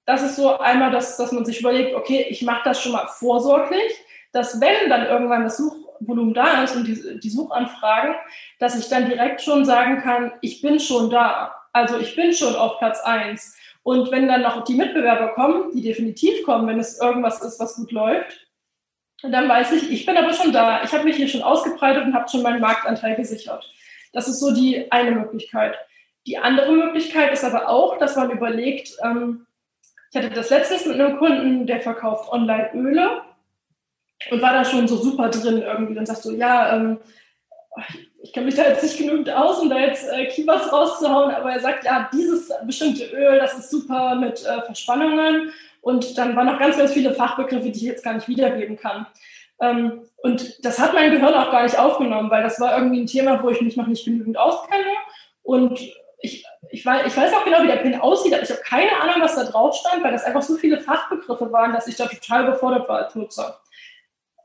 das 0.05 0.23
ist 0.23 0.35
so 0.35 0.57
einmal, 0.57 0.91
dass, 0.91 1.15
dass 1.15 1.31
man 1.31 1.45
sich 1.45 1.61
überlegt, 1.61 1.95
okay, 1.95 2.25
ich 2.29 2.41
mache 2.41 2.63
das 2.65 2.81
schon 2.81 2.91
mal 2.91 3.07
vorsorglich, 3.07 3.93
dass 4.33 4.59
wenn 4.59 4.89
dann 4.89 5.05
irgendwann 5.05 5.45
das 5.45 5.55
Such 5.55 5.80
Volumen 6.07 6.33
da 6.33 6.63
ist 6.63 6.75
und 6.75 6.87
die, 6.87 7.19
die 7.19 7.29
Suchanfragen, 7.29 8.15
dass 8.59 8.77
ich 8.77 8.89
dann 8.89 9.09
direkt 9.09 9.41
schon 9.41 9.65
sagen 9.65 9.97
kann, 10.01 10.31
ich 10.41 10.61
bin 10.61 10.79
schon 10.79 11.09
da. 11.09 11.55
Also 11.73 11.99
ich 11.99 12.15
bin 12.15 12.33
schon 12.33 12.55
auf 12.55 12.79
Platz 12.79 13.01
eins. 13.01 13.55
Und 13.83 14.11
wenn 14.11 14.27
dann 14.27 14.41
noch 14.41 14.63
die 14.63 14.75
Mitbewerber 14.75 15.29
kommen, 15.29 15.71
die 15.73 15.81
definitiv 15.81 16.43
kommen, 16.43 16.67
wenn 16.67 16.79
es 16.79 16.99
irgendwas 16.99 17.41
ist, 17.41 17.59
was 17.59 17.75
gut 17.75 17.91
läuft, 17.91 18.47
dann 19.23 19.47
weiß 19.47 19.71
ich, 19.73 19.91
ich 19.91 20.05
bin 20.05 20.17
aber 20.17 20.33
schon 20.33 20.51
da. 20.51 20.83
Ich 20.83 20.91
habe 20.91 21.03
mich 21.03 21.15
hier 21.15 21.27
schon 21.27 21.43
ausgebreitet 21.43 22.05
und 22.05 22.13
habe 22.13 22.29
schon 22.29 22.41
meinen 22.41 22.61
Marktanteil 22.61 23.15
gesichert. 23.15 23.71
Das 24.13 24.27
ist 24.27 24.39
so 24.39 24.53
die 24.53 24.91
eine 24.91 25.11
Möglichkeit. 25.11 25.77
Die 26.27 26.37
andere 26.37 26.71
Möglichkeit 26.71 27.31
ist 27.31 27.43
aber 27.43 27.69
auch, 27.69 27.97
dass 27.97 28.15
man 28.15 28.31
überlegt, 28.31 28.95
ähm, 29.03 29.47
ich 30.11 30.17
hatte 30.17 30.29
das 30.29 30.49
letztens 30.49 30.85
mit 30.85 30.99
einem 30.99 31.17
Kunden, 31.17 31.65
der 31.65 31.79
verkauft 31.79 32.31
Online-Öle 32.31 33.21
und 34.29 34.41
war 34.41 34.53
da 34.53 34.63
schon 34.63 34.87
so 34.87 34.97
super 34.97 35.29
drin 35.29 35.61
irgendwie 35.61 35.97
und 35.97 36.05
sagt 36.05 36.21
so, 36.21 36.31
ja, 36.31 36.75
ähm, 36.75 36.99
ich 38.21 38.33
kenne 38.33 38.45
mich 38.47 38.55
da 38.55 38.63
jetzt 38.63 38.83
nicht 38.83 38.97
genügend 38.97 39.29
aus, 39.31 39.59
um 39.59 39.69
da 39.69 39.79
jetzt 39.79 40.07
äh, 40.09 40.25
Keywords 40.25 40.71
rauszuhauen, 40.71 41.31
aber 41.33 41.51
er 41.51 41.59
sagt, 41.59 41.85
ja, 41.85 42.09
dieses 42.13 42.51
bestimmte 42.65 43.05
Öl, 43.05 43.39
das 43.39 43.57
ist 43.57 43.71
super 43.71 44.15
mit 44.15 44.45
äh, 44.45 44.61
Verspannungen. 44.61 45.51
Und 45.81 46.17
dann 46.17 46.35
waren 46.35 46.45
noch 46.45 46.59
ganz, 46.59 46.77
ganz 46.77 46.93
viele 46.93 47.13
Fachbegriffe, 47.13 47.71
die 47.71 47.79
ich 47.79 47.81
jetzt 47.81 48.03
gar 48.03 48.13
nicht 48.13 48.27
wiedergeben 48.27 48.77
kann. 48.77 49.07
Ähm, 49.59 50.03
und 50.21 50.63
das 50.63 50.79
hat 50.79 50.93
mein 50.93 51.11
Gehirn 51.11 51.33
auch 51.33 51.51
gar 51.51 51.63
nicht 51.63 51.77
aufgenommen, 51.77 52.29
weil 52.29 52.43
das 52.43 52.59
war 52.59 52.77
irgendwie 52.77 53.01
ein 53.01 53.07
Thema, 53.07 53.41
wo 53.41 53.49
ich 53.49 53.61
mich 53.61 53.77
noch 53.77 53.87
nicht 53.87 54.05
genügend 54.05 54.37
auskenne. 54.37 54.85
Und 55.41 55.79
ich, 56.21 56.45
ich, 56.69 56.85
weiß, 56.85 57.07
ich 57.07 57.17
weiß 57.17 57.33
auch 57.33 57.43
genau, 57.43 57.63
wie 57.63 57.67
der 57.67 57.77
Pin 57.77 57.99
aussieht, 57.99 58.33
aber 58.33 58.43
ich 58.43 58.51
habe 58.51 58.61
keine 58.61 59.01
Ahnung, 59.01 59.15
was 59.21 59.35
da 59.35 59.43
drauf 59.43 59.75
stand, 59.75 60.03
weil 60.03 60.11
das 60.11 60.23
einfach 60.23 60.43
so 60.43 60.55
viele 60.55 60.79
Fachbegriffe 60.79 61.51
waren, 61.51 61.73
dass 61.73 61.87
ich 61.87 61.95
da 61.95 62.05
total 62.05 62.43
überfordert 62.43 62.87
war 62.87 62.99
als 62.99 63.15
Nutzer. 63.15 63.59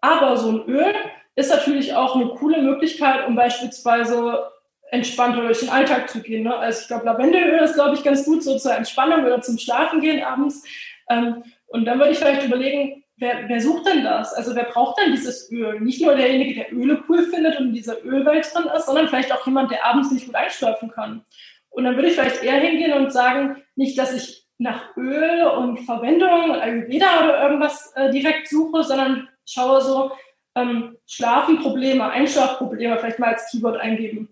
Aber 0.00 0.36
so 0.36 0.50
ein 0.50 0.64
Öl 0.66 0.94
ist 1.34 1.50
natürlich 1.50 1.94
auch 1.94 2.16
eine 2.16 2.28
coole 2.28 2.62
Möglichkeit, 2.62 3.26
um 3.26 3.36
beispielsweise 3.36 4.50
entspannter 4.90 5.42
durch 5.42 5.60
den 5.60 5.68
Alltag 5.68 6.08
zu 6.08 6.20
gehen. 6.22 6.44
Ne? 6.44 6.56
Also 6.56 6.82
ich 6.82 6.88
glaube, 6.88 7.04
Lavendelöl 7.04 7.60
ist, 7.60 7.74
glaube 7.74 7.94
ich, 7.94 8.04
ganz 8.04 8.24
gut 8.24 8.42
so 8.42 8.56
zur 8.56 8.74
Entspannung 8.74 9.24
oder 9.24 9.40
zum 9.40 9.58
Schlafen 9.58 10.00
gehen 10.00 10.22
abends. 10.22 10.64
Ähm, 11.10 11.42
und 11.66 11.84
dann 11.84 11.98
würde 11.98 12.12
ich 12.12 12.18
vielleicht 12.18 12.44
überlegen, 12.44 13.04
wer, 13.16 13.48
wer, 13.48 13.60
sucht 13.60 13.86
denn 13.86 14.04
das? 14.04 14.32
Also 14.32 14.54
wer 14.54 14.64
braucht 14.64 15.00
denn 15.00 15.12
dieses 15.12 15.50
Öl? 15.50 15.80
Nicht 15.80 16.00
nur 16.02 16.14
derjenige, 16.14 16.54
der 16.54 16.72
Öle 16.72 17.02
cool 17.08 17.24
findet 17.24 17.58
und 17.58 17.68
in 17.68 17.74
dieser 17.74 18.04
Ölwelt 18.04 18.48
drin 18.54 18.70
ist, 18.74 18.86
sondern 18.86 19.08
vielleicht 19.08 19.32
auch 19.32 19.44
jemand, 19.46 19.70
der 19.70 19.84
abends 19.84 20.10
nicht 20.12 20.26
gut 20.26 20.34
einschlafen 20.34 20.90
kann. 20.90 21.24
Und 21.70 21.84
dann 21.84 21.96
würde 21.96 22.08
ich 22.08 22.14
vielleicht 22.14 22.42
eher 22.42 22.60
hingehen 22.60 22.92
und 22.92 23.12
sagen, 23.12 23.62
nicht, 23.74 23.98
dass 23.98 24.14
ich 24.14 24.46
nach 24.58 24.96
Öl 24.96 25.42
und 25.42 25.78
Verwendung, 25.80 26.52
Ayurveda 26.52 27.24
oder 27.24 27.42
irgendwas 27.42 27.92
äh, 27.94 28.10
direkt 28.10 28.48
suche, 28.48 28.82
sondern 28.84 29.28
schaue 29.46 29.80
so, 29.80 30.12
ähm, 30.54 30.96
Schlafenprobleme, 31.06 32.08
Einschlafprobleme 32.08 32.98
vielleicht 32.98 33.18
mal 33.18 33.34
als 33.34 33.50
Keyword 33.50 33.78
eingeben 33.78 34.28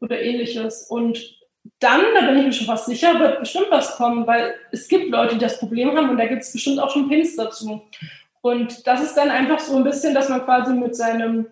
oder 0.00 0.20
ähnliches. 0.20 0.88
Und 0.90 1.38
dann, 1.78 2.02
da 2.14 2.26
bin 2.26 2.38
ich 2.38 2.46
mir 2.46 2.52
schon 2.52 2.66
fast 2.66 2.86
sicher, 2.86 3.18
wird 3.18 3.40
bestimmt 3.40 3.68
was 3.70 3.96
kommen, 3.96 4.26
weil 4.26 4.54
es 4.72 4.88
gibt 4.88 5.10
Leute, 5.10 5.34
die 5.34 5.40
das 5.40 5.58
Problem 5.58 5.96
haben 5.96 6.10
und 6.10 6.18
da 6.18 6.26
gibt 6.26 6.42
es 6.42 6.52
bestimmt 6.52 6.80
auch 6.80 6.90
schon 6.90 7.08
Pins 7.08 7.36
dazu. 7.36 7.82
Und 8.40 8.86
das 8.86 9.02
ist 9.02 9.14
dann 9.14 9.30
einfach 9.30 9.60
so 9.60 9.76
ein 9.76 9.84
bisschen, 9.84 10.14
dass 10.14 10.28
man 10.28 10.44
quasi 10.44 10.72
mit 10.72 10.96
seinem, 10.96 11.46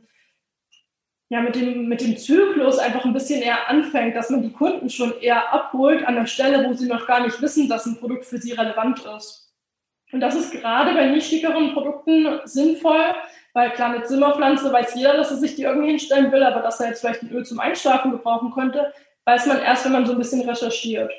ja, 1.29 1.41
mit 1.41 1.57
dem, 1.57 1.89
mit 1.89 2.01
dem 2.01 2.17
Zyklus 2.17 2.79
einfach 2.79 3.05
ein 3.05 3.13
bisschen 3.13 3.43
eher 3.43 3.69
anfängt, 3.69 4.17
dass 4.17 4.31
man 4.31 4.43
die 4.43 4.53
Kunden 4.53 4.89
schon 4.91 5.21
eher 5.21 5.53
abholt 5.53 6.05
an 6.07 6.15
der 6.15 6.27
Stelle, 6.27 6.69
wo 6.69 6.75
sie 6.75 6.89
noch 6.89 7.07
gar 7.07 7.21
nicht 7.21 7.41
wissen, 7.43 7.69
dass 7.69 7.87
ein 7.87 7.99
Produkt 7.99 8.25
für 8.25 8.39
sie 8.39 8.53
relevant 8.53 9.05
ist. 9.17 9.46
Und 10.17 10.21
das 10.21 10.35
ist 10.35 10.51
gerade 10.51 10.95
bei 10.95 11.11
nischigeren 11.11 11.75
Produkten 11.75 12.41
sinnvoll, 12.45 13.15
weil 13.53 13.69
klar, 13.73 13.91
mit 13.91 14.09
Zimmerpflanze 14.09 14.73
weiß 14.73 14.95
jeder, 14.95 15.15
dass 15.15 15.31
er 15.31 15.37
sich 15.37 15.57
die 15.57 15.65
irgendwie 15.65 15.89
hinstellen 15.89 16.33
will, 16.33 16.43
aber 16.43 16.63
dass 16.63 16.81
er 16.81 16.89
jetzt 16.89 17.01
vielleicht 17.01 17.23
ein 17.23 17.31
Öl 17.33 17.45
zum 17.45 17.61
Einschlafen 17.61 18.13
gebrauchen 18.13 18.51
könnte, 18.51 18.95
weiß 19.27 19.45
man 19.45 19.61
erst, 19.61 19.85
wenn 19.85 19.93
man 19.93 20.07
so 20.07 20.13
ein 20.13 20.19
bisschen 20.19 20.41
recherchiert. 20.49 21.13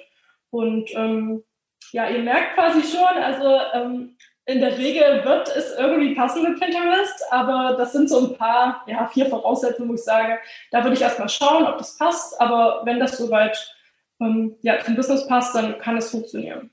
Und 0.50 0.90
ähm, 0.96 1.44
ja, 1.92 2.10
ihr 2.10 2.24
merkt 2.24 2.56
quasi 2.56 2.82
schon, 2.82 3.22
also 3.22 3.60
ähm, 3.76 4.18
in 4.46 4.62
der 4.62 4.76
Regel 4.76 5.24
wird 5.24 5.56
es 5.56 5.76
irgendwie 5.78 6.16
passen 6.16 6.42
mit 6.42 6.60
Pinterest, 6.60 7.24
aber 7.30 7.76
das 7.78 7.94
sind 7.94 8.10
so 8.10 8.30
ein 8.30 8.36
paar, 8.36 8.84
ja, 8.88 9.06
vier 9.06 9.28
Voraussetzungen, 9.28 9.90
wo 9.90 9.94
ich 9.94 10.04
sage, 10.04 10.40
da 10.72 10.82
würde 10.82 10.96
ich 10.96 11.04
erstmal 11.04 11.30
schauen, 11.30 11.68
ob 11.68 11.78
das 11.78 12.00
passt, 12.00 12.42
aber 12.42 12.82
wenn 12.84 13.00
das 13.00 13.16
soweit 13.16 13.76
ähm, 14.20 14.56
ja, 14.64 14.80
zum 14.84 14.96
Business 14.96 15.28
passt, 15.28 15.54
dann 15.54 15.78
kann 15.78 15.98
es 15.98 16.10
funktionieren. 16.10 16.72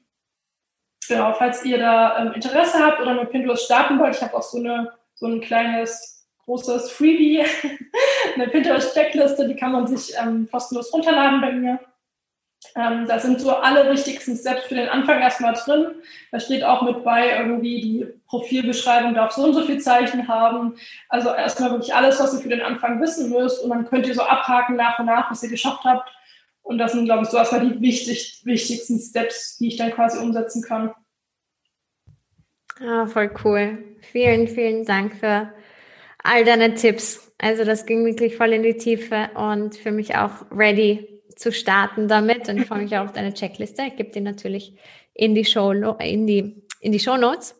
Genau, 1.08 1.32
falls 1.34 1.64
ihr 1.64 1.78
da 1.78 2.18
ähm, 2.18 2.32
Interesse 2.32 2.78
habt 2.78 3.00
oder 3.00 3.14
mit 3.14 3.30
Pinterest 3.30 3.64
starten 3.64 3.98
wollt, 3.98 4.16
ich 4.16 4.22
habe 4.22 4.34
auch 4.34 4.42
so, 4.42 4.58
eine, 4.58 4.92
so 5.14 5.26
ein 5.26 5.40
kleines, 5.40 6.26
großes 6.44 6.90
Freebie, 6.92 7.44
eine 8.34 8.48
Pinterest-Checkliste, 8.48 9.48
die 9.48 9.56
kann 9.56 9.72
man 9.72 9.86
sich 9.86 10.14
ähm, 10.18 10.48
kostenlos 10.50 10.92
runterladen 10.92 11.40
bei 11.40 11.52
mir. 11.52 11.80
Ähm, 12.76 13.06
da 13.06 13.18
sind 13.18 13.40
so 13.40 13.54
alle 13.54 13.90
wichtigsten 13.90 14.36
Steps 14.36 14.64
für 14.64 14.74
den 14.74 14.88
Anfang 14.88 15.20
erstmal 15.20 15.54
drin. 15.54 15.86
Da 16.32 16.40
steht 16.40 16.64
auch 16.64 16.82
mit 16.82 17.04
bei, 17.04 17.36
irgendwie 17.38 17.80
die 17.80 18.06
Profilbeschreibung 18.26 19.14
darf 19.14 19.32
so 19.32 19.44
und 19.44 19.54
so 19.54 19.62
viel 19.62 19.80
Zeichen 19.80 20.26
haben. 20.26 20.74
Also 21.08 21.32
erstmal 21.32 21.70
wirklich 21.70 21.94
alles, 21.94 22.18
was 22.18 22.34
ihr 22.34 22.40
für 22.40 22.48
den 22.48 22.62
Anfang 22.62 23.00
wissen 23.00 23.30
müsst. 23.30 23.62
Und 23.62 23.70
dann 23.70 23.84
könnt 23.84 24.06
ihr 24.06 24.14
so 24.14 24.22
abhaken 24.22 24.76
nach 24.76 24.98
und 24.98 25.06
nach, 25.06 25.30
was 25.30 25.42
ihr 25.42 25.50
geschafft 25.50 25.84
habt. 25.84 26.10
Und 26.64 26.78
das 26.78 26.92
sind, 26.92 27.04
glaube 27.04 27.22
ich, 27.22 27.28
so 27.28 27.36
erstmal 27.36 27.68
die 27.68 27.80
wichtig, 27.80 28.40
wichtigsten 28.44 28.98
Steps, 28.98 29.58
die 29.58 29.68
ich 29.68 29.76
dann 29.76 29.92
quasi 29.92 30.18
umsetzen 30.18 30.62
kann. 30.62 30.92
Ah, 32.80 33.06
voll 33.06 33.30
cool. 33.44 33.96
Vielen, 34.00 34.48
vielen 34.48 34.84
Dank 34.84 35.14
für 35.14 35.52
all 36.22 36.44
deine 36.44 36.74
Tipps. 36.74 37.32
Also 37.38 37.64
das 37.64 37.86
ging 37.86 38.04
wirklich 38.04 38.36
voll 38.36 38.52
in 38.54 38.62
die 38.62 38.78
Tiefe 38.78 39.28
und 39.34 39.76
für 39.76 39.92
mich 39.92 40.16
auch 40.16 40.50
ready 40.50 41.22
zu 41.36 41.52
starten 41.52 42.08
damit 42.08 42.48
und 42.48 42.58
ich 42.58 42.66
freue 42.66 42.82
mich 42.82 42.96
auch 42.96 43.04
auf 43.04 43.12
deine 43.12 43.34
Checkliste. 43.34 43.82
Ich 43.82 43.96
gebe 43.96 44.10
die 44.10 44.20
natürlich 44.20 44.74
in 45.12 45.34
die 45.34 45.44
Show, 45.44 45.72
in 45.72 46.26
die, 46.26 46.64
in 46.80 46.92
die 46.92 46.98
Show 47.00 47.16
Notes. 47.16 47.54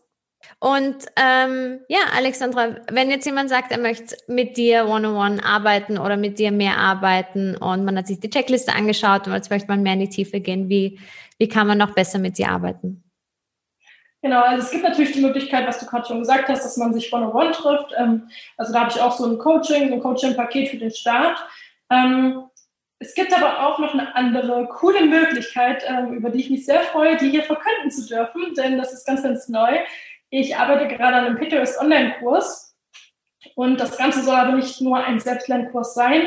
Und 0.58 0.96
ähm, 1.16 1.80
ja, 1.88 1.98
Alexandra, 2.16 2.76
wenn 2.90 3.10
jetzt 3.10 3.26
jemand 3.26 3.50
sagt, 3.50 3.70
er 3.70 3.78
möchte 3.78 4.16
mit 4.28 4.56
dir 4.56 4.86
one-on-one 4.86 5.44
arbeiten 5.44 5.98
oder 5.98 6.16
mit 6.16 6.38
dir 6.38 6.52
mehr 6.52 6.78
arbeiten 6.78 7.56
und 7.56 7.84
man 7.84 7.98
hat 7.98 8.06
sich 8.06 8.20
die 8.20 8.30
Checkliste 8.30 8.74
angeschaut 8.74 9.26
und 9.26 9.34
jetzt 9.34 9.50
möchte 9.50 9.68
man 9.68 9.82
mehr 9.82 9.94
in 9.94 10.00
die 10.00 10.08
Tiefe 10.08 10.40
gehen, 10.40 10.68
wie, 10.68 10.98
wie 11.38 11.48
kann 11.48 11.66
man 11.66 11.78
noch 11.78 11.94
besser 11.94 12.18
mit 12.18 12.38
dir 12.38 12.48
arbeiten? 12.48 13.04
Genau, 14.22 14.40
also 14.40 14.62
es 14.62 14.70
gibt 14.70 14.84
natürlich 14.84 15.12
die 15.12 15.20
Möglichkeit, 15.20 15.66
was 15.66 15.80
du 15.80 15.84
gerade 15.84 16.06
schon 16.06 16.20
gesagt 16.20 16.48
hast, 16.48 16.64
dass 16.64 16.78
man 16.78 16.94
sich 16.94 17.12
one-on-one 17.12 17.52
trifft. 17.52 17.92
Ähm, 17.98 18.30
also 18.56 18.72
da 18.72 18.80
habe 18.80 18.90
ich 18.90 18.98
auch 18.98 19.12
so 19.12 19.26
ein 19.26 19.36
Coaching, 19.36 19.92
ein 19.92 20.00
Coaching-Paket 20.00 20.70
für 20.70 20.78
den 20.78 20.92
Start. 20.92 21.36
Ähm, 21.90 22.44
es 22.98 23.14
gibt 23.14 23.36
aber 23.36 23.66
auch 23.66 23.78
noch 23.78 23.92
eine 23.92 24.16
andere 24.16 24.66
coole 24.68 25.04
Möglichkeit, 25.04 25.84
ähm, 25.86 26.14
über 26.14 26.30
die 26.30 26.40
ich 26.40 26.48
mich 26.48 26.64
sehr 26.64 26.80
freue, 26.80 27.18
die 27.18 27.28
hier 27.28 27.42
verkünden 27.42 27.90
zu 27.90 28.06
dürfen, 28.06 28.54
denn 28.56 28.78
das 28.78 28.94
ist 28.94 29.06
ganz, 29.06 29.22
ganz 29.22 29.48
neu. 29.50 29.76
Ich 30.36 30.56
arbeite 30.56 30.88
gerade 30.88 31.16
an 31.16 31.26
einem 31.26 31.38
Pinterest 31.38 31.80
Online-Kurs 31.80 32.76
und 33.54 33.78
das 33.78 33.96
Ganze 33.96 34.22
soll 34.24 34.34
aber 34.34 34.56
nicht 34.56 34.80
nur 34.80 34.96
ein 34.96 35.20
Selbstlernkurs 35.20 35.94
sein, 35.94 36.22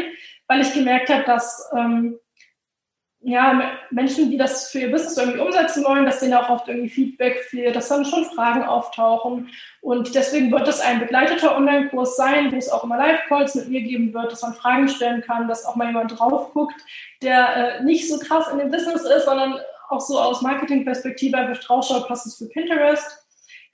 weil 0.48 0.62
ich 0.62 0.74
gemerkt 0.74 1.10
habe, 1.10 1.26
dass 1.26 1.70
ähm, 1.76 2.18
ja, 3.20 3.74
Menschen, 3.92 4.32
die 4.32 4.38
das 4.38 4.72
für 4.72 4.80
ihr 4.80 4.92
Business 4.92 5.18
irgendwie 5.18 5.42
umsetzen 5.42 5.84
wollen, 5.84 6.06
dass 6.06 6.22
denen 6.22 6.36
auch 6.36 6.50
oft 6.50 6.70
irgendwie 6.70 6.88
Feedback 6.88 7.44
fehlt, 7.50 7.76
dass 7.76 7.90
dann 7.90 8.06
schon 8.06 8.24
Fragen 8.24 8.64
auftauchen. 8.64 9.50
Und 9.82 10.16
deswegen 10.16 10.54
wird 10.54 10.70
es 10.70 10.80
ein 10.80 11.00
begleiteter 11.00 11.58
Online-Kurs 11.58 12.16
sein, 12.16 12.50
wo 12.54 12.56
es 12.56 12.70
auch 12.70 12.86
immer 12.86 12.98
Live-Calls 12.98 13.56
mit 13.56 13.68
mir 13.68 13.82
geben 13.82 14.14
wird, 14.14 14.32
dass 14.32 14.42
man 14.42 14.54
Fragen 14.54 14.88
stellen 14.88 15.22
kann, 15.22 15.50
dass 15.50 15.66
auch 15.66 15.76
mal 15.76 15.88
jemand 15.88 16.18
drauf 16.18 16.54
guckt, 16.54 16.80
der 17.22 17.80
äh, 17.80 17.84
nicht 17.84 18.08
so 18.08 18.20
krass 18.20 18.48
in 18.54 18.60
dem 18.60 18.72
Business 18.72 19.02
ist, 19.04 19.26
sondern 19.26 19.60
auch 19.90 20.00
so 20.00 20.18
aus 20.18 20.42
Marketing-Perspektive 20.42 21.36
einfach 21.36 21.62
draufschaut, 21.62 22.08
passt 22.08 22.26
es 22.26 22.38
für 22.38 22.48
Pinterest. 22.48 23.27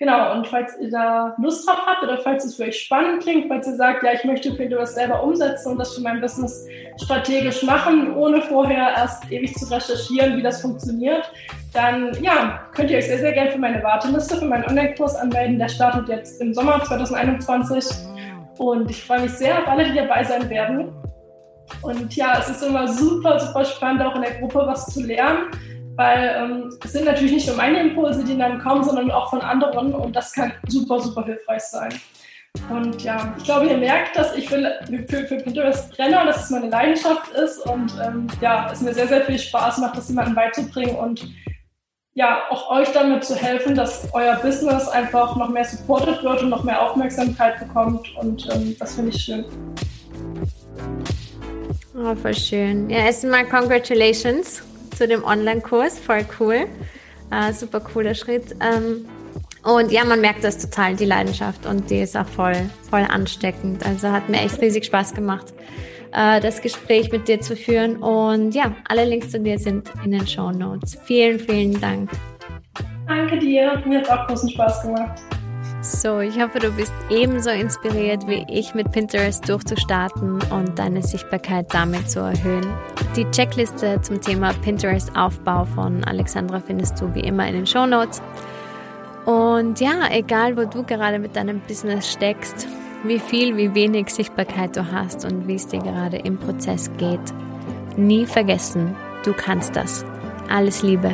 Genau, 0.04 0.34
und 0.34 0.46
falls 0.48 0.78
ihr 0.82 0.90
da 0.92 1.34
Lust 1.38 1.66
drauf 1.66 1.80
habt 1.86 2.04
oder 2.04 2.18
falls 2.18 2.44
es 2.44 2.56
für 2.58 2.64
euch 2.64 2.78
spannend 2.78 3.24
klingt, 3.24 3.48
falls 3.48 3.68
ihr 3.68 3.76
sagt, 3.78 4.04
ja, 4.04 4.12
ich 4.12 4.26
möchte 4.26 4.54
Pinterest 4.54 4.96
selber 4.96 5.24
umsetzen 5.24 5.72
und 5.72 5.78
das 5.78 5.96
für 5.96 6.02
mein 6.02 6.20
Business 6.20 6.68
strategisch 7.02 7.64
machen, 7.64 8.14
ohne 8.14 8.42
vorher 8.42 8.90
erst 8.98 9.32
ewig 9.32 9.56
zu 9.56 9.64
recherchieren, 9.74 10.36
wie 10.36 10.42
das 10.42 10.62
funktioniert, 10.62 11.32
dann 11.72 12.22
ja, 12.22 12.68
könnt 12.76 12.92
ihr 12.92 12.98
euch 12.98 13.06
sehr, 13.06 13.20
sehr 13.20 13.32
gerne 13.32 13.52
für 13.52 13.60
meine 13.60 13.82
Warteliste, 13.82 14.36
für 14.36 14.46
meinen 14.46 14.66
Online-Kurs 14.66 15.16
anmelden. 15.16 15.58
Der 15.58 15.70
startet 15.70 16.10
jetzt 16.10 16.42
im 16.42 16.54
Sommer 16.54 16.84
2021 16.84 17.86
und 18.58 18.92
ich 18.92 19.02
freue 19.06 19.22
mich 19.22 19.32
sehr 19.32 19.58
auf 19.58 19.70
alle, 19.70 19.86
die 19.86 19.96
dabei 19.96 20.26
sein 20.26 20.50
werden. 20.50 20.92
Und 21.82 22.14
ja, 22.14 22.40
es 22.40 22.50
ist 22.50 22.62
immer 22.62 22.90
super, 22.90 23.40
super 23.40 23.64
spannend, 23.64 24.02
auch 24.02 24.16
in 24.16 24.24
der 24.24 24.34
Gruppe 24.34 24.66
was 24.68 24.86
zu 24.88 25.02
lernen 25.02 25.46
weil 25.96 26.36
ähm, 26.38 26.78
es 26.84 26.92
sind 26.92 27.06
natürlich 27.06 27.34
nicht 27.34 27.48
nur 27.48 27.56
meine 27.56 27.80
Impulse, 27.80 28.24
die 28.24 28.38
dann 28.38 28.60
kommen, 28.60 28.84
sondern 28.84 29.12
auch 29.12 29.30
von 29.30 29.42
anderen 29.42 29.94
und 29.94 30.16
das 30.16 30.34
kann 30.34 30.54
super, 30.68 31.00
super 31.00 31.26
hilfreich 31.26 31.64
sein. 31.64 31.94
Und 32.70 33.04
ja, 33.04 33.34
ich 33.38 33.44
glaube, 33.44 33.68
ihr 33.68 33.78
merkt, 33.78 34.16
dass 34.16 34.36
ich 34.36 34.48
für, 34.48 34.80
für, 35.08 35.26
für 35.26 35.38
Pinterest 35.38 35.96
brenne 35.96 36.20
und 36.20 36.28
dass 36.28 36.44
es 36.44 36.50
meine 36.52 36.70
Leidenschaft 36.70 37.32
ist 37.32 37.60
und 37.66 37.92
ähm, 38.04 38.28
ja, 38.42 38.70
es 38.72 38.82
mir 38.82 38.94
sehr, 38.94 39.08
sehr 39.08 39.22
viel 39.22 39.40
Spaß 39.40 39.80
macht, 39.80 39.98
das 39.98 40.10
jemandem 40.10 40.36
beizubringen 40.36 40.96
und 40.96 41.28
ja, 42.16 42.44
auch 42.52 42.70
euch 42.70 42.92
damit 42.92 43.24
zu 43.24 43.36
helfen, 43.36 43.74
dass 43.74 44.08
euer 44.14 44.36
Business 44.36 44.88
einfach 44.88 45.36
noch 45.36 45.50
mehr 45.50 45.66
supported 45.66 46.24
wird 46.24 46.44
und 46.44 46.50
noch 46.50 46.64
mehr 46.64 46.80
Aufmerksamkeit 46.80 47.60
bekommt 47.60 48.16
und 48.18 48.48
ähm, 48.54 48.76
das 48.80 48.94
finde 48.94 49.10
ich 49.10 49.24
schön. 49.24 49.46
Oh, 51.96 52.16
voll 52.16 52.36
schön. 52.36 52.88
Ja, 52.90 53.00
erstmal 53.00 53.46
congratulations 53.46 54.64
zu 54.96 55.08
dem 55.08 55.24
Online-Kurs. 55.24 56.00
Voll 56.00 56.26
cool. 56.40 56.68
Äh, 57.32 57.54
super 57.54 57.80
cooler 57.80 58.16
Schritt. 58.16 58.56
Ähm, 58.62 59.06
und 59.64 59.92
ja, 59.92 60.04
man 60.04 60.20
merkt 60.20 60.44
das 60.44 60.58
total, 60.58 60.96
die 60.96 61.06
Leidenschaft 61.06 61.66
und 61.66 61.90
die 61.90 62.02
ist 62.02 62.18
auch 62.18 62.28
voll, 62.28 62.70
voll 62.90 63.06
ansteckend. 63.10 63.86
Also 63.86 64.12
hat 64.12 64.28
mir 64.28 64.42
echt 64.42 64.62
riesig 64.62 64.86
Spaß 64.86 65.14
gemacht, 65.14 65.54
äh, 66.12 66.42
das 66.42 66.62
Gespräch 66.62 67.12
mit 67.12 67.28
dir 67.28 67.40
zu 67.40 67.56
führen. 67.56 67.98
Und 67.98 68.54
ja, 68.54 68.76
alle 68.90 69.06
Links 69.06 69.32
zu 69.32 69.40
dir 69.40 69.58
sind 69.58 69.90
in 70.04 70.12
den 70.12 70.28
Show 70.28 70.52
Notes. 70.52 70.98
Vielen, 71.06 71.40
vielen 71.40 71.80
Dank. 71.80 72.12
Danke 73.08 73.40
dir. 73.40 73.82
Mir 73.86 74.00
hat 74.00 74.10
auch 74.10 74.28
großen 74.28 74.50
Spaß 74.50 74.84
gemacht. 74.84 75.22
So, 75.84 76.22
ich 76.22 76.42
hoffe, 76.42 76.60
du 76.60 76.72
bist 76.72 76.94
ebenso 77.10 77.50
inspiriert 77.50 78.26
wie 78.26 78.46
ich 78.48 78.74
mit 78.74 78.94
Pinterest 78.94 79.48
durchzustarten 79.50 80.42
und 80.50 80.80
deine 80.80 81.04
Sichtbarkeit 81.04 81.74
damit 81.74 82.10
zu 82.10 82.22
erhöhen. 82.22 82.66
Die 83.18 83.30
Checkliste 83.32 84.00
zum 84.02 84.22
Thema 84.22 84.54
Pinterest-Aufbau 84.54 85.66
von 85.66 86.06
Alexandra 86.06 86.62
findest 86.62 87.02
du 87.02 87.14
wie 87.14 87.20
immer 87.20 87.46
in 87.50 87.56
den 87.56 87.68
Show 87.68 87.86
Notes. 87.86 88.22
Und 89.26 89.82
ja, 89.82 90.10
egal 90.10 90.56
wo 90.56 90.64
du 90.64 90.84
gerade 90.84 91.20
mit 91.20 91.36
deinem 91.36 91.60
Business 91.60 92.10
steckst, 92.10 92.66
wie 93.04 93.20
viel, 93.20 93.58
wie 93.58 93.76
wenig 93.76 94.08
Sichtbarkeit 94.08 94.78
du 94.78 94.90
hast 94.90 95.26
und 95.26 95.50
wie 95.50 95.56
es 95.56 95.68
dir 95.68 95.80
gerade 95.80 96.16
im 96.16 96.38
Prozess 96.38 96.90
geht, 96.98 97.34
nie 97.98 98.26
vergessen, 98.26 98.96
du 99.26 99.34
kannst 99.34 99.76
das. 99.76 100.06
Alles 100.50 100.82
Liebe. 100.82 101.12